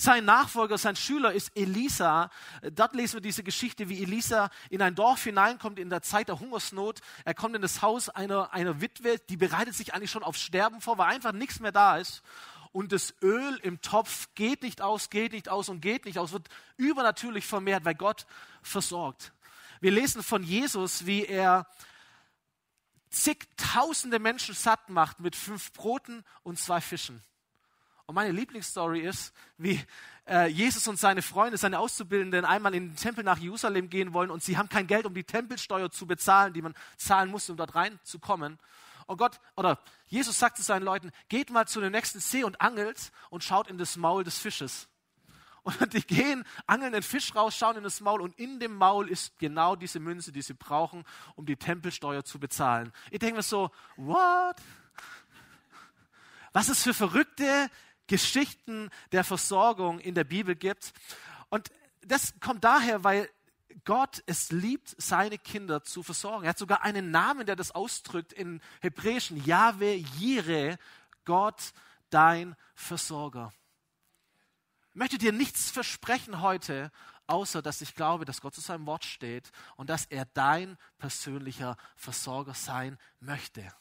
Sein 0.00 0.24
Nachfolger, 0.24 0.78
sein 0.78 0.96
Schüler 0.96 1.34
ist 1.34 1.54
Elisa. 1.54 2.30
Dort 2.72 2.94
lesen 2.94 3.16
wir 3.16 3.20
diese 3.20 3.42
Geschichte, 3.42 3.90
wie 3.90 4.02
Elisa 4.02 4.48
in 4.70 4.80
ein 4.80 4.94
Dorf 4.94 5.24
hineinkommt 5.24 5.78
in 5.78 5.90
der 5.90 6.00
Zeit 6.00 6.28
der 6.28 6.40
Hungersnot. 6.40 7.00
Er 7.26 7.34
kommt 7.34 7.54
in 7.54 7.60
das 7.60 7.82
Haus 7.82 8.08
einer, 8.08 8.50
einer 8.54 8.80
Witwe, 8.80 9.18
die 9.28 9.36
bereitet 9.36 9.74
sich 9.74 9.92
eigentlich 9.92 10.10
schon 10.10 10.22
aufs 10.22 10.40
Sterben 10.40 10.80
vor, 10.80 10.96
weil 10.96 11.12
einfach 11.12 11.32
nichts 11.32 11.60
mehr 11.60 11.70
da 11.70 11.98
ist. 11.98 12.22
Und 12.72 12.92
das 12.92 13.12
Öl 13.20 13.60
im 13.62 13.82
Topf 13.82 14.30
geht 14.34 14.62
nicht 14.62 14.80
aus, 14.80 15.10
geht 15.10 15.32
nicht 15.32 15.50
aus 15.50 15.68
und 15.68 15.82
geht 15.82 16.06
nicht 16.06 16.16
aus, 16.16 16.32
wird 16.32 16.48
übernatürlich 16.78 17.44
vermehrt, 17.44 17.84
weil 17.84 17.94
Gott 17.94 18.26
versorgt. 18.62 19.34
Wir 19.82 19.90
lesen 19.90 20.22
von 20.22 20.42
Jesus, 20.42 21.04
wie 21.04 21.26
er 21.26 21.66
zigtausende 23.10 24.18
Menschen 24.18 24.54
satt 24.54 24.88
macht 24.88 25.20
mit 25.20 25.36
fünf 25.36 25.74
Broten 25.74 26.24
und 26.42 26.58
zwei 26.58 26.80
Fischen. 26.80 27.22
Und 28.10 28.16
meine 28.16 28.32
Lieblingsstory 28.32 29.02
ist, 29.02 29.32
wie 29.56 29.80
äh, 30.26 30.48
Jesus 30.48 30.88
und 30.88 30.98
seine 30.98 31.22
Freunde, 31.22 31.56
seine 31.58 31.78
Auszubildenden 31.78 32.44
einmal 32.44 32.74
in 32.74 32.88
den 32.88 32.96
Tempel 32.96 33.22
nach 33.22 33.38
Jerusalem 33.38 33.88
gehen 33.88 34.12
wollen 34.12 34.32
und 34.32 34.42
sie 34.42 34.58
haben 34.58 34.68
kein 34.68 34.88
Geld, 34.88 35.06
um 35.06 35.14
die 35.14 35.22
Tempelsteuer 35.22 35.92
zu 35.92 36.08
bezahlen, 36.08 36.52
die 36.52 36.60
man 36.60 36.74
zahlen 36.96 37.30
muss, 37.30 37.48
um 37.48 37.56
dort 37.56 37.76
reinzukommen. 37.76 38.58
Und 39.06 39.16
Gott, 39.16 39.38
oder 39.54 39.78
Jesus 40.06 40.40
sagt 40.40 40.56
zu 40.56 40.64
seinen 40.64 40.82
Leuten, 40.82 41.12
geht 41.28 41.50
mal 41.50 41.68
zu 41.68 41.80
dem 41.80 41.92
nächsten 41.92 42.18
See 42.18 42.42
und 42.42 42.60
angelt 42.60 43.12
und 43.28 43.44
schaut 43.44 43.70
in 43.70 43.78
das 43.78 43.96
Maul 43.96 44.24
des 44.24 44.40
Fisches. 44.40 44.88
Und 45.62 45.80
die 45.92 46.02
gehen, 46.02 46.44
angeln 46.66 46.92
den 46.92 47.04
Fisch 47.04 47.32
raus, 47.36 47.56
schauen 47.56 47.76
in 47.76 47.84
das 47.84 48.00
Maul 48.00 48.22
und 48.22 48.36
in 48.40 48.58
dem 48.58 48.74
Maul 48.74 49.08
ist 49.08 49.38
genau 49.38 49.76
diese 49.76 50.00
Münze, 50.00 50.32
die 50.32 50.42
sie 50.42 50.54
brauchen, 50.54 51.04
um 51.36 51.46
die 51.46 51.54
Tempelsteuer 51.54 52.24
zu 52.24 52.40
bezahlen. 52.40 52.92
Ich 53.12 53.20
denke 53.20 53.36
mir 53.36 53.42
so, 53.44 53.70
what? 53.94 54.56
Was 56.52 56.68
es 56.68 56.82
für 56.82 56.94
verrückte 56.94 57.70
Geschichten 58.10 58.90
der 59.12 59.22
Versorgung 59.22 60.00
in 60.00 60.16
der 60.16 60.24
Bibel 60.24 60.56
gibt. 60.56 60.92
Und 61.48 61.70
das 62.00 62.34
kommt 62.40 62.64
daher, 62.64 63.04
weil 63.04 63.30
Gott 63.84 64.20
es 64.26 64.50
liebt, 64.50 65.00
seine 65.00 65.38
Kinder 65.38 65.84
zu 65.84 66.02
versorgen. 66.02 66.44
Er 66.44 66.50
hat 66.50 66.58
sogar 66.58 66.82
einen 66.82 67.12
Namen, 67.12 67.46
der 67.46 67.54
das 67.54 67.70
ausdrückt 67.70 68.32
in 68.32 68.60
Hebräischen. 68.80 69.42
Yahweh 69.44 69.94
Jireh, 70.18 70.76
Gott, 71.24 71.72
dein 72.10 72.56
Versorger. 72.74 73.52
Ich 74.88 74.96
möchte 74.96 75.16
dir 75.16 75.30
nichts 75.32 75.70
versprechen 75.70 76.40
heute, 76.40 76.90
außer 77.28 77.62
dass 77.62 77.80
ich 77.80 77.94
glaube, 77.94 78.24
dass 78.24 78.40
Gott 78.40 78.56
zu 78.56 78.60
seinem 78.60 78.86
Wort 78.86 79.04
steht 79.04 79.52
und 79.76 79.88
dass 79.88 80.06
er 80.06 80.24
dein 80.24 80.76
persönlicher 80.98 81.76
Versorger 81.94 82.54
sein 82.54 82.98
möchte. 83.20 83.72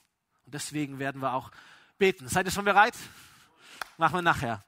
Und 0.46 0.54
deswegen 0.54 1.00
werden 1.00 1.20
wir 1.20 1.34
auch 1.34 1.50
beten. 1.98 2.28
Seid 2.28 2.46
ihr 2.46 2.52
schon 2.52 2.66
bereit? 2.66 2.94
Machen 4.00 4.20
wir 4.20 4.22
nachher. 4.22 4.64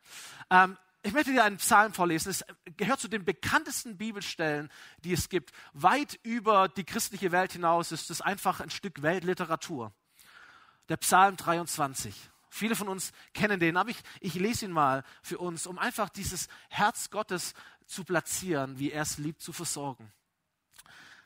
Ähm, 0.49 0.77
ich 1.03 1.13
möchte 1.13 1.31
dir 1.31 1.45
einen 1.45 1.55
Psalm 1.55 1.93
vorlesen. 1.93 2.31
Es 2.31 2.43
gehört 2.75 2.99
zu 2.99 3.07
den 3.07 3.23
bekanntesten 3.23 3.97
Bibelstellen, 3.97 4.69
die 5.05 5.13
es 5.13 5.29
gibt. 5.29 5.53
Weit 5.71 6.19
über 6.23 6.67
die 6.67 6.83
christliche 6.83 7.31
Welt 7.31 7.53
hinaus 7.53 7.93
ist 7.93 8.11
es 8.11 8.19
einfach 8.19 8.59
ein 8.59 8.69
Stück 8.69 9.01
Weltliteratur. 9.01 9.93
Der 10.89 10.97
Psalm 10.97 11.37
23. 11.37 12.13
Viele 12.49 12.75
von 12.75 12.89
uns 12.89 13.13
kennen 13.33 13.61
den, 13.61 13.77
aber 13.77 13.91
ich, 13.91 14.03
ich 14.19 14.33
lese 14.33 14.65
ihn 14.65 14.73
mal 14.73 15.05
für 15.23 15.37
uns, 15.37 15.65
um 15.65 15.79
einfach 15.79 16.09
dieses 16.09 16.49
Herz 16.67 17.09
Gottes 17.09 17.53
zu 17.85 18.03
platzieren, 18.03 18.79
wie 18.79 18.91
er 18.91 19.03
es 19.03 19.17
liebt 19.17 19.41
zu 19.41 19.53
versorgen. 19.53 20.11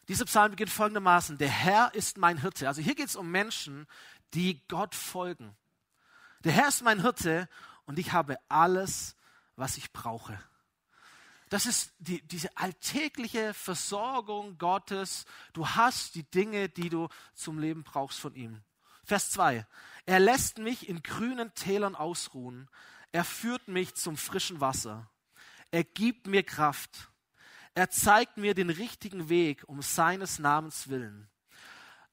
Dieser 0.10 0.26
Psalm 0.26 0.52
beginnt 0.52 0.70
folgendermaßen, 0.70 1.39
der 1.39 1.50
Herr 1.50 1.91
ist 1.96 2.20
mein 2.20 2.38
Hirte. 2.38 2.68
Also 2.68 2.84
hier 2.84 2.94
geht 2.94 3.08
es 3.08 3.15
um 3.15 3.32
Menschen, 3.32 3.88
die 4.36 4.62
Gott 4.68 4.94
folgen. 4.94 5.58
Der 6.44 6.52
Herr 6.52 6.68
ist 6.68 6.84
mein 6.84 7.02
Hirte 7.02 7.50
und 7.86 8.00
ich 8.00 8.12
habe 8.12 8.38
alles, 8.50 9.15
was 9.56 9.78
ich 9.78 9.91
brauche. 9.91 10.39
Das 11.50 11.65
ist 11.65 11.93
die, 12.00 12.21
diese 12.28 12.56
alltägliche 12.58 13.54
Versorgung 13.54 14.58
Gottes. 14.58 15.26
Du 15.54 15.67
hast 15.67 16.15
die 16.15 16.24
Dinge, 16.24 16.69
die 16.69 16.89
du 16.89 17.08
zum 17.34 17.60
Leben 17.60 17.84
brauchst 17.84 18.19
von 18.19 18.34
ihm. 18.36 18.62
Vers 19.04 19.30
2. 19.32 19.65
Er 20.08 20.19
lässt 20.19 20.58
mich 20.58 20.89
in 20.89 21.04
grünen 21.04 21.54
Tälern 21.54 21.95
ausruhen. 21.95 22.67
Er 23.12 23.24
führt 23.24 23.67
mich 23.67 23.95
zum 23.95 24.17
frischen 24.17 24.60
Wasser. 24.60 25.10
Er 25.71 25.84
gibt 25.84 26.28
mir 26.28 26.43
Kraft. 26.43 27.12
Er 27.76 27.89
zeigt 27.89 28.38
mir 28.38 28.56
den 28.56 28.69
richtigen 28.69 29.30
Weg 29.30 29.63
um 29.67 29.82
seines 29.82 30.39
Namens 30.39 30.88
willen. 30.88 31.30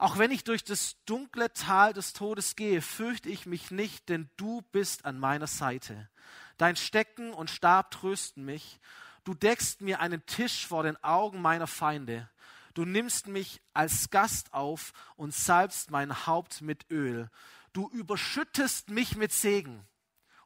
Auch 0.02 0.18
wenn 0.18 0.32
ich 0.32 0.42
durch 0.42 0.64
das 0.64 0.96
dunkle 1.06 1.52
Tal 1.52 1.92
des 1.92 2.12
Todes 2.12 2.56
gehe, 2.56 2.82
fürchte 2.82 3.28
ich 3.28 3.46
mich 3.46 3.70
nicht, 3.70 4.08
denn 4.08 4.28
du 4.36 4.60
bist 4.72 5.04
an 5.04 5.16
meiner 5.16 5.46
Seite. 5.46 6.08
Dein 6.56 6.74
Stecken 6.74 7.32
und 7.32 7.50
Stab 7.50 7.92
trösten 7.92 8.44
mich. 8.44 8.80
Du 9.22 9.32
deckst 9.32 9.80
mir 9.80 10.00
einen 10.00 10.26
Tisch 10.26 10.66
vor 10.66 10.82
den 10.82 10.96
Augen 11.04 11.40
meiner 11.40 11.68
Feinde. 11.68 12.28
Du 12.74 12.84
nimmst 12.84 13.28
mich 13.28 13.62
als 13.74 14.10
Gast 14.10 14.52
auf 14.52 14.92
und 15.14 15.32
salbst 15.32 15.92
mein 15.92 16.26
Haupt 16.26 16.62
mit 16.62 16.90
Öl. 16.90 17.30
Du 17.72 17.88
überschüttest 17.88 18.90
mich 18.90 19.14
mit 19.14 19.30
Segen. 19.30 19.86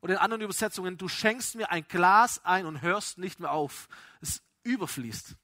Oder 0.02 0.16
in 0.16 0.20
anderen 0.20 0.42
Übersetzungen, 0.42 0.98
du 0.98 1.08
schenkst 1.08 1.54
mir 1.54 1.70
ein 1.70 1.88
Glas 1.88 2.44
ein 2.44 2.66
und 2.66 2.82
hörst 2.82 3.16
nicht 3.16 3.40
mehr 3.40 3.52
auf. 3.52 3.88
Es 4.20 4.42
überfließt 4.64 5.34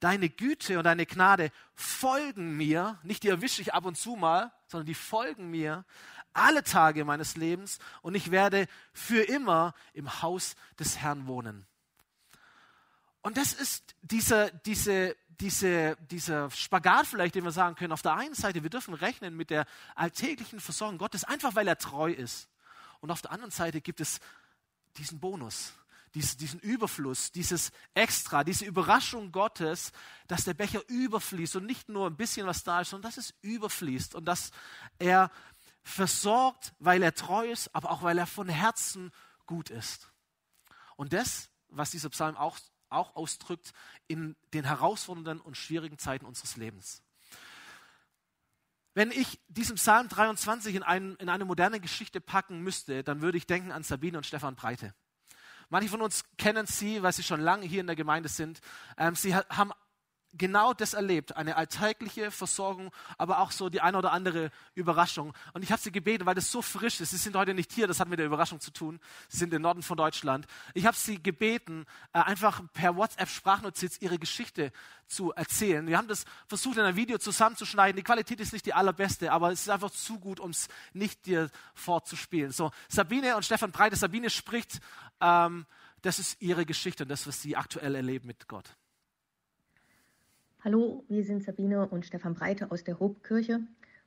deine 0.00 0.28
Güte 0.28 0.78
und 0.78 0.84
deine 0.84 1.06
Gnade 1.06 1.50
folgen 1.74 2.56
mir, 2.56 2.98
nicht 3.02 3.22
die 3.22 3.28
erwische 3.28 3.62
ich 3.62 3.74
ab 3.74 3.84
und 3.84 3.96
zu 3.96 4.16
mal, 4.16 4.52
sondern 4.66 4.86
die 4.86 4.94
folgen 4.94 5.50
mir 5.50 5.84
alle 6.32 6.62
Tage 6.62 7.04
meines 7.04 7.36
Lebens 7.36 7.78
und 8.02 8.14
ich 8.14 8.30
werde 8.30 8.66
für 8.92 9.22
immer 9.22 9.74
im 9.92 10.22
Haus 10.22 10.56
des 10.78 10.98
Herrn 10.98 11.26
wohnen. 11.26 11.66
Und 13.22 13.36
das 13.36 13.52
ist 13.52 13.94
dieser, 14.02 14.50
diese, 14.50 15.16
diese, 15.28 15.96
dieser 16.10 16.50
Spagat 16.50 17.06
vielleicht, 17.06 17.34
den 17.34 17.44
wir 17.44 17.50
sagen 17.50 17.74
können. 17.74 17.92
Auf 17.92 18.02
der 18.02 18.14
einen 18.14 18.34
Seite, 18.34 18.62
wir 18.62 18.70
dürfen 18.70 18.94
rechnen 18.94 19.36
mit 19.36 19.50
der 19.50 19.66
alltäglichen 19.94 20.60
Versorgung 20.60 20.98
Gottes, 20.98 21.24
einfach 21.24 21.54
weil 21.54 21.68
er 21.68 21.76
treu 21.76 22.10
ist. 22.10 22.48
Und 23.00 23.10
auf 23.10 23.22
der 23.22 23.32
anderen 23.32 23.50
Seite 23.50 23.80
gibt 23.80 24.00
es 24.00 24.20
diesen 24.96 25.20
Bonus, 25.20 25.72
diesen 26.14 26.58
Überfluss, 26.60 27.30
dieses 27.30 27.70
Extra, 27.94 28.42
diese 28.42 28.64
Überraschung 28.64 29.30
Gottes, 29.30 29.92
dass 30.26 30.44
der 30.44 30.54
Becher 30.54 30.82
überfließt 30.88 31.56
und 31.56 31.66
nicht 31.66 31.88
nur 31.88 32.08
ein 32.08 32.16
bisschen 32.16 32.46
was 32.46 32.64
da 32.64 32.80
ist, 32.80 32.90
sondern 32.90 33.10
dass 33.10 33.18
es 33.18 33.34
überfließt 33.42 34.14
und 34.14 34.24
dass 34.24 34.50
er 34.98 35.30
versorgt, 35.82 36.74
weil 36.78 37.02
er 37.02 37.14
treu 37.14 37.50
ist, 37.50 37.74
aber 37.74 37.90
auch 37.90 38.02
weil 38.02 38.18
er 38.18 38.26
von 38.26 38.48
Herzen 38.48 39.12
gut 39.46 39.70
ist. 39.70 40.10
Und 40.96 41.12
das, 41.12 41.50
was 41.68 41.90
dieser 41.90 42.10
Psalm 42.10 42.36
auch, 42.36 42.58
auch 42.88 43.14
ausdrückt 43.14 43.72
in 44.08 44.36
den 44.52 44.64
herausfordernden 44.64 45.40
und 45.40 45.56
schwierigen 45.56 45.98
Zeiten 45.98 46.26
unseres 46.26 46.56
Lebens. 46.56 47.02
Wenn 48.94 49.12
ich 49.12 49.40
diesen 49.48 49.76
Psalm 49.76 50.08
23 50.08 50.74
in, 50.74 50.82
ein, 50.82 51.14
in 51.16 51.28
eine 51.28 51.44
moderne 51.44 51.80
Geschichte 51.80 52.20
packen 52.20 52.60
müsste, 52.60 53.04
dann 53.04 53.22
würde 53.22 53.38
ich 53.38 53.46
denken 53.46 53.70
an 53.70 53.84
Sabine 53.84 54.18
und 54.18 54.26
Stefan 54.26 54.56
Breite. 54.56 54.92
Manche 55.70 55.88
von 55.88 56.02
uns 56.02 56.24
kennen 56.36 56.66
sie, 56.66 57.02
weil 57.02 57.12
sie 57.12 57.22
schon 57.22 57.40
lange 57.40 57.64
hier 57.64 57.80
in 57.80 57.86
der 57.86 57.96
Gemeinde 57.96 58.28
sind. 58.28 58.60
Ähm, 58.98 59.14
sie 59.14 59.34
haben 59.34 59.72
genau 60.32 60.72
das 60.72 60.94
erlebt, 60.94 61.36
eine 61.36 61.56
alltägliche 61.56 62.30
Versorgung, 62.30 62.90
aber 63.18 63.40
auch 63.40 63.50
so 63.50 63.68
die 63.68 63.80
eine 63.80 63.98
oder 63.98 64.12
andere 64.12 64.50
Überraschung. 64.74 65.34
Und 65.52 65.62
ich 65.62 65.72
habe 65.72 65.80
sie 65.80 65.92
gebeten, 65.92 66.26
weil 66.26 66.34
das 66.34 66.50
so 66.50 66.62
frisch 66.62 67.00
ist. 67.00 67.10
Sie 67.10 67.16
sind 67.16 67.36
heute 67.36 67.54
nicht 67.54 67.72
hier, 67.72 67.86
das 67.86 68.00
hat 68.00 68.08
mit 68.08 68.18
der 68.18 68.26
Überraschung 68.26 68.60
zu 68.60 68.72
tun. 68.72 69.00
Sie 69.28 69.38
sind 69.38 69.52
im 69.52 69.62
Norden 69.62 69.82
von 69.82 69.96
Deutschland. 69.96 70.46
Ich 70.74 70.86
habe 70.86 70.96
sie 70.96 71.22
gebeten, 71.22 71.86
äh, 72.12 72.20
einfach 72.20 72.62
per 72.72 72.96
WhatsApp-Sprachnotiz 72.96 73.98
ihre 74.00 74.18
Geschichte 74.18 74.72
zu 75.06 75.32
erzählen. 75.32 75.86
Wir 75.86 75.98
haben 75.98 76.08
das 76.08 76.24
versucht, 76.46 76.78
in 76.78 76.84
ein 76.84 76.96
Video 76.96 77.18
zusammenzuschneiden. 77.18 77.96
Die 77.96 78.04
Qualität 78.04 78.40
ist 78.40 78.52
nicht 78.52 78.66
die 78.66 78.74
allerbeste, 78.74 79.32
aber 79.32 79.50
es 79.50 79.62
ist 79.62 79.70
einfach 79.70 79.90
zu 79.90 80.18
gut, 80.20 80.38
um 80.38 80.50
es 80.50 80.68
nicht 80.92 81.26
dir 81.26 81.50
vorzuspielen. 81.74 82.52
So, 82.52 82.70
Sabine 82.88 83.36
und 83.36 83.44
Stefan 83.44 83.72
Breite. 83.72 83.96
Sabine 83.96 84.30
spricht, 84.30 84.80
ähm, 85.20 85.66
das 86.02 86.18
ist 86.18 86.40
ihre 86.40 86.64
Geschichte 86.64 87.02
und 87.02 87.08
das, 87.08 87.26
was 87.26 87.42
sie 87.42 87.56
aktuell 87.56 87.94
erleben 87.94 88.26
mit 88.26 88.48
Gott. 88.48 88.76
Hallo, 90.62 91.04
wir 91.08 91.24
sind 91.24 91.42
Sabine 91.42 91.88
und 91.88 92.04
Stefan 92.04 92.34
Breite 92.34 92.70
aus 92.70 92.84
der 92.84 93.00
Hobkirche 93.00 93.60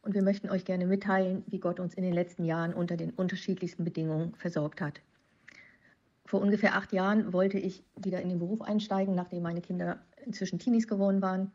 und 0.03 0.13
wir 0.13 0.21
möchten 0.21 0.51
euch 0.51 0.65
gerne 0.65 0.85
mitteilen, 0.85 1.43
wie 1.47 1.59
Gott 1.59 1.79
uns 1.79 1.95
in 1.95 2.03
den 2.03 2.13
letzten 2.13 2.45
Jahren 2.45 2.75
unter 2.75 2.95
den 2.95 3.09
unterschiedlichsten 3.09 3.83
Bedingungen 3.83 4.35
versorgt 4.35 4.79
hat. 4.79 5.01
vor 6.27 6.41
ungefähr 6.41 6.75
acht 6.75 6.93
Jahren 6.93 7.33
wollte 7.33 7.57
ich 7.57 7.83
wieder 7.95 8.21
in 8.21 8.29
den 8.29 8.37
Beruf 8.37 8.61
einsteigen, 8.61 9.15
nachdem 9.15 9.41
meine 9.41 9.61
Kinder 9.61 9.99
inzwischen 10.27 10.59
Teenies 10.59 10.87
geworden 10.87 11.23
waren. 11.23 11.51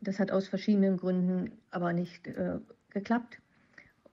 Das 0.00 0.20
hat 0.20 0.30
aus 0.30 0.46
verschiedenen 0.46 0.98
Gründen 0.98 1.50
aber 1.72 1.92
nicht 1.92 2.28
äh, 2.28 2.60
geklappt. 2.90 3.40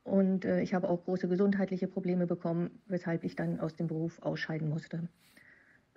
Und 0.04 0.44
äh, 0.44 0.62
ich 0.62 0.74
habe 0.74 0.90
auch 0.90 1.04
große 1.04 1.28
gesundheitliche 1.28 1.88
Probleme 1.88 2.26
bekommen, 2.26 2.72
weshalb 2.88 3.24
ich 3.26 3.36
dann 3.36 3.60
aus 3.60 3.76
dem 3.76 3.86
Beruf 3.86 4.20
ausscheiden 4.24 4.70
musste. 4.70 5.08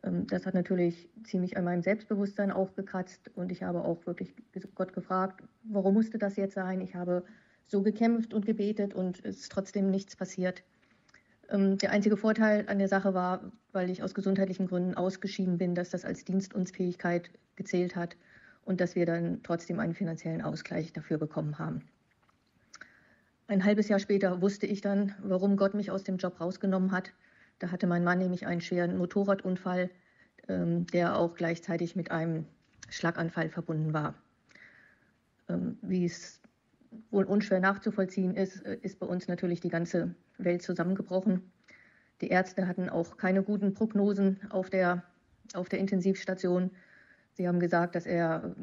Ähm, 0.03 0.27
das 0.27 0.47
hat 0.47 0.55
natürlich 0.55 1.09
ziemlich 1.25 1.57
an 1.57 1.65
meinem 1.65 1.83
Selbstbewusstsein 1.83 2.51
auch 2.51 2.75
gekratzt 2.75 3.31
und 3.35 3.53
ich 3.53 3.63
habe 3.63 3.85
auch 3.85 4.07
wirklich 4.07 4.35
Gott 4.75 4.93
gefragt, 4.93 5.43
warum 5.65 5.95
musste 5.95 6.19
das 6.19 6.37
jetzt 6.37 6.55
sein? 6.55 6.81
Ich 6.81 6.95
habe 6.95 7.25
so 7.65 7.83
gekämpft 7.83 8.33
und 8.33 8.47
gebetet 8.47 8.95
und 8.95 9.25
es 9.25 9.41
ist 9.41 9.53
trotzdem 9.53 9.91
nichts 9.91 10.17
passiert. 10.17 10.63
Ähm, 11.51 11.79
der 11.79 11.91
einzige 11.91 12.17
Vorteil 12.17 12.69
an 12.69 12.79
der 12.79 12.89
Sache 12.89 13.15
war, 13.15 13.53
weil 13.73 13.91
ich 13.91 14.03
aus 14.03 14.15
gesundheitlichen 14.15 14.67
Gründen 14.67 14.95
ausgeschieden 14.95 15.59
bin, 15.59 15.75
dass 15.75 15.91
das 15.91 16.05
als 16.05 16.25
Dienstunfähigkeit 16.25 17.31
gezählt 17.57 17.97
hat 17.97 18.17
und 18.65 18.81
dass 18.81 18.95
wir 18.95 19.07
dann 19.07 19.43
trotzdem 19.43 19.81
einen 19.81 19.95
finanziellen 19.95 20.43
Ausgleich 20.43 20.93
dafür 20.93 21.19
bekommen 21.19 21.59
haben. 21.59 21.83
Ein 23.47 23.65
halbes 23.65 23.89
Jahr 23.89 23.99
später 23.99 24.43
wusste 24.43 24.67
ich 24.67 24.83
dann, 24.83 25.15
warum 25.23 25.57
Gott 25.57 25.73
mich 25.73 25.91
aus 25.91 26.05
dem 26.05 26.19
Job 26.19 26.39
rausgenommen 26.39 26.93
hat. 26.93 27.15
Da 27.59 27.71
hatte 27.71 27.87
mein 27.87 28.05
Mann 28.05 28.19
nämlich 28.19 28.47
einen 28.47 28.61
schweren 28.61 28.97
Motorradunfall, 28.97 29.91
ähm, 30.49 30.87
der 30.87 31.17
auch 31.17 31.35
gleichzeitig 31.35 31.97
mit 31.97 32.11
einem 32.11 32.47
Schlaganfall 32.89 33.51
verbunden 33.51 33.93
war. 33.93 34.15
Ähm, 35.49 35.79
wie 35.83 36.05
es 36.05 36.41
wohl 37.11 37.25
unschwer 37.25 37.61
nachzuvollziehen 37.61 38.35
ist, 38.35 38.65
äh, 38.65 38.79
ist 38.83 38.99
bei 38.99 39.07
uns 39.07 39.29
natürlich 39.29 39.61
die 39.61 39.69
ganze 39.69 40.15
Welt 40.39 40.63
zusammengebrochen. 40.63 41.51
Die 42.21 42.29
Ärzte 42.29 42.67
hatten 42.67 42.89
auch 42.89 43.17
keine 43.17 43.43
guten 43.43 43.75
Prognosen 43.75 44.41
auf 44.51 44.71
der, 44.71 45.05
auf 45.55 45.69
der 45.69 45.79
Intensivstation. 45.79 46.71
Sie 47.35 47.47
haben 47.47 47.61
gesagt, 47.61 47.95
dass, 47.95 48.07
er, 48.07 48.55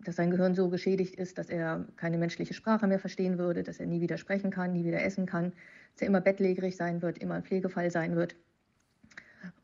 dass 0.00 0.16
sein 0.16 0.30
Gehirn 0.30 0.54
so 0.54 0.68
geschädigt 0.68 1.16
ist, 1.16 1.38
dass 1.38 1.48
er 1.48 1.84
keine 1.96 2.18
menschliche 2.18 2.54
Sprache 2.54 2.86
mehr 2.86 2.98
verstehen 2.98 3.38
würde, 3.38 3.62
dass 3.62 3.80
er 3.80 3.86
nie 3.86 4.00
wieder 4.00 4.16
sprechen 4.16 4.50
kann, 4.50 4.72
nie 4.72 4.84
wieder 4.84 5.02
essen 5.02 5.26
kann, 5.26 5.52
dass 5.92 6.02
er 6.02 6.08
immer 6.08 6.20
bettlägerig 6.20 6.76
sein 6.76 7.02
wird, 7.02 7.18
immer 7.18 7.34
ein 7.34 7.42
Pflegefall 7.42 7.90
sein 7.90 8.14
wird. 8.14 8.36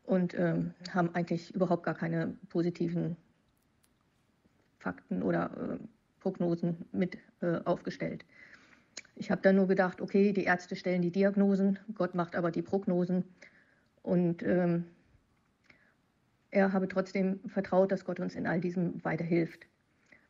Und 0.03 0.37
ähm, 0.37 0.73
haben 0.93 1.13
eigentlich 1.15 1.53
überhaupt 1.55 1.83
gar 1.83 1.95
keine 1.95 2.35
positiven 2.49 3.15
Fakten 4.77 5.23
oder 5.23 5.79
äh, 5.79 5.83
Prognosen 6.19 6.85
mit 6.91 7.17
äh, 7.41 7.59
aufgestellt. 7.65 8.25
Ich 9.15 9.31
habe 9.31 9.41
dann 9.41 9.55
nur 9.55 9.67
gedacht, 9.67 10.01
okay, 10.01 10.33
die 10.33 10.43
Ärzte 10.43 10.75
stellen 10.75 11.01
die 11.01 11.11
Diagnosen, 11.11 11.79
Gott 11.93 12.13
macht 12.15 12.35
aber 12.35 12.51
die 12.51 12.61
Prognosen. 12.61 13.23
Und 14.03 14.43
ähm, 14.43 14.85
er 16.51 16.73
habe 16.73 16.87
trotzdem 16.87 17.39
vertraut, 17.47 17.91
dass 17.91 18.05
Gott 18.05 18.19
uns 18.19 18.35
in 18.35 18.45
all 18.45 18.59
diesem 18.61 19.03
weiterhilft. 19.03 19.67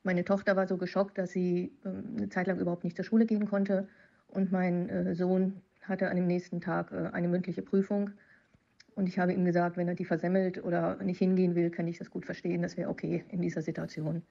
Meine 0.05 0.23
Tochter 0.23 0.55
war 0.55 0.67
so 0.67 0.77
geschockt, 0.77 1.17
dass 1.17 1.31
sie 1.31 1.71
ähm, 1.83 2.03
eine 2.15 2.29
Zeit 2.29 2.45
lang 2.45 2.59
überhaupt 2.59 2.83
nicht 2.83 2.95
zur 2.95 3.03
Schule 3.03 3.25
gehen 3.25 3.47
konnte. 3.47 3.87
Und 4.27 4.51
mein 4.51 4.87
äh, 4.87 5.15
Sohn 5.15 5.63
hatte 5.81 6.09
an 6.09 6.15
dem 6.15 6.27
nächsten 6.27 6.61
Tag 6.61 6.91
äh, 6.91 7.09
eine 7.11 7.27
mündliche 7.27 7.63
Prüfung. 7.63 8.11
Und 8.93 9.09
ich 9.09 9.17
habe 9.17 9.33
ihm 9.33 9.43
gesagt, 9.45 9.77
wenn 9.77 9.87
er 9.87 9.95
die 9.95 10.05
versemmelt 10.05 10.63
oder 10.63 11.03
nicht 11.03 11.17
hingehen 11.17 11.55
will, 11.55 11.71
kann 11.71 11.87
ich 11.87 11.97
das 11.97 12.11
gut 12.11 12.23
verstehen. 12.27 12.61
Das 12.61 12.77
wäre 12.77 12.91
okay 12.91 13.25
in 13.29 13.41
dieser 13.41 13.63
Situation. 13.63 14.21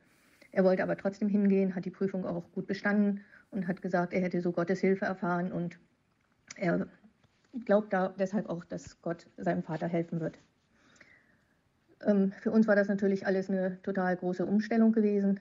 Er 0.52 0.62
wollte 0.62 0.84
aber 0.84 0.96
trotzdem 0.96 1.28
hingehen, 1.28 1.74
hat 1.74 1.84
die 1.84 1.90
Prüfung 1.90 2.24
auch 2.24 2.44
gut 2.52 2.68
bestanden 2.68 3.22
und 3.50 3.66
hat 3.66 3.82
gesagt, 3.82 4.14
er 4.14 4.20
hätte 4.20 4.40
so 4.40 4.52
Gottes 4.52 4.78
Hilfe 4.78 5.06
erfahren 5.06 5.50
und 5.50 5.80
er 6.54 6.86
glaubt 7.64 7.92
da 7.92 8.14
deshalb 8.16 8.48
auch, 8.48 8.64
dass 8.64 9.02
Gott 9.02 9.26
seinem 9.38 9.64
Vater 9.64 9.88
helfen 9.88 10.20
wird. 10.20 10.38
Ähm, 12.06 12.30
für 12.40 12.52
uns 12.52 12.68
war 12.68 12.76
das 12.76 12.86
natürlich 12.86 13.26
alles 13.26 13.50
eine 13.50 13.82
total 13.82 14.16
große 14.16 14.46
Umstellung 14.46 14.92
gewesen. 14.92 15.40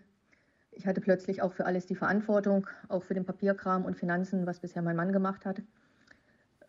Ich 0.75 0.87
hatte 0.87 1.01
plötzlich 1.01 1.41
auch 1.41 1.53
für 1.53 1.65
alles 1.65 1.85
die 1.85 1.95
Verantwortung, 1.95 2.67
auch 2.87 3.03
für 3.03 3.13
den 3.13 3.25
Papierkram 3.25 3.85
und 3.85 3.97
Finanzen, 3.97 4.45
was 4.45 4.59
bisher 4.59 4.81
mein 4.81 4.95
Mann 4.95 5.11
gemacht 5.11 5.45
hat. 5.45 5.61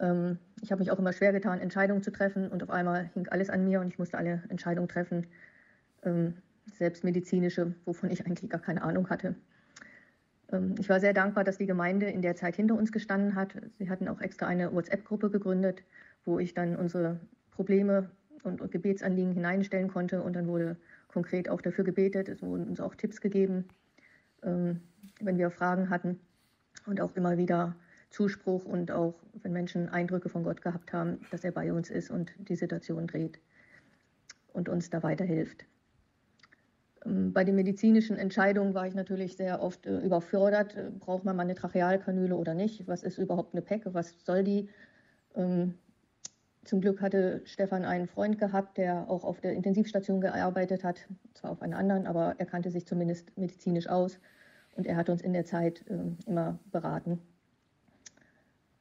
Ähm, 0.01 0.39
ich 0.63 0.73
habe 0.73 0.81
mich 0.81 0.91
auch 0.91 0.99
immer 0.99 1.13
schwer 1.13 1.33
getan, 1.33 1.61
Entscheidungen 1.61 2.03
zu 2.03 2.11
treffen 2.11 2.49
und 2.49 2.63
auf 2.63 2.71
einmal 2.71 3.11
hing 3.15 3.29
alles 3.29 3.51
an 3.51 3.65
mir 3.65 3.81
und 3.81 3.89
ich 3.89 3.99
musste 3.99 4.19
alle 4.19 4.43
Entscheidungen 4.49 4.89
treffen. 4.89 5.27
Ähm, 6.03 6.35
selbst 6.73 7.05
medizinische, 7.05 7.75
wovon 7.85 8.11
ich 8.11 8.27
eigentlich 8.27 8.51
gar 8.51 8.61
keine 8.61 8.83
Ahnung 8.83 9.09
hatte. 9.11 9.35
Ähm, 10.53 10.75
ich 10.79 10.89
war 10.89 11.01
sehr 11.01 11.13
dankbar, 11.13 11.45
dass 11.45 11.59
die 11.59 11.67
Gemeinde 11.67 12.07
in 12.07 12.23
der 12.23 12.37
Zeit 12.37 12.57
hinter 12.57 12.77
uns 12.77 12.93
gestanden 12.93 13.35
hat. 13.35 13.57
Sie 13.79 13.91
hatten 13.91 14.09
auch 14.09 14.21
extra 14.21 14.47
eine 14.47 14.73
WhatsApp-Gruppe 14.73 15.31
gegründet, 15.31 15.83
wo 16.25 16.39
ich 16.39 16.55
dann 16.55 16.77
unsere 16.77 17.21
Probleme 17.51 18.11
und, 18.43 18.61
und, 18.61 18.73
Gebetsanliegen 18.73 19.33
hineinstellen 19.33 19.89
konnte. 19.89 20.23
Und 20.23 20.35
dann 20.35 20.47
wurde 20.47 20.77
konkret 21.09 21.49
auch 21.49 21.61
dafür 21.61 21.85
gebetet. 21.85 22.29
Es 22.29 22.43
wurden 22.43 22.69
uns 22.69 22.81
auch 22.81 22.95
Tipps 22.95 23.21
gegeben, 23.21 23.67
wenn 24.45 25.39
wir 25.39 25.51
Fragen 25.51 25.91
hatten. 25.91 26.21
Und 26.87 27.01
auch 27.01 27.17
immer 27.17 27.39
wieder 27.39 27.77
Zuspruch 28.11 28.65
und 28.65 28.91
auch, 28.91 29.15
wenn 29.43 29.53
Menschen 29.53 29.89
Eindrücke 29.89 30.29
von 30.29 30.45
Gott 30.45 30.63
gehabt 30.63 30.93
haben, 30.93 31.21
dass 31.31 31.45
er 31.45 31.53
bei 31.53 31.73
uns 31.73 31.91
ist 31.91 32.11
und 32.11 32.33
die 32.39 32.57
Situation 32.57 33.07
dreht 33.07 33.41
und 34.53 34.69
uns 34.69 34.91
da 34.91 35.03
weiterhilft. 35.03 35.67
Ähm, 37.05 37.33
bei 37.33 37.45
den 37.45 37.57
medizinischen 37.57 38.17
Entscheidungen 38.17 38.75
war 38.75 38.87
ich 38.87 38.95
natürlich 38.95 39.37
sehr 39.37 39.61
oft 39.63 39.87
äh, 39.87 39.99
überfordert. 39.99 40.77
Äh, 40.77 40.91
braucht 40.99 41.25
man 41.25 41.37
mal 41.37 41.43
eine 41.43 41.55
Trachealkanüle 41.55 42.37
oder 42.37 42.55
nicht? 42.55 42.87
Was 42.87 43.03
ist 43.03 43.19
überhaupt 43.19 43.55
eine 43.55 43.63
PEC? 43.63 43.93
Was 43.93 44.15
soll 44.25 44.45
die? 44.45 44.69
Zum 46.65 46.81
Glück 46.81 47.01
hatte 47.03 47.43
Stefan 47.45 47.85
einen 47.85 48.07
Freund 48.07 48.39
gehabt, 48.39 48.79
der 48.79 49.11
auch 49.11 49.25
auf 49.25 49.41
der 49.41 49.53
Intensivstation 49.53 50.21
gearbeitet 50.21 50.83
hat, 50.83 51.07
zwar 51.35 51.51
auf 51.51 51.63
einer 51.63 51.77
anderen, 51.77 52.07
aber 52.07 52.35
er 52.39 52.47
kannte 52.47 52.71
sich 52.71 52.87
zumindest 52.87 53.37
medizinisch 53.37 53.89
aus 53.89 54.19
und 54.77 54.87
er 54.87 54.97
hat 54.97 55.11
uns 55.11 55.21
in 55.21 55.35
der 55.35 55.45
Zeit 55.45 55.85
äh, 55.89 55.99
immer 56.27 56.59
beraten. 56.73 57.21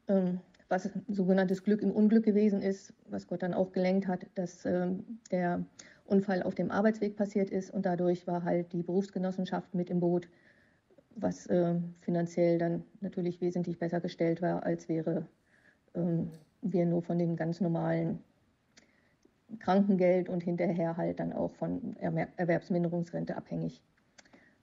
Ähm, 0.07 0.39
was 0.69 0.89
sogenanntes 1.07 1.63
Glück 1.63 1.81
im 1.81 1.91
Unglück 1.91 2.23
gewesen 2.23 2.61
ist, 2.61 2.93
was 3.09 3.27
Gott 3.27 3.43
dann 3.43 3.53
auch 3.53 3.71
gelenkt 3.73 4.07
hat, 4.07 4.25
dass 4.35 4.65
ähm, 4.65 5.19
der 5.29 5.65
Unfall 6.05 6.41
auf 6.43 6.55
dem 6.55 6.71
Arbeitsweg 6.71 7.15
passiert 7.15 7.49
ist 7.49 7.71
und 7.71 7.85
dadurch 7.85 8.27
war 8.27 8.43
halt 8.43 8.73
die 8.73 8.83
Berufsgenossenschaft 8.83 9.73
mit 9.75 9.89
im 9.89 9.99
Boot, 9.99 10.29
was 11.15 11.47
äh, 11.47 11.75
finanziell 12.01 12.57
dann 12.57 12.83
natürlich 13.01 13.41
wesentlich 13.41 13.77
besser 13.77 13.99
gestellt 13.99 14.41
war, 14.41 14.63
als 14.63 14.89
wäre 14.89 15.27
ähm, 15.93 16.31
wir 16.63 16.85
nur 16.85 17.01
von 17.01 17.19
dem 17.19 17.35
ganz 17.35 17.61
normalen 17.61 18.19
Krankengeld 19.59 20.29
und 20.29 20.41
hinterher 20.41 20.97
halt 20.97 21.19
dann 21.19 21.33
auch 21.33 21.53
von 21.55 21.95
Erwerbsminderungsrente 21.97 23.35
abhängig. 23.37 23.81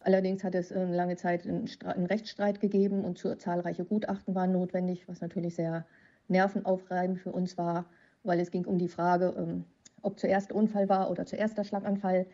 Allerdings 0.00 0.42
hat 0.42 0.54
es 0.54 0.70
äh, 0.70 0.84
lange 0.84 1.16
Zeit 1.16 1.46
einen, 1.46 2.06
Rechtsstreit 2.06 2.60
gegeben 2.60 3.04
und 3.04 3.18
zahlreiche 3.18 3.84
Gutachten 3.84 4.34
waren 4.34 4.52
notwendig, 4.52 5.06
was 5.08 5.20
natürlich 5.20 5.54
sehr 5.54 5.84
nervenaufreibend 6.28 7.20
für 7.20 7.32
uns 7.32 7.58
war, 7.58 7.84
weil 8.22 8.40
es 8.40 8.50
ging 8.50 8.64
um 8.64 8.78
die 8.78 8.88
Frage, 8.88 9.34
ähm, 9.36 9.64
ob 10.00 10.18
zuerst 10.18 10.50
der 10.50 10.56
Unfall 10.56 10.88
war 10.88 11.10
oder 11.10 11.26
zuerst 11.26 11.58
der 11.58 11.64
Schlaganfall. 11.64 12.26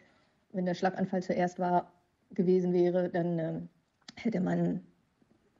Wenn 0.53 0.65
der 0.65 0.75
Schlaganfall 0.75 1.23
zuerst 1.23 1.59
war 1.59 1.93
gewesen 2.31 2.73
wäre, 2.73 3.09
dann 3.09 3.39
äh, 3.39 3.61
hätte 4.15 4.41
man 4.41 4.83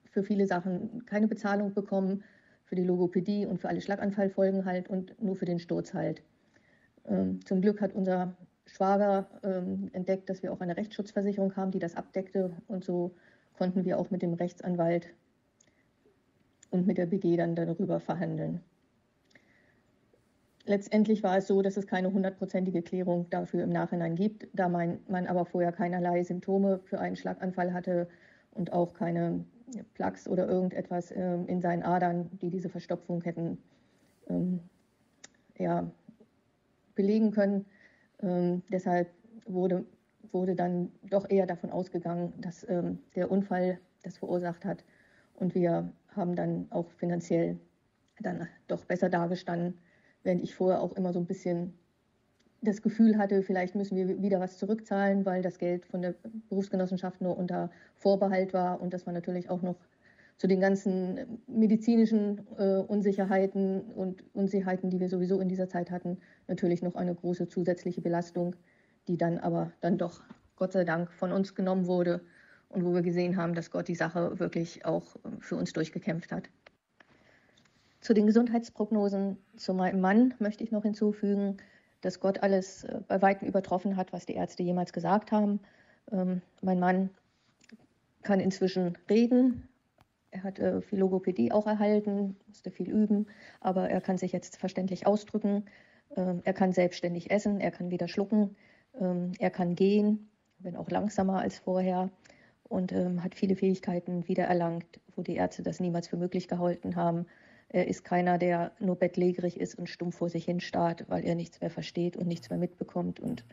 für 0.05 0.23
viele 0.23 0.47
Sachen 0.47 1.05
keine 1.07 1.27
Bezahlung 1.27 1.75
bekommen, 1.75 2.23
für 2.67 2.75
die 2.75 2.85
Logopädie 2.85 3.47
und 3.47 3.61
für 3.61 3.69
alle 3.69 3.81
Schlaganfallfolgen 3.81 4.65
halt 4.65 4.89
und 4.89 5.21
nur 5.23 5.37
für 5.37 5.47
den 5.47 5.59
Sturz 5.59 5.95
halt. 5.95 6.23
Ähm, 7.07 7.45
zum 7.45 7.61
Glück 7.61 7.81
hat 7.81 7.95
unser 7.95 8.37
Schwager 8.67 9.29
ähm, 9.43 9.89
entdeckt, 9.93 10.29
dass 10.29 10.43
wir 10.43 10.53
auch 10.53 10.61
eine 10.61 10.77
Rechtsschutzversicherung 10.77 11.55
haben, 11.57 11.71
die 11.71 11.79
das 11.79 11.97
abdeckte 11.97 12.51
und 12.67 12.85
so 12.85 13.15
konnten 13.57 13.85
wir 13.85 13.99
auch 13.99 14.11
mit 14.11 14.23
dem 14.23 14.35
Rechtsanwalt 14.35 15.09
und 16.71 16.87
mit 16.87 16.99
der 16.99 17.07
BG 17.07 17.37
dann 17.37 17.55
darüber 17.55 18.01
verhandeln. 18.01 18.61
Letztendlich 20.65 21.23
war 21.23 21.39
es 21.39 21.47
so, 21.47 21.63
dass 21.63 21.77
es 21.77 21.87
keine 21.87 22.13
hundertprozentige 22.13 22.83
Klärung 22.83 23.31
dafür 23.31 23.63
im 23.63 23.71
Nachhinein 23.71 24.17
gibt, 24.17 24.49
da 24.53 24.69
mein 24.69 24.99
Mann 25.07 25.29
aber 25.29 25.47
vorher 25.47 25.71
keinerlei 25.71 26.25
Symptome 26.25 26.81
für 26.85 26.99
einen 26.99 27.15
Schlaganfall 27.15 27.73
hatte 27.73 28.09
und 28.51 28.73
auch 28.73 28.93
keine 28.93 29.45
Plaques 29.95 30.29
oder 30.29 30.49
irgendetwas 30.49 31.11
äh, 31.11 31.39
in 31.47 31.61
seinen 31.61 31.83
Adern, 31.83 32.31
die 32.41 32.51
diese 32.51 32.69
Verstopfung 32.69 33.23
hätten 33.23 33.59
ähm, 34.29 34.61
ja, 35.59 35.91
belegen 36.95 37.33
können. 37.33 37.67
Ähm, 38.21 38.63
deshalb 38.71 39.11
wurde, 39.47 39.85
wurde 40.33 40.55
dann 40.55 40.93
doch 41.11 41.29
eher 41.29 41.47
davon 41.47 41.71
ausgegangen, 41.71 42.33
dass 42.41 42.69
ähm, 42.69 42.99
der 43.15 43.31
Unfall 43.31 43.79
das 44.03 44.19
verursacht 44.19 44.65
hat. 44.65 44.85
Und 45.35 45.55
wir 45.55 45.93
haben 46.09 46.37
dann 46.37 46.67
auch 46.71 46.91
finanziell 46.93 47.59
dann 48.21 48.49
doch 48.69 48.85
besser 48.85 49.11
dargestanden 49.11 49.79
während 50.27 50.43
ich 50.43 50.55
vorher 50.55 50.83
auch 50.83 50.93
immer 50.93 51.13
so 51.13 51.21
ein 51.21 51.27
bisschen 51.27 51.73
das 52.63 52.83
Gefühl 52.83 53.19
hatte, 53.19 53.43
vielleicht 53.43 53.75
müssen 53.75 53.97
wir 53.97 54.23
wieder 54.23 54.41
was 54.41 54.59
zurückzahlen, 54.59 55.25
weil 55.25 55.43
das 55.43 55.59
Geld 55.59 55.87
von 55.87 56.03
der 56.03 56.15
Berufsgenossenschaft 56.49 57.21
nur 57.21 57.37
unter 57.37 57.71
Vorbehalt 57.95 58.53
war 58.53 58.81
und 58.81 58.93
das 58.93 59.07
war 59.07 59.13
natürlich 59.13 59.51
auch 59.51 59.63
noch 59.63 59.77
zu 60.39 60.47
den 60.47 60.61
ganzen 60.61 61.41
medizinischen 61.47 62.47
äh, 62.59 62.77
Unsicherheiten 62.77 63.81
und 63.81 64.23
Unsicherheiten, 64.35 64.91
die 64.91 65.01
wir 65.01 65.09
sowieso 65.09 65.41
in 65.41 65.49
dieser 65.49 65.69
Zeit 65.69 65.91
hatten, 65.91 66.19
natürlich 66.47 66.83
noch 66.83 66.95
eine 66.95 67.15
große 67.15 67.49
zusätzliche 67.49 68.03
Belastung, 68.03 68.55
die 69.09 69.17
dann 69.17 69.39
aber 69.39 69.73
dann 69.81 69.97
doch 69.97 70.21
Gott 70.57 70.73
sei 70.73 70.85
Dank 70.85 71.11
von 71.13 71.33
uns 71.33 71.55
genommen 71.55 71.87
wurde 71.87 72.21
und 72.69 72.85
wo 72.85 72.93
wir 72.93 73.03
gesehen 73.03 73.37
haben, 73.37 73.55
dass 73.55 73.71
Gott 73.71 73.89
die 73.89 73.95
Sache 73.95 74.39
wirklich 74.39 74.85
auch 74.85 75.17
äh, 75.17 75.31
für 75.41 75.57
uns 75.57 75.73
durchgekämpft 75.73 76.33
hat. 76.33 76.51
Zu 78.01 78.15
den 78.15 78.27
Gesundheitsprognosen 78.27 79.39
zu 79.57 79.75
meinem 79.75 80.01
Mann 80.01 80.35
möchte 80.39 80.63
ich 80.63 80.71
noch 80.71 80.83
hinzufügen, 80.83 81.57
dass 82.01 82.21
Gott 82.21 82.43
alles 82.43 82.85
äh, 82.85 83.01
bei 83.07 83.23
weitem 83.23 83.49
übertroffen 83.49 83.97
hat, 83.97 84.13
was 84.13 84.27
die 84.27 84.35
Ärzte 84.35 84.63
jemals 84.63 84.93
gesagt 84.93 85.33
haben. 85.33 85.61
Ähm, 86.13 86.43
mein 86.63 86.81
Mann 86.81 87.11
kann 88.23 88.41
inzwischen 88.41 88.97
reden. 89.09 89.69
Er 90.31 90.43
hat 90.43 90.59
äh, 90.59 90.83
viel 90.83 90.99
Logopädie 90.99 91.53
auch 91.53 91.67
erhalten, 91.67 92.37
musste 92.47 92.71
viel 92.71 92.91
üben, 92.91 93.27
aber 93.61 93.89
er 93.89 94.01
kann 94.01 94.19
sich 94.19 94.33
jetzt 94.33 94.59
verständlich 94.59 95.07
ausdrücken. 95.07 95.65
Ähm, 96.17 96.43
er 96.45 96.53
kann 96.53 96.73
selbstständig 96.73 97.31
essen, 97.31 97.61
er 97.61 97.71
kann 97.71 97.91
wieder 97.91 98.09
schlucken, 98.09 98.57
ähm, 99.01 99.33
er 99.39 99.51
kann 99.51 99.75
gehen, 99.75 100.29
wenn 100.59 100.77
auch 100.77 100.91
langsamer 100.91 101.41
als 101.41 101.59
vorher 101.59 102.11
und 102.65 102.93
ähm, 102.93 103.23
hat 103.23 103.35
viele 103.35 103.57
Fähigkeiten 103.57 104.27
wiedererlangt, 104.29 104.87
wo 105.15 105.23
die 105.23 105.37
Ärzte 105.37 105.63
das 105.63 105.81
niemals 105.81 106.09
für 106.09 106.17
möglich 106.17 106.49
gehalten 106.49 106.97
haben. 106.97 107.27
Er 107.69 107.89
ist 107.89 108.05
keiner, 108.05 108.39
der 108.39 108.73
nur 108.79 108.97
bettlägerig 108.97 109.59
ist 109.59 109.77
und 109.77 109.89
stumpf 109.89 110.17
vor 110.17 110.29
sich 110.29 110.45
hin 110.45 110.61
starrt, 110.61 111.05
weil 111.09 111.25
er 111.25 111.35
nichts 111.35 111.61
mehr 111.61 111.71
versteht 111.71 112.17
und 112.17 112.27
nichts 112.27 112.49
mehr 112.49 112.59
mitbekommt. 112.59 113.21
Und 113.21 113.45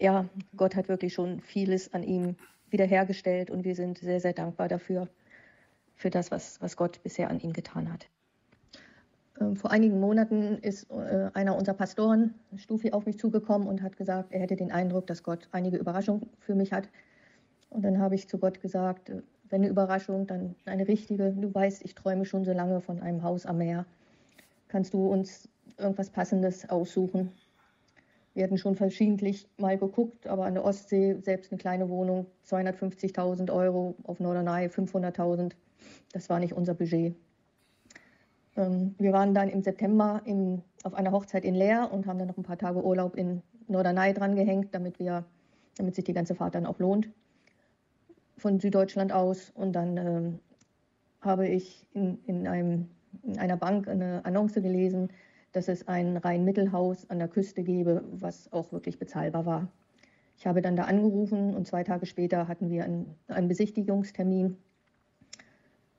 ja, 0.00 0.28
Gott 0.56 0.74
hat 0.74 0.88
wirklich 0.88 1.14
schon 1.14 1.40
vieles 1.40 1.92
an 1.94 2.02
ihm 2.02 2.36
wiederhergestellt 2.70 3.50
und 3.50 3.64
wir 3.64 3.76
sind 3.76 3.98
sehr, 3.98 4.20
sehr 4.20 4.32
dankbar 4.32 4.68
dafür, 4.68 5.08
für 5.94 6.10
das, 6.10 6.30
was, 6.30 6.60
was 6.60 6.76
Gott 6.76 7.02
bisher 7.02 7.30
an 7.30 7.38
ihm 7.38 7.52
getan 7.52 7.92
hat. 7.92 8.08
Ähm, 9.40 9.56
vor 9.56 9.70
einigen 9.70 10.00
Monaten 10.00 10.58
ist 10.58 10.90
äh, 10.90 11.30
einer 11.34 11.56
unserer 11.56 11.76
Pastoren, 11.76 12.34
Stufi, 12.56 12.92
auf 12.92 13.06
mich 13.06 13.18
zugekommen 13.18 13.68
und 13.68 13.82
hat 13.82 13.96
gesagt, 13.96 14.32
er 14.32 14.40
hätte 14.40 14.56
den 14.56 14.72
Eindruck, 14.72 15.06
dass 15.06 15.22
Gott 15.22 15.48
einige 15.52 15.76
Überraschungen 15.76 16.28
für 16.40 16.54
mich 16.54 16.72
hat. 16.72 16.88
Und 17.70 17.82
dann 17.82 17.98
habe 17.98 18.14
ich 18.14 18.28
zu 18.28 18.38
Gott 18.38 18.60
gesagt, 18.60 19.10
äh, 19.10 19.22
wenn 19.52 19.60
eine 19.60 19.70
Überraschung, 19.70 20.26
dann 20.26 20.56
eine 20.64 20.88
richtige. 20.88 21.30
Du 21.30 21.54
weißt, 21.54 21.84
ich 21.84 21.94
träume 21.94 22.24
schon 22.24 22.44
so 22.46 22.52
lange 22.52 22.80
von 22.80 23.00
einem 23.00 23.22
Haus 23.22 23.44
am 23.44 23.58
Meer. 23.58 23.84
Kannst 24.68 24.94
du 24.94 25.06
uns 25.06 25.46
irgendwas 25.76 26.08
Passendes 26.08 26.70
aussuchen? 26.70 27.30
Wir 28.32 28.44
hatten 28.44 28.56
schon 28.56 28.76
verschiedentlich 28.76 29.46
mal 29.58 29.76
geguckt, 29.76 30.26
aber 30.26 30.46
an 30.46 30.54
der 30.54 30.64
Ostsee 30.64 31.18
selbst 31.20 31.52
eine 31.52 31.58
kleine 31.58 31.90
Wohnung, 31.90 32.26
250.000 32.48 33.52
Euro, 33.52 33.94
auf 34.04 34.20
Norderney 34.20 34.68
500.000, 34.68 35.52
das 36.14 36.30
war 36.30 36.40
nicht 36.40 36.54
unser 36.54 36.72
Budget. 36.72 37.14
Ähm, 38.56 38.94
wir 38.98 39.12
waren 39.12 39.34
dann 39.34 39.50
im 39.50 39.62
September 39.62 40.22
im, 40.24 40.62
auf 40.82 40.94
einer 40.94 41.12
Hochzeit 41.12 41.44
in 41.44 41.54
Leer 41.54 41.90
und 41.92 42.06
haben 42.06 42.18
dann 42.18 42.28
noch 42.28 42.38
ein 42.38 42.42
paar 42.42 42.56
Tage 42.56 42.82
Urlaub 42.82 43.16
in 43.16 43.42
Norderney 43.68 44.14
dran 44.14 44.34
gehängt, 44.34 44.74
damit, 44.74 44.98
wir, 44.98 45.26
damit 45.76 45.94
sich 45.94 46.04
die 46.04 46.14
ganze 46.14 46.34
Fahrt 46.34 46.54
dann 46.54 46.64
auch 46.64 46.78
lohnt 46.78 47.10
von 48.42 48.60
Süddeutschland 48.60 49.12
aus. 49.12 49.50
Und 49.54 49.72
dann 49.72 49.96
ähm, 49.96 50.38
habe 51.22 51.48
ich 51.48 51.86
in, 51.94 52.18
in, 52.26 52.46
einem, 52.46 52.88
in 53.22 53.38
einer 53.38 53.56
Bank 53.56 53.88
eine 53.88 54.24
Annonce 54.24 54.60
gelesen, 54.60 55.08
dass 55.52 55.68
es 55.68 55.88
ein 55.88 56.16
Rhein-Mittelhaus 56.16 57.08
an 57.08 57.18
der 57.18 57.28
Küste 57.28 57.62
gäbe, 57.62 58.04
was 58.12 58.52
auch 58.52 58.72
wirklich 58.72 58.98
bezahlbar 58.98 59.46
war. 59.46 59.68
Ich 60.36 60.46
habe 60.46 60.60
dann 60.60 60.76
da 60.76 60.84
angerufen 60.84 61.54
und 61.54 61.66
zwei 61.66 61.84
Tage 61.84 62.06
später 62.06 62.48
hatten 62.48 62.68
wir 62.68 62.84
einen, 62.84 63.14
einen 63.28 63.48
Besichtigungstermin, 63.48 64.56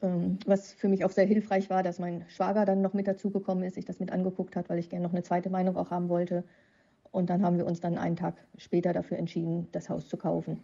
ähm, 0.02 0.40
was 0.46 0.74
für 0.74 0.90
mich 0.90 1.06
auch 1.06 1.12
sehr 1.12 1.26
hilfreich 1.26 1.70
war, 1.70 1.82
dass 1.82 2.00
mein 2.00 2.26
Schwager 2.28 2.66
dann 2.66 2.82
noch 2.82 2.94
mit 2.94 3.08
dazugekommen 3.08 3.64
ist, 3.64 3.76
sich 3.76 3.86
das 3.86 4.00
mit 4.00 4.12
angeguckt 4.12 4.56
hat, 4.56 4.70
weil 4.70 4.80
ich 4.80 4.90
gerne 4.90 5.04
noch 5.04 5.14
eine 5.14 5.24
zweite 5.24 5.50
Meinung 5.50 5.78
auch 5.78 5.92
haben 5.92 6.10
wollte. 6.10 6.44
Und 7.12 7.30
dann 7.30 7.44
haben 7.44 7.58
wir 7.58 7.68
uns 7.68 7.80
dann 7.80 7.98
einen 7.98 8.16
Tag 8.16 8.36
später 8.58 8.92
dafür 8.92 9.18
entschieden, 9.18 9.68
das 9.72 9.88
Haus 9.88 10.10
zu 10.10 10.18
kaufen. 10.18 10.64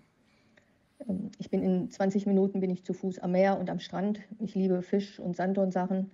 Ähm, 1.08 1.32
ich 1.38 1.50
bin 1.50 1.64
in 1.64 1.89
20 1.89 2.26
Minuten 2.26 2.60
bin 2.60 2.70
ich 2.70 2.84
zu 2.84 2.93
Fuß 2.93 3.20
am 3.20 3.32
Meer 3.32 3.60
und 3.60 3.70
am 3.70 3.80
Strand. 3.80 4.20
Ich 4.39 4.56
liebe 4.56 4.82
Fisch 4.82 5.20
und 5.20 5.36
Sand 5.36 5.58
und 5.58 5.72
Sachen 5.72 6.12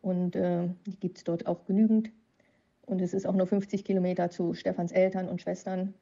und 0.00 0.36
äh, 0.36 0.68
die 0.86 0.96
gibt 0.98 1.18
es 1.18 1.24
dort 1.24 1.46
auch 1.46 1.64
genügend. 1.64 2.10
Und 2.86 3.00
es 3.00 3.14
ist 3.14 3.26
auch 3.26 3.34
nur 3.34 3.46
50 3.46 3.84
Kilometer 3.84 4.30
zu 4.30 4.54
Stefans 4.54 4.92
Eltern 4.92 5.28
und 5.28 5.40
Schwestern. 5.40 5.94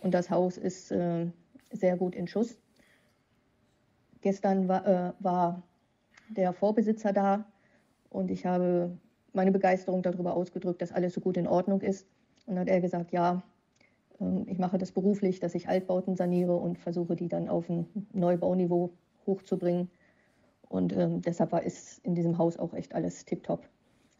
Und 0.00 0.12
das 0.12 0.30
Haus 0.30 0.58
ist 0.58 0.90
äh, 0.90 1.26
sehr 1.70 1.96
gut 1.96 2.14
in 2.14 2.26
Schuss. 2.26 2.58
Gestern 4.20 4.68
war, 4.68 4.86
äh, 4.86 5.12
war 5.20 5.62
der 6.28 6.52
Vorbesitzer 6.52 7.12
da 7.12 7.44
und 8.10 8.30
ich 8.30 8.46
habe 8.46 8.96
meine 9.32 9.52
Begeisterung 9.52 10.02
darüber 10.02 10.34
ausgedrückt, 10.34 10.80
dass 10.80 10.92
alles 10.92 11.14
so 11.14 11.20
gut 11.20 11.36
in 11.36 11.46
Ordnung 11.46 11.80
ist. 11.80 12.06
Und 12.46 12.54
dann 12.54 12.60
hat 12.60 12.68
er 12.68 12.80
gesagt, 12.80 13.12
ja, 13.12 13.42
ich 14.46 14.58
mache 14.58 14.78
das 14.78 14.92
beruflich, 14.92 15.40
dass 15.40 15.54
ich 15.54 15.68
Altbauten 15.68 16.16
saniere 16.16 16.56
und 16.56 16.78
versuche, 16.78 17.16
die 17.16 17.28
dann 17.28 17.48
auf 17.48 17.68
ein 17.68 17.86
Neubauniveau 18.12 18.92
hochzubringen. 19.26 19.90
Und 20.68 20.96
ähm, 20.96 21.22
deshalb 21.22 21.52
war 21.52 21.64
es 21.64 21.98
in 21.98 22.14
diesem 22.14 22.38
Haus 22.38 22.56
auch 22.58 22.74
echt 22.74 22.94
alles 22.94 23.24
tiptop. 23.24 23.68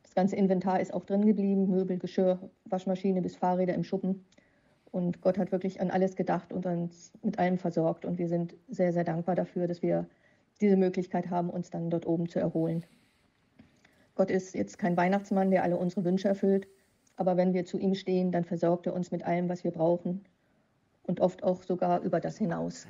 Das 0.03 0.15
ganze 0.15 0.37
Inventar 0.37 0.81
ist 0.81 0.95
auch 0.95 1.05
drin 1.05 1.25
geblieben, 1.25 1.69
Möbel, 1.69 1.99
Geschirr, 1.99 2.39
Waschmaschine 2.65 3.23
bis 3.23 3.37
Fahrräder 3.37 3.75
im 3.75 3.85
Schuppen. 3.85 4.25
Und 4.91 5.21
Gott 5.21 5.39
hat 5.39 5.51
wirklich 5.51 5.81
an 5.81 5.91
alles 5.91 6.15
gedacht 6.15 6.53
und 6.53 6.67
uns 6.67 7.13
mit 7.23 7.39
allem 7.39 7.59
versorgt. 7.59 8.05
Und 8.05 8.19
wir 8.19 8.29
sind 8.29 8.55
sehr, 8.69 8.93
sehr 8.93 9.05
dankbar 9.05 9.35
dafür, 9.35 9.67
dass 9.67 9.83
wir 9.83 10.07
diese 10.61 10.77
Möglichkeit 10.77 11.31
haben, 11.31 11.51
uns 11.51 11.71
dann 11.71 11.91
dort 11.91 12.07
oben 12.07 12.29
zu 12.29 12.39
erholen. 12.39 12.85
Gott 14.15 14.31
ist 14.31 14.55
jetzt 14.55 14.79
kein 14.79 14.97
Weihnachtsmann, 14.97 15.51
der 15.51 15.65
alle 15.65 15.77
unsere 15.77 16.05
Wünsche 16.05 16.29
erfüllt, 16.29 16.69
aber 17.17 17.37
wenn 17.37 17.55
wir 17.55 17.65
zu 17.65 17.79
ihm 17.79 17.95
stehen, 17.95 18.33
dann 18.33 18.45
versorgt 18.45 18.87
er 18.87 18.95
uns 18.95 19.11
mit 19.11 19.25
allem, 19.25 19.49
was 19.49 19.65
wir 19.65 19.71
brauchen 19.71 20.25
und 21.03 21.21
oft 21.21 21.43
auch 21.43 21.63
sogar 21.63 22.01
über 22.03 22.21
das 22.21 22.39
hinaus. 22.39 22.87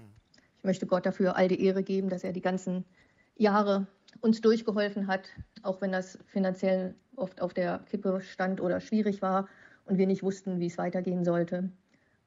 Ich 0.59 0.65
möchte 0.65 0.87
Gott 0.87 1.05
dafür 1.05 1.37
all 1.37 1.49
die 1.49 1.63
Ehre 1.65 1.83
geben, 1.83 2.09
dass 2.09 2.25
er 2.25 2.33
die 2.33 2.41
ganzen 2.41 2.85
Jahre 3.37 3.87
uns 4.21 4.41
durchgeholfen 4.41 5.09
hat, 5.09 5.29
auch 5.63 5.81
wenn 5.81 5.93
das 5.93 6.19
finanziell 6.27 6.95
oft 7.17 7.43
auf 7.43 7.53
der 7.53 7.81
Kippe 7.91 8.21
stand 8.23 8.61
oder 8.61 8.81
schwierig 8.81 9.23
war 9.23 9.49
und 9.85 9.99
wir 9.99 10.07
nicht 10.07 10.23
wussten, 10.23 10.61
wie 10.61 10.67
es 10.67 10.79
weitergehen 10.79 11.25
sollte. 11.25 11.71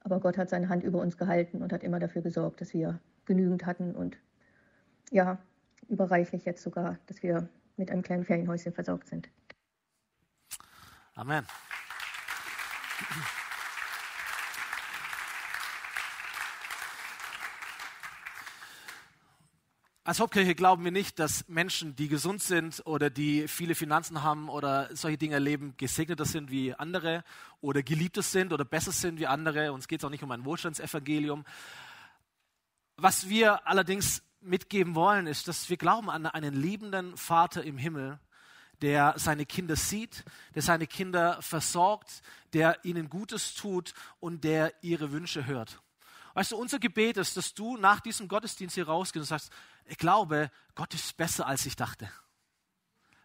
Aber 0.01 0.19
Gott 0.19 0.37
hat 0.37 0.49
seine 0.49 0.69
Hand 0.69 0.83
über 0.83 1.01
uns 1.01 1.17
gehalten 1.17 1.61
und 1.61 1.73
hat 1.73 1.83
immer 1.83 1.99
dafür 1.99 2.21
gesorgt, 2.21 2.61
dass 2.61 2.73
wir 2.73 2.99
genügend 3.25 3.65
hatten 3.65 3.95
und 3.95 4.17
ja, 5.11 5.39
überreichlich 5.89 6.45
jetzt 6.45 6.61
sogar, 6.61 6.97
dass 7.07 7.23
wir 7.23 7.49
mit 7.77 7.91
einem 7.91 8.01
kleinen 8.01 8.23
Ferienhäuschen 8.23 8.73
versorgt 8.73 9.07
sind. 9.07 9.29
Amen. 11.15 11.45
Als 20.07 20.21
Hauptkirche 20.21 20.55
glauben 20.55 20.85
wir 20.85 20.91
nicht, 20.93 21.19
dass 21.19 21.49
Menschen, 21.49 21.97
die 21.97 22.07
gesund 22.07 22.41
sind 22.41 22.81
oder 22.85 23.09
die 23.09 23.49
viele 23.49 23.75
Finanzen 23.75 24.23
haben 24.23 24.47
oder 24.47 24.95
solche 24.95 25.17
Dinge 25.17 25.33
erleben, 25.33 25.73
gesegneter 25.75 26.23
sind 26.23 26.49
wie 26.49 26.73
andere 26.73 27.25
oder 27.59 27.83
geliebter 27.83 28.21
sind 28.21 28.53
oder 28.53 28.63
besser 28.63 28.93
sind 28.93 29.19
wie 29.19 29.27
andere. 29.27 29.73
Uns 29.73 29.89
geht 29.89 29.99
es 29.99 30.05
auch 30.05 30.09
nicht 30.09 30.23
um 30.23 30.31
ein 30.31 30.45
Wohlstandsevangelium. 30.45 31.43
Was 32.95 33.27
wir 33.27 33.67
allerdings 33.67 34.23
mitgeben 34.39 34.95
wollen, 34.95 35.27
ist, 35.27 35.49
dass 35.49 35.69
wir 35.69 35.75
glauben 35.75 36.09
an 36.09 36.25
einen 36.25 36.53
liebenden 36.53 37.17
Vater 37.17 37.65
im 37.65 37.77
Himmel, 37.77 38.17
der 38.81 39.15
seine 39.17 39.45
Kinder 39.45 39.75
sieht, 39.75 40.23
der 40.55 40.61
seine 40.61 40.87
Kinder 40.87 41.41
versorgt, 41.41 42.21
der 42.53 42.83
ihnen 42.85 43.09
Gutes 43.09 43.55
tut 43.55 43.93
und 44.19 44.43
der 44.43 44.73
ihre 44.81 45.11
Wünsche 45.11 45.45
hört. 45.45 45.81
Weißt 46.33 46.51
du, 46.51 46.57
unser 46.57 46.77
Gebet 46.77 47.17
ist, 47.17 47.35
dass 47.35 47.55
du 47.55 47.77
nach 47.77 47.99
diesem 47.99 48.27
Gottesdienst 48.27 48.75
hier 48.75 48.87
rausgehst 48.87 49.21
und 49.21 49.27
sagst, 49.27 49.51
ich 49.85 49.97
glaube, 49.97 50.51
Gott 50.75 50.93
ist 50.93 51.17
besser, 51.17 51.47
als 51.47 51.65
ich 51.65 51.75
dachte. 51.75 52.11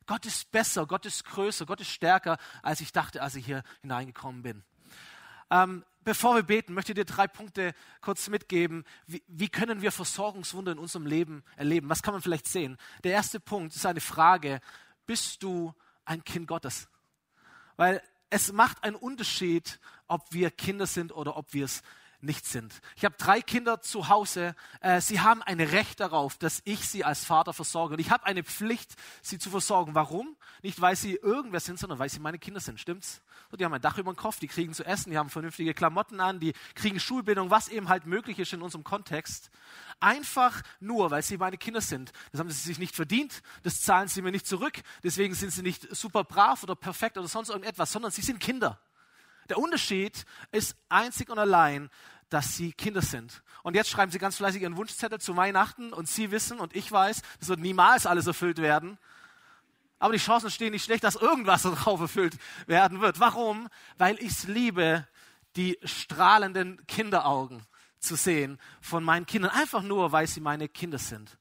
Gott 0.06 0.26
ist 0.26 0.50
besser, 0.50 0.86
Gott 0.86 1.06
ist 1.06 1.24
größer, 1.24 1.66
Gott 1.66 1.80
ist 1.80 1.90
stärker, 1.90 2.38
als 2.62 2.80
ich 2.80 2.92
dachte, 2.92 3.22
als 3.22 3.34
ich 3.34 3.44
hier 3.44 3.62
hineingekommen 3.82 4.42
bin. 4.42 4.64
Ähm, 5.50 5.84
bevor 6.04 6.34
wir 6.34 6.42
beten, 6.42 6.72
möchte 6.72 6.92
ich 6.92 6.96
dir 6.96 7.04
drei 7.04 7.28
Punkte 7.28 7.74
kurz 8.00 8.28
mitgeben. 8.28 8.84
Wie, 9.06 9.22
wie, 9.28 9.48
können 9.48 9.82
wir 9.82 9.92
Versorgungswunder 9.92 10.72
in 10.72 10.78
unserem 10.78 11.06
Leben 11.06 11.44
erleben? 11.56 11.90
Was 11.90 12.02
kann 12.02 12.14
man 12.14 12.22
vielleicht 12.22 12.46
sehen? 12.46 12.78
Der 13.04 13.12
erste 13.12 13.38
Punkt 13.38 13.76
ist 13.76 13.84
eine 13.84 14.00
Frage, 14.00 14.60
bist 15.06 15.42
du 15.42 15.74
ein 16.04 16.24
Kind 16.24 16.48
Gottes? 16.48 16.88
Weil 17.76 18.02
es 18.30 18.52
macht 18.52 18.82
einen 18.84 18.96
Unterschied, 18.96 19.78
ob 20.08 20.32
wir 20.32 20.50
Kinder 20.50 20.86
sind 20.86 21.12
oder 21.12 21.36
ob 21.36 21.52
wir 21.52 21.64
es 21.64 21.82
nicht 22.22 22.46
sind. 22.46 22.80
Ich 22.96 23.04
habe 23.04 23.16
drei 23.18 23.42
Kinder 23.42 23.80
zu 23.82 24.08
Hause. 24.08 24.54
Äh, 24.80 25.00
sie 25.00 25.20
haben 25.20 25.42
ein 25.42 25.60
Recht 25.60 26.00
darauf, 26.00 26.38
dass 26.38 26.62
ich 26.64 26.88
sie 26.88 27.04
als 27.04 27.24
Vater 27.24 27.52
versorge. 27.52 27.94
Und 27.94 28.00
ich 28.00 28.10
habe 28.10 28.24
eine 28.24 28.44
Pflicht, 28.44 28.94
sie 29.22 29.38
zu 29.38 29.50
versorgen. 29.50 29.94
Warum? 29.94 30.36
Nicht, 30.62 30.80
weil 30.80 30.94
sie 30.94 31.14
irgendwer 31.16 31.60
sind, 31.60 31.78
sondern 31.78 31.98
weil 31.98 32.08
sie 32.08 32.20
meine 32.20 32.38
Kinder 32.38 32.60
sind. 32.60 32.78
Stimmt's? 32.78 33.22
So, 33.52 33.58
die 33.58 33.66
haben 33.66 33.74
ein 33.74 33.82
Dach 33.82 33.98
über 33.98 34.10
dem 34.10 34.16
Kopf, 34.16 34.38
die 34.38 34.48
kriegen 34.48 34.72
zu 34.72 34.82
essen, 34.82 35.10
die 35.10 35.18
haben 35.18 35.28
vernünftige 35.28 35.74
Klamotten 35.74 36.20
an, 36.20 36.40
die 36.40 36.54
kriegen 36.74 36.98
Schulbildung, 36.98 37.50
was 37.50 37.68
eben 37.68 37.90
halt 37.90 38.06
möglich 38.06 38.38
ist 38.38 38.54
in 38.54 38.62
unserem 38.62 38.82
Kontext. 38.82 39.50
Einfach 40.00 40.62
nur, 40.80 41.10
weil 41.10 41.22
sie 41.22 41.36
meine 41.36 41.58
Kinder 41.58 41.82
sind. 41.82 42.12
Das 42.30 42.40
haben 42.40 42.50
sie 42.50 42.56
sich 42.56 42.78
nicht 42.78 42.96
verdient, 42.96 43.42
das 43.62 43.82
zahlen 43.82 44.08
sie 44.08 44.22
mir 44.22 44.30
nicht 44.32 44.46
zurück. 44.46 44.80
Deswegen 45.04 45.34
sind 45.34 45.50
sie 45.50 45.60
nicht 45.60 45.94
super 45.94 46.24
brav 46.24 46.62
oder 46.62 46.74
perfekt 46.74 47.18
oder 47.18 47.28
sonst 47.28 47.50
irgendetwas, 47.50 47.92
sondern 47.92 48.10
sie 48.10 48.22
sind 48.22 48.40
Kinder. 48.40 48.80
Der 49.50 49.58
Unterschied 49.58 50.24
ist 50.50 50.74
einzig 50.88 51.28
und 51.28 51.38
allein, 51.38 51.90
dass 52.30 52.56
sie 52.56 52.72
Kinder 52.72 53.02
sind. 53.02 53.42
Und 53.62 53.74
jetzt 53.74 53.90
schreiben 53.90 54.10
sie 54.10 54.18
ganz 54.18 54.38
fleißig 54.38 54.62
ihren 54.62 54.78
Wunschzettel 54.78 55.20
zu 55.20 55.36
Weihnachten 55.36 55.92
und 55.92 56.08
sie 56.08 56.30
wissen 56.30 56.58
und 56.58 56.74
ich 56.74 56.90
weiß, 56.90 57.20
es 57.38 57.48
wird 57.48 57.60
niemals 57.60 58.06
alles 58.06 58.26
erfüllt 58.26 58.62
werden. 58.62 58.96
Aber 60.02 60.14
die 60.14 60.18
Chancen 60.18 60.50
stehen 60.50 60.72
nicht 60.72 60.84
schlecht, 60.84 61.04
dass 61.04 61.14
irgendwas 61.14 61.62
darauf 61.62 62.00
erfüllt 62.00 62.36
werden 62.66 63.00
wird. 63.00 63.20
Warum? 63.20 63.68
Weil 63.98 64.18
ich 64.18 64.32
es 64.32 64.48
liebe, 64.48 65.06
die 65.54 65.78
strahlenden 65.84 66.84
Kinderaugen 66.88 67.64
zu 68.00 68.16
sehen 68.16 68.58
von 68.80 69.04
meinen 69.04 69.26
Kindern. 69.26 69.52
Einfach 69.52 69.82
nur, 69.82 70.10
weil 70.10 70.26
sie 70.26 70.40
meine 70.40 70.68
Kinder 70.68 70.98
sind. 70.98 71.38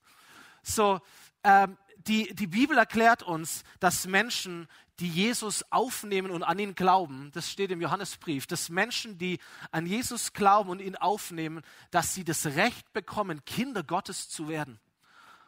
So, 0.61 0.99
ähm, 1.43 1.75
die, 2.05 2.35
die 2.35 2.45
Bibel 2.45 2.77
erklärt 2.77 3.23
uns, 3.23 3.63
dass 3.79 4.05
Menschen, 4.05 4.67
die 4.99 5.09
Jesus 5.09 5.65
aufnehmen 5.71 6.29
und 6.29 6.43
an 6.43 6.59
ihn 6.59 6.75
glauben, 6.75 7.31
das 7.33 7.49
steht 7.49 7.71
im 7.71 7.81
Johannesbrief, 7.81 8.45
dass 8.45 8.69
Menschen, 8.69 9.17
die 9.17 9.39
an 9.71 9.87
Jesus 9.87 10.33
glauben 10.33 10.69
und 10.69 10.81
ihn 10.81 10.95
aufnehmen, 10.95 11.63
dass 11.89 12.13
sie 12.13 12.23
das 12.23 12.45
Recht 12.45 12.93
bekommen, 12.93 13.43
Kinder 13.43 13.81
Gottes 13.81 14.29
zu 14.29 14.47
werden. 14.47 14.79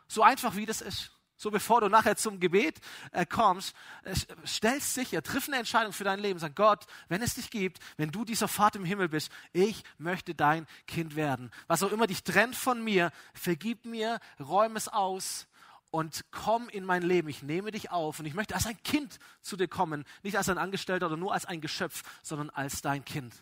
So 0.08 0.24
einfach 0.24 0.56
wie 0.56 0.66
das 0.66 0.82
ist. 0.82 1.12
So 1.44 1.52
bevor 1.52 1.82
du 1.82 1.90
nachher 1.90 2.16
zum 2.16 2.40
Gebet 2.40 2.80
äh, 3.12 3.26
kommst, 3.26 3.76
äh, 4.04 4.16
stellst 4.48 4.94
sicher, 4.94 5.22
triff 5.22 5.50
eine 5.50 5.58
Entscheidung 5.58 5.92
für 5.92 6.06
dein 6.06 6.22
Leben. 6.22 6.40
Sag 6.40 6.56
Gott, 6.56 6.86
wenn 7.10 7.22
es 7.22 7.34
dich 7.34 7.50
gibt, 7.50 7.80
wenn 7.98 8.12
du 8.12 8.24
dieser 8.24 8.48
Vater 8.48 8.80
im 8.80 8.86
Himmel 8.86 9.10
bist, 9.10 9.30
ich 9.52 9.84
möchte 9.98 10.36
dein 10.36 10.66
Kind 10.88 11.18
werden. 11.18 11.52
Was 11.68 11.84
auch 11.84 11.92
immer 11.92 12.08
dich 12.08 12.24
trennt 12.24 12.56
von 12.56 12.82
mir, 12.82 13.12
vergib 13.34 13.84
mir, 13.84 14.22
räum 14.40 14.78
es 14.78 14.88
aus 14.88 15.48
und 15.92 16.24
komm 16.32 16.70
in 16.70 16.86
mein 16.86 17.02
Leben. 17.02 17.28
Ich 17.28 17.44
nehme 17.44 17.72
dich 17.72 17.92
auf 17.92 18.20
und 18.20 18.26
ich 18.26 18.36
möchte 18.36 18.56
als 18.56 18.66
ein 18.66 18.82
Kind 18.82 19.20
zu 19.42 19.58
dir 19.58 19.68
kommen, 19.68 20.06
nicht 20.22 20.38
als 20.38 20.48
ein 20.48 20.58
Angestellter 20.58 21.08
oder 21.08 21.18
nur 21.18 21.34
als 21.34 21.44
ein 21.44 21.60
Geschöpf, 21.60 22.04
sondern 22.22 22.52
als 22.52 22.82
dein 22.82 23.04
Kind. 23.04 23.36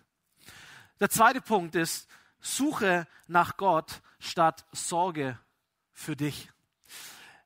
Der 0.99 1.11
zweite 1.11 1.39
Punkt 1.39 1.75
ist, 1.75 2.09
suche 2.39 3.05
nach 3.27 3.57
Gott 3.57 4.01
statt 4.17 4.65
Sorge 4.71 5.37
für 5.93 6.15
dich. 6.15 6.49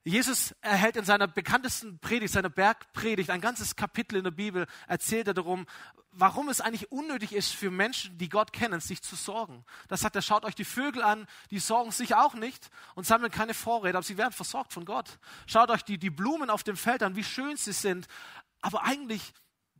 Jesus 0.08 0.54
erhält 0.62 0.98
in 0.98 1.04
seiner 1.04 1.28
bekanntesten 1.28 1.98
Predigt, 1.98 2.32
seiner 2.32 2.50
Bergpredigt, 2.50 3.32
ein 3.32 3.42
ganzes 3.42 3.76
Kapitel 3.76 4.18
in 4.18 4.24
der 4.24 4.30
Bibel, 4.30 4.68
erzählt 4.88 5.28
er 5.28 5.34
darum, 5.34 5.66
warum 6.12 6.48
es 6.48 6.62
eigentlich 6.62 6.92
unnötig 6.92 7.34
ist 7.34 7.56
für 7.56 7.72
Menschen, 7.72 8.16
die 8.20 8.30
Gott 8.30 8.54
kennen, 8.54 8.80
sich 8.80 9.02
zu 9.02 9.16
sorgen. 9.16 9.66
Das 9.88 10.02
sagt 10.02 10.16
er, 10.16 10.22
schaut 10.22 10.46
euch 10.46 10.54
die 10.54 10.64
Vögel 10.64 11.02
an, 11.02 11.26
die 11.50 11.58
sorgen 11.58 11.92
sich 11.92 12.14
auch 12.14 12.36
nicht 12.36 12.70
und 12.94 13.08
sammeln 13.08 13.32
keine 13.32 13.56
Vorräte, 13.56 13.98
aber 13.98 14.06
sie 14.06 14.20
werden 14.20 14.32
versorgt 14.32 14.74
von 14.74 14.86
Gott. 14.86 15.18
Schaut 15.48 15.72
euch 15.72 15.82
die, 15.82 15.98
die 15.98 16.12
Blumen 16.12 16.52
auf 16.52 16.62
dem 16.62 16.78
Feld 16.78 17.02
an, 17.02 17.16
wie 17.16 17.24
schön 17.24 17.58
sie 17.58 17.74
sind, 17.74 18.08
aber 18.62 18.84
eigentlich 18.84 19.34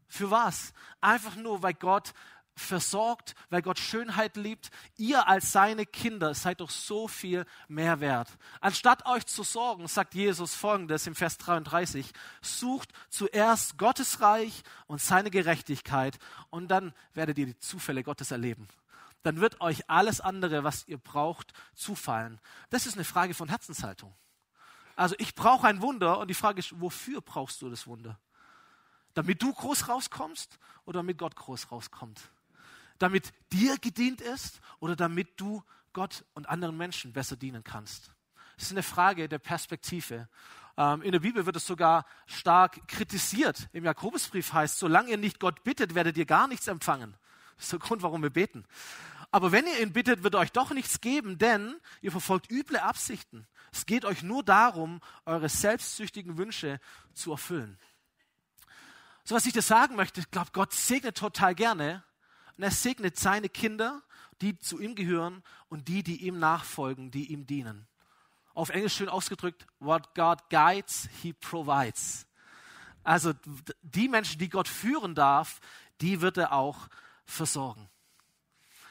für 0.08 0.32
was? 0.32 0.74
Einfach 1.02 1.36
nur, 1.36 1.62
weil 1.62 1.76
Gott 1.76 2.14
versorgt, 2.56 3.36
weil 3.50 3.62
Gott 3.62 3.80
Schönheit 3.80 4.38
liebt. 4.38 4.72
Ihr 4.98 5.28
als 5.28 5.52
seine 5.52 5.86
Kinder 5.86 6.34
seid 6.34 6.62
doch 6.62 6.70
so 6.70 7.08
viel 7.08 7.46
mehr 7.68 8.00
wert. 8.00 8.30
Anstatt 8.62 9.06
euch 9.06 9.26
zu 9.26 9.44
sorgen, 9.44 9.88
sagt 9.88 10.16
Jesus 10.16 10.56
folgendes 10.56 11.06
im 11.08 11.16
Vers 11.16 11.38
33, 11.38 12.12
sucht 12.42 12.92
zuerst 13.10 13.78
Gottes 13.78 14.22
Reich 14.22 14.64
und 14.88 15.02
seine 15.02 15.32
Gerechtigkeit 15.32 16.18
und 16.50 16.70
dann 16.70 16.94
werdet 17.14 17.38
ihr 17.38 17.48
die 17.48 17.60
Zufälle 17.60 18.04
Gottes 18.04 18.32
erleben. 18.32 18.68
Dann 19.24 19.42
wird 19.42 19.60
euch 19.60 19.90
alles 19.90 20.22
andere, 20.22 20.64
was 20.64 20.88
ihr 20.88 21.00
braucht, 21.00 21.54
zufallen. 21.74 22.40
Das 22.70 22.86
ist 22.86 22.94
eine 22.94 23.04
Frage 23.04 23.34
von 23.34 23.50
Herzenshaltung. 23.50 24.14
Also 24.96 25.16
ich 25.18 25.36
brauche 25.36 25.68
ein 25.68 25.82
Wunder 25.82 26.20
und 26.20 26.30
die 26.30 26.36
Frage 26.36 26.60
ist, 26.60 26.80
wofür 26.80 27.22
brauchst 27.22 27.62
du 27.62 27.70
das 27.70 27.86
Wunder? 27.88 28.20
Damit 29.14 29.42
du 29.42 29.52
groß 29.52 29.90
rauskommst 29.90 30.60
oder 30.86 31.00
damit 31.00 31.18
Gott 31.18 31.36
groß 31.36 31.72
rauskommt? 31.72 32.30
Damit 32.98 33.34
dir 33.52 33.78
gedient 33.78 34.22
ist 34.22 34.60
oder 34.80 34.96
damit 34.96 35.40
du 35.40 35.64
Gott 35.94 36.26
und 36.34 36.48
anderen 36.50 36.78
Menschen 36.78 37.14
besser 37.14 37.36
dienen 37.36 37.64
kannst? 37.64 38.12
Das 38.56 38.66
ist 38.66 38.72
eine 38.72 38.84
Frage 38.84 39.28
der 39.28 39.40
Perspektive. 39.40 40.28
Ähm, 40.78 41.02
in 41.02 41.12
der 41.12 41.20
Bibel 41.20 41.46
wird 41.46 41.56
es 41.56 41.68
sogar 41.68 42.06
stark 42.26 42.88
kritisiert. 42.88 43.70
Im 43.74 43.86
Jakobusbrief 43.86 44.54
heißt, 44.54 44.80
solange 44.80 45.12
ihr 45.12 45.18
nicht 45.18 45.40
Gott 45.40 45.64
bittet, 45.64 45.96
werdet 45.96 46.18
ihr 46.18 46.26
gar 46.26 46.48
nichts 46.48 46.68
empfangen. 46.68 47.16
Das 47.58 47.66
ist 47.66 47.74
der 47.74 47.80
Grund, 47.80 48.02
warum 48.02 48.22
wir 48.22 48.30
beten. 48.30 48.66
Aber 49.32 49.52
wenn 49.52 49.68
ihr 49.68 49.82
ihn 49.82 49.94
bittet, 49.94 50.24
wird 50.24 50.34
er 50.34 50.40
euch 50.40 50.52
doch 50.52 50.72
nichts 50.72 51.02
geben, 51.02 51.38
denn 51.38 51.76
ihr 52.02 52.12
verfolgt 52.12 52.50
üble 52.52 52.80
Absichten. 52.80 53.48
Es 53.72 53.86
geht 53.86 54.06
euch 54.06 54.24
nur 54.24 54.44
darum, 54.44 55.02
eure 55.26 55.50
selbstsüchtigen 55.50 56.38
Wünsche 56.38 56.80
zu 57.14 57.32
erfüllen. 57.32 57.78
So 59.26 59.36
was 59.36 59.46
ich 59.46 59.54
dir 59.54 59.62
sagen 59.62 59.96
möchte, 59.96 60.22
ich 60.22 60.32
glaube, 60.32 60.52
Gott 60.54 60.72
segnet 60.72 61.18
total 61.18 61.56
gerne, 61.56 62.04
und 62.58 62.64
er 62.64 62.72
segnet 62.72 63.18
seine 63.18 63.50
Kinder, 63.50 64.02
die 64.42 64.58
zu 64.60 64.80
ihm 64.80 64.96
gehören 64.96 65.44
und 65.70 65.88
die, 65.88 66.04
die 66.04 66.26
ihm 66.26 66.40
nachfolgen, 66.40 67.12
die 67.12 67.32
ihm 67.32 67.46
dienen. 67.46 67.88
Auf 68.54 68.70
Englisch 68.70 68.96
schön 68.96 69.10
ausgedrückt, 69.10 69.66
what 69.80 70.16
God 70.16 70.50
guides, 70.50 71.10
he 71.22 71.34
provides. 71.34 72.26
Also 73.04 73.34
die 73.82 74.08
Menschen, 74.08 74.40
die 74.40 74.50
Gott 74.50 74.68
führen 74.68 75.16
darf, 75.16 75.60
die 76.02 76.22
wird 76.22 76.38
er 76.38 76.54
auch 76.54 76.88
versorgen. 77.26 77.90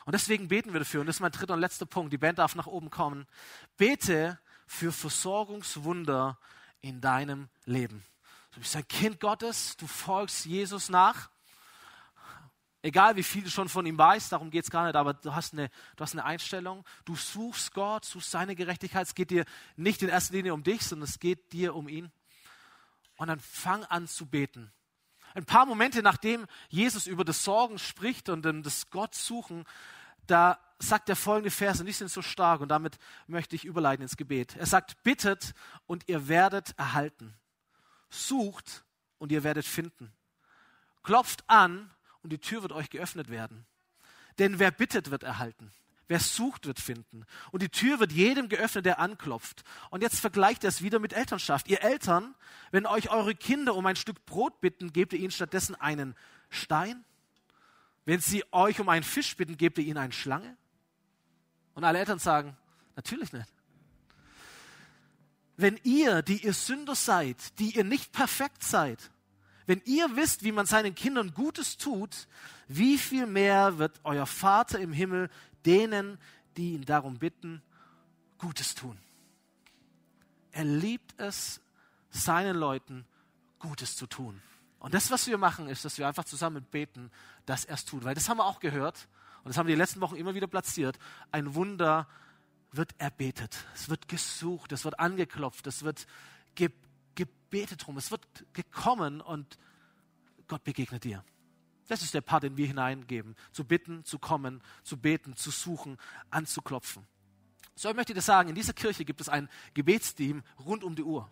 Und 0.05 0.13
deswegen 0.13 0.49
beten 0.49 0.73
wir 0.73 0.81
dafür. 0.81 1.01
Und 1.01 1.07
das 1.07 1.17
ist 1.17 1.21
mein 1.21 1.33
dritter 1.33 1.55
und 1.55 1.61
letzter 1.61 1.87
Punkt. 1.87 2.13
Die 2.13 2.19
Band 2.19 2.39
darf 2.39 2.55
nach 2.55 2.67
oben 2.67 2.91
kommen. 2.91 3.27
Bete 3.77 4.39
für 4.67 4.93
Versorgungswunder 4.93 6.39
in 6.81 7.01
deinem 7.01 7.49
Leben. 7.65 8.05
Du 8.53 8.61
bist 8.61 8.77
ein 8.77 8.87
Kind 8.87 9.19
Gottes, 9.19 9.77
du 9.77 9.87
folgst 9.87 10.45
Jesus 10.45 10.89
nach 10.89 11.31
Egal 12.85 13.17
wie 13.17 13.23
viel 13.23 13.43
du 13.43 13.49
schon 13.49 13.71
von 13.71 13.87
ihm 13.87 13.97
weißt, 13.97 14.31
darum 14.31 14.51
geht 14.51 14.65
es 14.65 14.71
gar 14.71 14.85
nicht, 14.85 14.95
aber 14.95 15.15
du 15.15 15.35
hast, 15.35 15.55
eine, 15.55 15.71
du 15.97 16.03
hast 16.03 16.13
eine 16.13 16.23
Einstellung, 16.23 16.85
du 17.07 17.17
suchst 17.17 17.73
Gott, 17.73 18.05
suchst 18.05 18.31
seine 18.31 18.55
Gerechtigkeit. 18.55 19.07
Es 19.07 19.15
geht 19.15 19.31
dir 19.31 19.47
nicht 19.75 20.03
in 20.03 20.11
erster 20.11 20.35
Linie 20.35 20.53
um 20.53 20.63
dich, 20.63 20.83
sondern 20.83 21.09
es 21.09 21.19
geht 21.19 21.55
dir 21.55 21.75
um 21.75 21.89
ihn. 21.89 22.13
Und 23.17 23.29
dann 23.29 23.41
fang 23.41 23.85
an 23.85 24.07
zu 24.07 24.27
beten. 24.27 24.71
Ein 25.33 25.47
paar 25.47 25.65
Momente 25.65 26.03
nachdem 26.03 26.47
Jesus 26.69 27.07
über 27.07 27.25
das 27.25 27.43
Sorgen 27.43 27.79
spricht 27.79 28.29
und 28.29 28.43
das 28.43 28.91
Gott 28.91 29.15
suchen, 29.15 29.65
da 30.27 30.59
sagt 30.79 31.09
er 31.09 31.17
folgende 31.17 31.51
Verse, 31.51 31.81
und 31.81 31.87
die 31.87 31.93
sind 31.93 32.11
so 32.11 32.21
stark 32.21 32.61
und 32.61 32.69
damit 32.69 32.99
möchte 33.27 33.57
ich 33.57 33.65
überleiten 33.65 34.03
ins 34.03 34.19
Gebet. 34.19 34.57
Er 34.57 34.67
sagt, 34.67 35.03
bittet 35.03 35.55
und 35.87 36.07
ihr 36.11 36.29
werdet 36.29 36.79
erhalten. 36.79 37.33
Sucht 38.11 38.85
und 39.17 39.33
ihr 39.33 39.43
werdet 39.43 39.65
finden. 39.65 40.13
Klopft 41.03 41.49
an 41.49 41.91
und 42.25 42.31
die 42.31 42.39
Tür 42.39 42.63
wird 42.63 42.73
euch 42.73 42.91
geöffnet 42.91 43.29
werden. 43.29 43.67
Denn 44.39 44.59
wer 44.59 44.71
bittet, 44.71 45.11
wird 45.11 45.23
erhalten. 45.23 45.71
Wer 46.09 46.19
sucht, 46.19 46.67
wird 46.67 46.81
finden. 46.81 47.25
Und 47.53 47.63
die 47.63 47.69
Tür 47.69 48.01
wird 48.01 48.13
jedem 48.13 48.49
geöffnet, 48.49 48.85
der 48.85 48.99
anklopft. 48.99 49.63
Und 49.91 50.03
jetzt 50.03 50.21
vergleicht 50.21 50.65
er 50.65 50.69
es 50.69 50.83
wieder 50.83 50.99
mit 50.99 51.13
Elternschaft. 51.13 51.69
Ihr 51.69 51.83
Eltern, 51.83 52.35
wenn 52.73 52.87
euch 52.87 53.11
eure 53.11 53.35
Kinder 53.35 53.75
um 53.75 53.87
ein 53.87 53.97
Stück 53.97 54.25
Brot 54.27 54.61
bitten, 54.61 54.93
gebt 54.93 55.13
ihr 55.13 55.19
ihnen 55.21 55.31
stattdessen 55.31 55.75
einen 55.75 56.15
Stein? 56.51 57.05
Wenn 58.07 58.21
sie 58.21 58.45
euch 58.53 58.81
um 58.81 58.89
einen 58.89 59.05
Fisch 59.05 59.37
bitten, 59.37 59.57
gebt 59.57 59.79
ihr 59.79 59.85
ihnen 59.85 59.99
eine 59.99 60.13
Schlange? 60.13 60.57
Und 61.75 61.85
alle 61.85 61.99
Eltern 61.99 62.19
sagen, 62.19 62.57
natürlich 62.97 63.33
nicht. 63.33 63.53
Wenn 65.57 65.79
ihr, 65.85 66.23
die 66.23 66.45
ihr 66.45 66.53
Sünder 66.53 66.95
seid, 66.95 67.59
die 67.59 67.77
ihr 67.77 67.85
nicht 67.85 68.13
perfekt 68.13 68.63
seid, 68.65 69.11
wenn 69.67 69.81
ihr 69.85 70.17
wisst, 70.17 70.45
wie 70.45 70.53
man 70.53 70.67
seinen 70.67 70.95
Kindern 70.95 71.33
Gutes 71.33 71.77
tut, 71.77 72.29
wie 72.69 72.99
viel 72.99 73.27
mehr 73.27 73.79
wird 73.79 74.01
euer 74.05 74.27
Vater 74.27 74.79
im 74.79 74.93
Himmel 74.93 75.31
denen, 75.65 76.19
die 76.57 76.75
ihn 76.75 76.85
darum 76.85 77.19
bitten, 77.19 77.63
Gutes 78.39 78.75
tun. 78.75 78.99
Er 80.53 80.65
liebt 80.65 81.19
es, 81.19 81.61
seinen 82.11 82.57
Leuten 82.57 83.07
Gutes 83.59 83.97
zu 83.97 84.07
tun. 84.07 84.41
Und 84.79 84.95
das, 84.95 85.11
was 85.11 85.27
wir 85.27 85.39
machen, 85.39 85.69
ist, 85.69 85.85
dass 85.85 85.99
wir 85.99 86.07
einfach 86.07 86.25
zusammen 86.25 86.63
beten, 86.71 87.11
dass 87.47 87.65
er 87.65 87.75
es 87.75 87.87
tut. 87.87 88.05
Weil 88.05 88.15
das 88.15 88.29
haben 88.29 88.37
wir 88.37 88.45
auch 88.45 88.61
gehört 88.61 89.09
und 89.43 89.49
das 89.49 89.57
haben 89.57 89.67
wir 89.67 89.75
die 89.75 89.81
letzten 89.81 90.01
Wochen 90.01 90.17
immer 90.17 90.35
wieder 90.35 90.47
platziert. 90.47 90.99
Ein 91.33 91.55
Wunder 91.55 92.07
wird 92.71 92.95
erbetet. 92.99 93.57
Es 93.75 93.89
wird 93.89 94.09
gesucht, 94.09 94.73
es 94.73 94.85
wird 94.85 95.01
angeklopft, 95.01 95.67
es 95.67 95.83
wird 95.83 96.07
gebetet 96.55 96.84
bete 97.51 97.77
drum. 97.77 97.97
Es 97.97 98.11
wird 98.11 98.27
gekommen 98.53 99.21
und 99.21 99.59
Gott 100.49 100.65
begegnet 100.65 101.05
dir. 101.05 101.25
Das 101.87 102.03
ist 102.03 102.15
der 102.15 102.21
Part, 102.21 102.43
den 102.43 102.57
wir 102.57 102.67
hineingeben. 102.67 103.37
Zu 103.53 103.65
bitten, 103.65 104.05
zu 104.05 104.19
kommen, 104.19 104.61
zu 104.83 104.97
beten, 104.97 105.37
zu 105.37 105.51
suchen, 105.51 105.99
anzuklopfen. 106.31 107.07
So, 107.77 107.91
ich 107.91 107.97
möchte 107.97 108.15
dir 108.15 108.23
sagen, 108.23 108.49
in 108.49 108.55
dieser 108.55 108.73
Kirche 108.73 109.05
gibt 109.05 109.21
es 109.21 109.29
ein 109.29 109.51
Gebetsteam 109.75 110.43
rund 110.65 110.85
um 110.85 110.97
die 110.97 111.03
Uhr. 111.03 111.29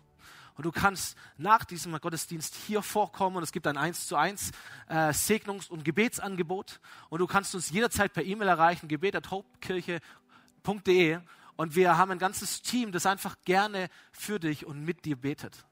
Und 0.55 0.65
du 0.65 0.71
kannst 0.71 1.17
nach 1.37 1.63
diesem 1.65 1.99
Gottesdienst 1.99 2.53
hier 2.55 2.83
vorkommen 2.83 3.37
und 3.37 3.43
es 3.43 3.51
gibt 3.51 3.65
ein 3.65 3.77
1 3.77 4.05
zu 4.07 4.15
1 4.15 4.51
äh, 4.87 5.11
Segnungs- 5.11 5.69
und 5.69 5.83
Gebetsangebot. 5.83 6.79
Und 7.09 7.19
du 7.19 7.27
kannst 7.27 7.55
uns 7.55 7.71
jederzeit 7.71 8.13
per 8.13 8.23
E-Mail 8.23 8.49
erreichen, 8.49 8.87
gebet.hauptkirche.de. 8.87 11.19
Und 11.55 11.75
wir 11.75 11.97
haben 11.97 12.11
ein 12.11 12.19
ganzes 12.19 12.61
Team, 12.61 12.91
das 12.91 13.07
einfach 13.07 13.35
gerne 13.45 13.89
für 14.11 14.39
dich 14.39 14.65
und 14.65 14.83
mit 14.83 15.05
dir 15.05 15.15
betet. 15.15 15.65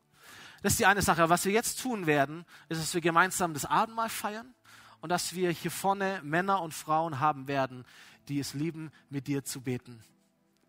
Das 0.61 0.73
ist 0.73 0.79
die 0.79 0.85
eine 0.85 1.01
Sache. 1.01 1.29
Was 1.29 1.45
wir 1.45 1.51
jetzt 1.51 1.81
tun 1.81 2.05
werden, 2.05 2.45
ist, 2.69 2.81
dass 2.81 2.93
wir 2.93 3.01
gemeinsam 3.01 3.53
das 3.53 3.65
Abendmahl 3.65 4.09
feiern 4.09 4.53
und 5.01 5.09
dass 5.09 5.33
wir 5.33 5.49
hier 5.51 5.71
vorne 5.71 6.21
Männer 6.23 6.61
und 6.61 6.73
Frauen 6.73 7.19
haben 7.19 7.47
werden, 7.47 7.85
die 8.27 8.39
es 8.39 8.53
lieben, 8.53 8.91
mit 9.09 9.27
dir 9.27 9.43
zu 9.43 9.61
beten 9.61 10.03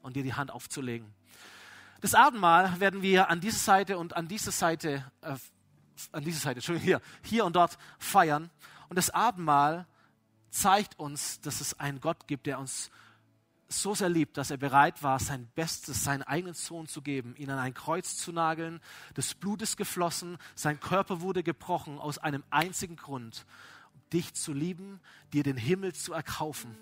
und 0.00 0.16
dir 0.16 0.22
die 0.22 0.34
Hand 0.34 0.50
aufzulegen. 0.50 1.12
Das 2.00 2.14
Abendmahl 2.14 2.80
werden 2.80 3.02
wir 3.02 3.30
an 3.30 3.40
dieser 3.40 3.58
Seite 3.58 3.98
und 3.98 4.16
an 4.16 4.26
dieser 4.26 4.50
Seite, 4.50 5.04
äh, 5.20 5.36
an 6.10 6.24
dieser 6.24 6.40
Seite, 6.40 6.56
Entschuldigung, 6.56 6.84
hier, 6.84 7.00
hier 7.22 7.44
und 7.44 7.54
dort 7.54 7.78
feiern. 7.98 8.50
Und 8.88 8.96
das 8.96 9.10
Abendmahl 9.10 9.86
zeigt 10.50 10.98
uns, 10.98 11.40
dass 11.40 11.60
es 11.60 11.78
einen 11.78 12.00
Gott 12.00 12.26
gibt, 12.26 12.46
der 12.46 12.58
uns 12.58 12.90
so 13.72 13.94
sehr 13.94 14.08
liebt, 14.08 14.36
dass 14.36 14.50
er 14.50 14.56
bereit 14.56 15.02
war, 15.02 15.18
sein 15.18 15.48
Bestes, 15.54 16.04
seinen 16.04 16.22
eigenen 16.22 16.54
Sohn 16.54 16.86
zu 16.86 17.02
geben, 17.02 17.34
ihn 17.36 17.50
an 17.50 17.58
ein 17.58 17.74
Kreuz 17.74 18.16
zu 18.16 18.32
nageln. 18.32 18.80
Das 19.14 19.34
Blut 19.34 19.62
ist 19.62 19.76
geflossen, 19.76 20.38
sein 20.54 20.78
Körper 20.78 21.20
wurde 21.20 21.42
gebrochen 21.42 21.98
aus 21.98 22.18
einem 22.18 22.44
einzigen 22.50 22.96
Grund, 22.96 23.46
dich 24.12 24.34
zu 24.34 24.52
lieben, 24.52 25.00
dir 25.32 25.42
den 25.42 25.56
Himmel 25.56 25.94
zu 25.94 26.12
erkaufen. 26.12 26.76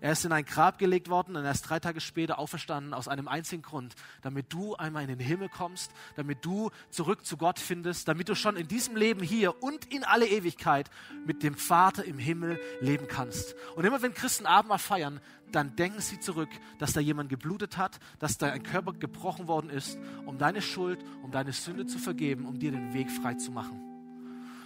Er 0.00 0.12
ist 0.12 0.24
in 0.24 0.32
ein 0.32 0.44
Grab 0.44 0.78
gelegt 0.78 1.08
worden 1.08 1.36
und 1.36 1.44
er 1.44 1.50
ist 1.50 1.62
drei 1.62 1.80
Tage 1.80 2.00
später 2.00 2.38
auferstanden 2.38 2.94
aus 2.94 3.08
einem 3.08 3.28
einzigen 3.28 3.62
Grund, 3.62 3.94
damit 4.22 4.52
du 4.52 4.76
einmal 4.76 5.02
in 5.02 5.08
den 5.08 5.20
Himmel 5.20 5.48
kommst, 5.48 5.90
damit 6.16 6.44
du 6.44 6.70
zurück 6.90 7.24
zu 7.24 7.36
Gott 7.36 7.58
findest, 7.58 8.08
damit 8.08 8.28
du 8.28 8.34
schon 8.34 8.56
in 8.56 8.68
diesem 8.68 8.96
Leben 8.96 9.22
hier 9.22 9.62
und 9.62 9.86
in 9.86 10.04
alle 10.04 10.26
Ewigkeit 10.26 10.90
mit 11.26 11.42
dem 11.42 11.54
Vater 11.54 12.04
im 12.04 12.18
Himmel 12.18 12.60
leben 12.80 13.08
kannst. 13.08 13.54
Und 13.74 13.84
immer 13.84 14.02
wenn 14.02 14.14
Christen 14.14 14.46
Abendmahl 14.46 14.78
feiern, 14.78 15.20
dann 15.52 15.76
denken 15.76 16.00
sie 16.00 16.20
zurück, 16.20 16.50
dass 16.78 16.92
da 16.92 17.00
jemand 17.00 17.28
geblutet 17.28 17.76
hat, 17.76 17.98
dass 18.18 18.36
da 18.36 18.48
ein 18.48 18.62
Körper 18.62 18.92
gebrochen 18.92 19.48
worden 19.48 19.70
ist, 19.70 19.98
um 20.26 20.38
deine 20.38 20.60
Schuld, 20.60 21.02
um 21.22 21.30
deine 21.30 21.52
Sünde 21.52 21.86
zu 21.86 21.98
vergeben, 21.98 22.46
um 22.46 22.58
dir 22.58 22.72
den 22.72 22.92
Weg 22.92 23.10
frei 23.10 23.34
zu 23.34 23.52
machen. 23.52 23.80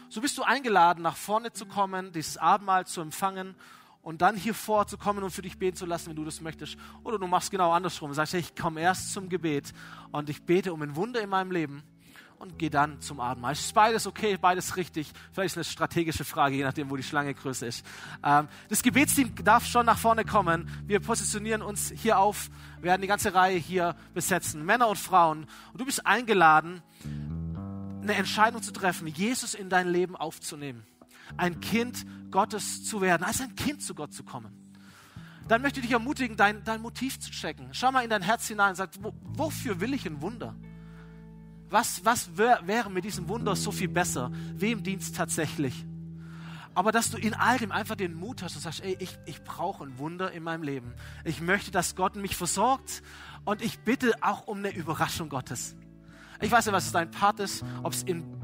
So 0.08 0.20
bist 0.20 0.36
du 0.38 0.42
eingeladen, 0.42 1.02
nach 1.02 1.16
vorne 1.16 1.52
zu 1.52 1.66
kommen, 1.66 2.10
dieses 2.12 2.36
Abendmahl 2.36 2.86
zu 2.86 3.00
empfangen 3.00 3.54
und 4.02 4.22
dann 4.22 4.36
hier 4.36 4.54
vorzukommen 4.54 5.22
und 5.22 5.30
für 5.30 5.42
dich 5.42 5.58
beten 5.58 5.76
zu 5.76 5.86
lassen, 5.86 6.08
wenn 6.08 6.16
du 6.16 6.24
das 6.24 6.40
möchtest. 6.40 6.76
Oder 7.04 7.18
du 7.18 7.26
machst 7.26 7.50
genau 7.50 7.72
andersrum. 7.72 8.14
Sagst, 8.14 8.34
ich 8.34 8.56
komme 8.56 8.80
erst 8.80 9.12
zum 9.12 9.28
Gebet 9.28 9.72
und 10.10 10.30
ich 10.30 10.42
bete 10.42 10.72
um 10.72 10.82
ein 10.82 10.96
Wunder 10.96 11.20
in 11.20 11.28
meinem 11.28 11.50
Leben 11.50 11.82
und 12.38 12.58
gehe 12.58 12.70
dann 12.70 13.00
zum 13.02 13.20
Abendmahl. 13.20 13.52
Ist 13.52 13.74
beides 13.74 14.06
okay, 14.06 14.38
beides 14.40 14.78
richtig? 14.78 15.12
Vielleicht 15.32 15.52
ist 15.52 15.58
eine 15.58 15.64
strategische 15.64 16.24
Frage, 16.24 16.56
je 16.56 16.64
nachdem, 16.64 16.88
wo 16.88 16.96
die 16.96 17.02
Schlange 17.02 17.34
größer 17.34 17.66
ist. 17.66 17.84
Ähm, 18.24 18.48
das 18.70 18.82
Gebetsteam 18.82 19.34
darf 19.44 19.66
schon 19.66 19.84
nach 19.84 19.98
vorne 19.98 20.24
kommen. 20.24 20.68
Wir 20.86 21.00
positionieren 21.00 21.60
uns 21.60 21.92
hier 21.94 22.18
auf, 22.18 22.48
werden 22.80 23.02
die 23.02 23.08
ganze 23.08 23.34
Reihe 23.34 23.58
hier 23.58 23.94
besetzen, 24.14 24.64
Männer 24.64 24.88
und 24.88 24.98
Frauen. 24.98 25.46
Und 25.72 25.80
du 25.80 25.84
bist 25.84 26.06
eingeladen, 26.06 26.82
eine 28.00 28.14
Entscheidung 28.14 28.62
zu 28.62 28.72
treffen, 28.72 29.06
Jesus 29.06 29.52
in 29.52 29.68
dein 29.68 29.88
Leben 29.88 30.16
aufzunehmen 30.16 30.86
ein 31.36 31.60
Kind 31.60 32.06
Gottes 32.30 32.84
zu 32.84 33.00
werden, 33.00 33.24
als 33.24 33.40
ein 33.40 33.54
Kind 33.54 33.82
zu 33.82 33.94
Gott 33.94 34.12
zu 34.12 34.24
kommen. 34.24 34.60
Dann 35.48 35.62
möchte 35.62 35.80
ich 35.80 35.86
dich 35.86 35.92
ermutigen, 35.92 36.36
dein, 36.36 36.62
dein 36.62 36.80
Motiv 36.80 37.18
zu 37.18 37.30
checken. 37.30 37.70
Schau 37.72 37.90
mal 37.90 38.04
in 38.04 38.10
dein 38.10 38.22
Herz 38.22 38.46
hinein 38.46 38.70
und 38.70 38.76
sag, 38.76 38.90
wo, 39.00 39.12
wofür 39.22 39.80
will 39.80 39.94
ich 39.94 40.06
ein 40.06 40.22
Wunder? 40.22 40.54
Was, 41.68 42.04
was 42.04 42.36
wär, 42.36 42.60
wäre 42.66 42.90
mit 42.90 43.04
diesem 43.04 43.28
Wunder 43.28 43.56
so 43.56 43.72
viel 43.72 43.88
besser? 43.88 44.30
Wem 44.54 44.82
dient 44.82 45.02
es 45.02 45.12
tatsächlich? 45.12 45.86
Aber 46.74 46.92
dass 46.92 47.10
du 47.10 47.18
in 47.18 47.34
all 47.34 47.58
dem 47.58 47.72
einfach 47.72 47.96
den 47.96 48.14
Mut 48.14 48.42
hast 48.42 48.54
und 48.54 48.62
sagst, 48.62 48.82
ey, 48.82 48.96
ich, 49.00 49.18
ich 49.26 49.42
brauche 49.42 49.84
ein 49.84 49.98
Wunder 49.98 50.30
in 50.30 50.42
meinem 50.42 50.62
Leben. 50.62 50.94
Ich 51.24 51.40
möchte, 51.40 51.70
dass 51.70 51.96
Gott 51.96 52.14
mich 52.16 52.36
versorgt 52.36 53.02
und 53.44 53.60
ich 53.60 53.80
bitte 53.80 54.14
auch 54.20 54.46
um 54.46 54.58
eine 54.58 54.72
Überraschung 54.72 55.28
Gottes. 55.28 55.74
Ich 56.40 56.50
weiß 56.50 56.66
nicht, 56.66 56.74
was 56.74 56.92
dein 56.92 57.10
Part 57.10 57.40
ist, 57.40 57.64
ob 57.82 57.92
es 57.92 58.02
im 58.04 58.39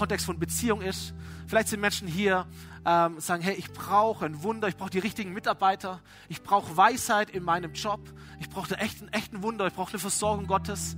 Kontext 0.00 0.26
von 0.26 0.38
Beziehung 0.38 0.80
ist, 0.80 1.14
Vielleicht 1.50 1.66
sind 1.66 1.80
Menschen 1.80 2.06
hier, 2.06 2.46
ähm, 2.86 3.18
sagen, 3.18 3.42
hey, 3.42 3.56
ich 3.56 3.72
brauche 3.72 4.24
ein 4.24 4.44
Wunder, 4.44 4.68
ich 4.68 4.76
brauche 4.76 4.90
die 4.90 5.00
richtigen 5.00 5.32
Mitarbeiter, 5.32 6.00
ich 6.28 6.44
brauche 6.44 6.76
Weisheit 6.76 7.28
in 7.28 7.42
meinem 7.42 7.72
Job, 7.72 7.98
ich 8.38 8.48
brauche 8.48 8.72
echt, 8.78 9.00
einen 9.00 9.12
echten 9.12 9.42
Wunder, 9.42 9.66
ich 9.66 9.72
brauche 9.72 9.90
eine 9.90 9.98
Versorgung 9.98 10.46
Gottes. 10.46 10.96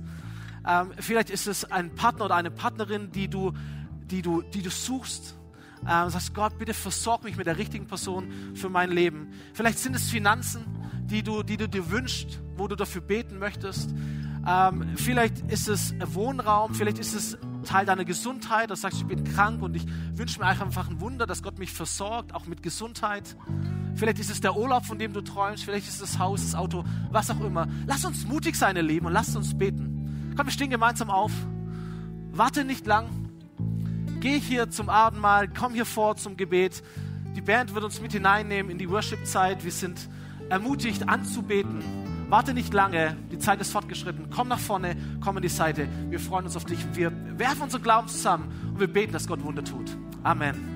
Ähm, 0.67 0.91
vielleicht 0.99 1.31
ist 1.31 1.47
es 1.47 1.65
ein 1.71 1.95
Partner 1.95 2.25
oder 2.25 2.35
eine 2.35 2.51
Partnerin, 2.51 3.11
die 3.11 3.29
du, 3.29 3.53
die 4.05 4.21
du, 4.21 4.43
die 4.43 4.61
du 4.61 4.69
suchst. 4.69 5.35
Ähm, 5.89 6.11
sagst, 6.11 6.35
Gott, 6.35 6.59
bitte 6.59 6.75
versorg 6.75 7.23
mich 7.23 7.35
mit 7.35 7.47
der 7.47 7.57
richtigen 7.57 7.87
Person 7.87 8.31
für 8.53 8.69
mein 8.69 8.91
Leben. 8.91 9.33
Vielleicht 9.55 9.79
sind 9.79 9.95
es 9.95 10.11
Finanzen, 10.11 10.67
die 11.05 11.23
du, 11.23 11.41
die 11.41 11.57
du 11.57 11.67
dir 11.67 11.89
wünschst, 11.89 12.41
wo 12.57 12.67
du 12.67 12.75
dafür 12.75 13.01
beten 13.01 13.39
möchtest. 13.39 13.89
Ähm, 14.47 14.91
vielleicht 14.97 15.39
ist 15.51 15.67
es 15.67 15.95
Wohnraum, 16.13 16.75
vielleicht 16.75 16.99
ist 16.99 17.15
es 17.15 17.39
Teil 17.63 17.85
deiner 17.85 18.05
Gesundheit, 18.05 18.69
dass 18.69 18.79
du 18.79 18.83
sagst, 18.83 19.01
ich 19.01 19.07
bin 19.07 19.23
krank 19.23 19.61
und 19.61 19.75
ich 19.75 19.85
wünsche 20.13 20.39
mir 20.39 20.45
einfach 20.45 20.89
ein 20.89 20.99
Wunder, 21.01 21.25
dass 21.25 21.43
Gott 21.43 21.59
mich 21.59 21.71
versorgt, 21.71 22.33
auch 22.33 22.45
mit 22.45 22.63
Gesundheit. 22.63 23.35
Vielleicht 23.95 24.19
ist 24.19 24.31
es 24.31 24.41
der 24.41 24.55
Urlaub, 24.55 24.85
von 24.85 24.97
dem 24.97 25.13
du 25.13 25.21
träumst, 25.21 25.63
vielleicht 25.63 25.87
ist 25.87 25.95
es 25.95 26.11
das 26.11 26.19
Haus, 26.19 26.41
das 26.41 26.55
Auto, 26.55 26.83
was 27.11 27.29
auch 27.29 27.41
immer. 27.41 27.67
Lass 27.85 28.05
uns 28.05 28.25
mutig 28.25 28.55
sein, 28.55 28.75
ihr 28.75 28.81
Leben, 28.81 29.05
und 29.05 29.13
lass 29.13 29.35
uns 29.35 29.57
beten. 29.57 30.33
Komm, 30.35 30.47
wir 30.47 30.51
stehen 30.51 30.69
gemeinsam 30.69 31.09
auf. 31.09 31.31
Warte 32.31 32.65
nicht 32.65 32.87
lang. 32.87 33.07
Geh 34.19 34.39
hier 34.39 34.69
zum 34.69 34.89
Abendmahl, 34.89 35.47
komm 35.47 35.73
hier 35.73 35.85
vor 35.85 36.15
zum 36.15 36.37
Gebet. 36.37 36.83
Die 37.35 37.41
Band 37.41 37.75
wird 37.75 37.83
uns 37.83 38.01
mit 38.01 38.13
hineinnehmen 38.13 38.71
in 38.71 38.77
die 38.77 38.89
Worship-Zeit. 38.89 39.63
Wir 39.63 39.71
sind 39.71 40.09
ermutigt 40.49 41.07
anzubeten. 41.09 41.83
Warte 42.33 42.55
nicht 42.55 42.73
lange, 42.73 43.15
die 43.31 43.37
Zeit 43.37 43.61
ist 43.61 43.71
fortgeschritten. 43.71 44.31
Komm 44.35 44.47
nach 44.47 44.57
vorne, 44.57 44.97
komm 45.23 45.37
an 45.37 45.43
die 45.43 45.49
Seite. 45.49 45.87
Wir 46.09 46.19
freuen 46.19 46.45
uns 46.45 46.55
auf 46.55 46.65
dich. 46.65 46.79
Wir 46.95 47.11
werfen 47.37 47.61
unseren 47.61 47.83
Glauben 47.83 48.07
zusammen 48.07 48.51
und 48.73 48.79
wir 48.79 48.91
beten, 48.91 49.13
dass 49.13 49.27
Gott 49.27 49.43
Wunder 49.43 49.63
tut. 49.63 49.95
Amen. 50.23 50.72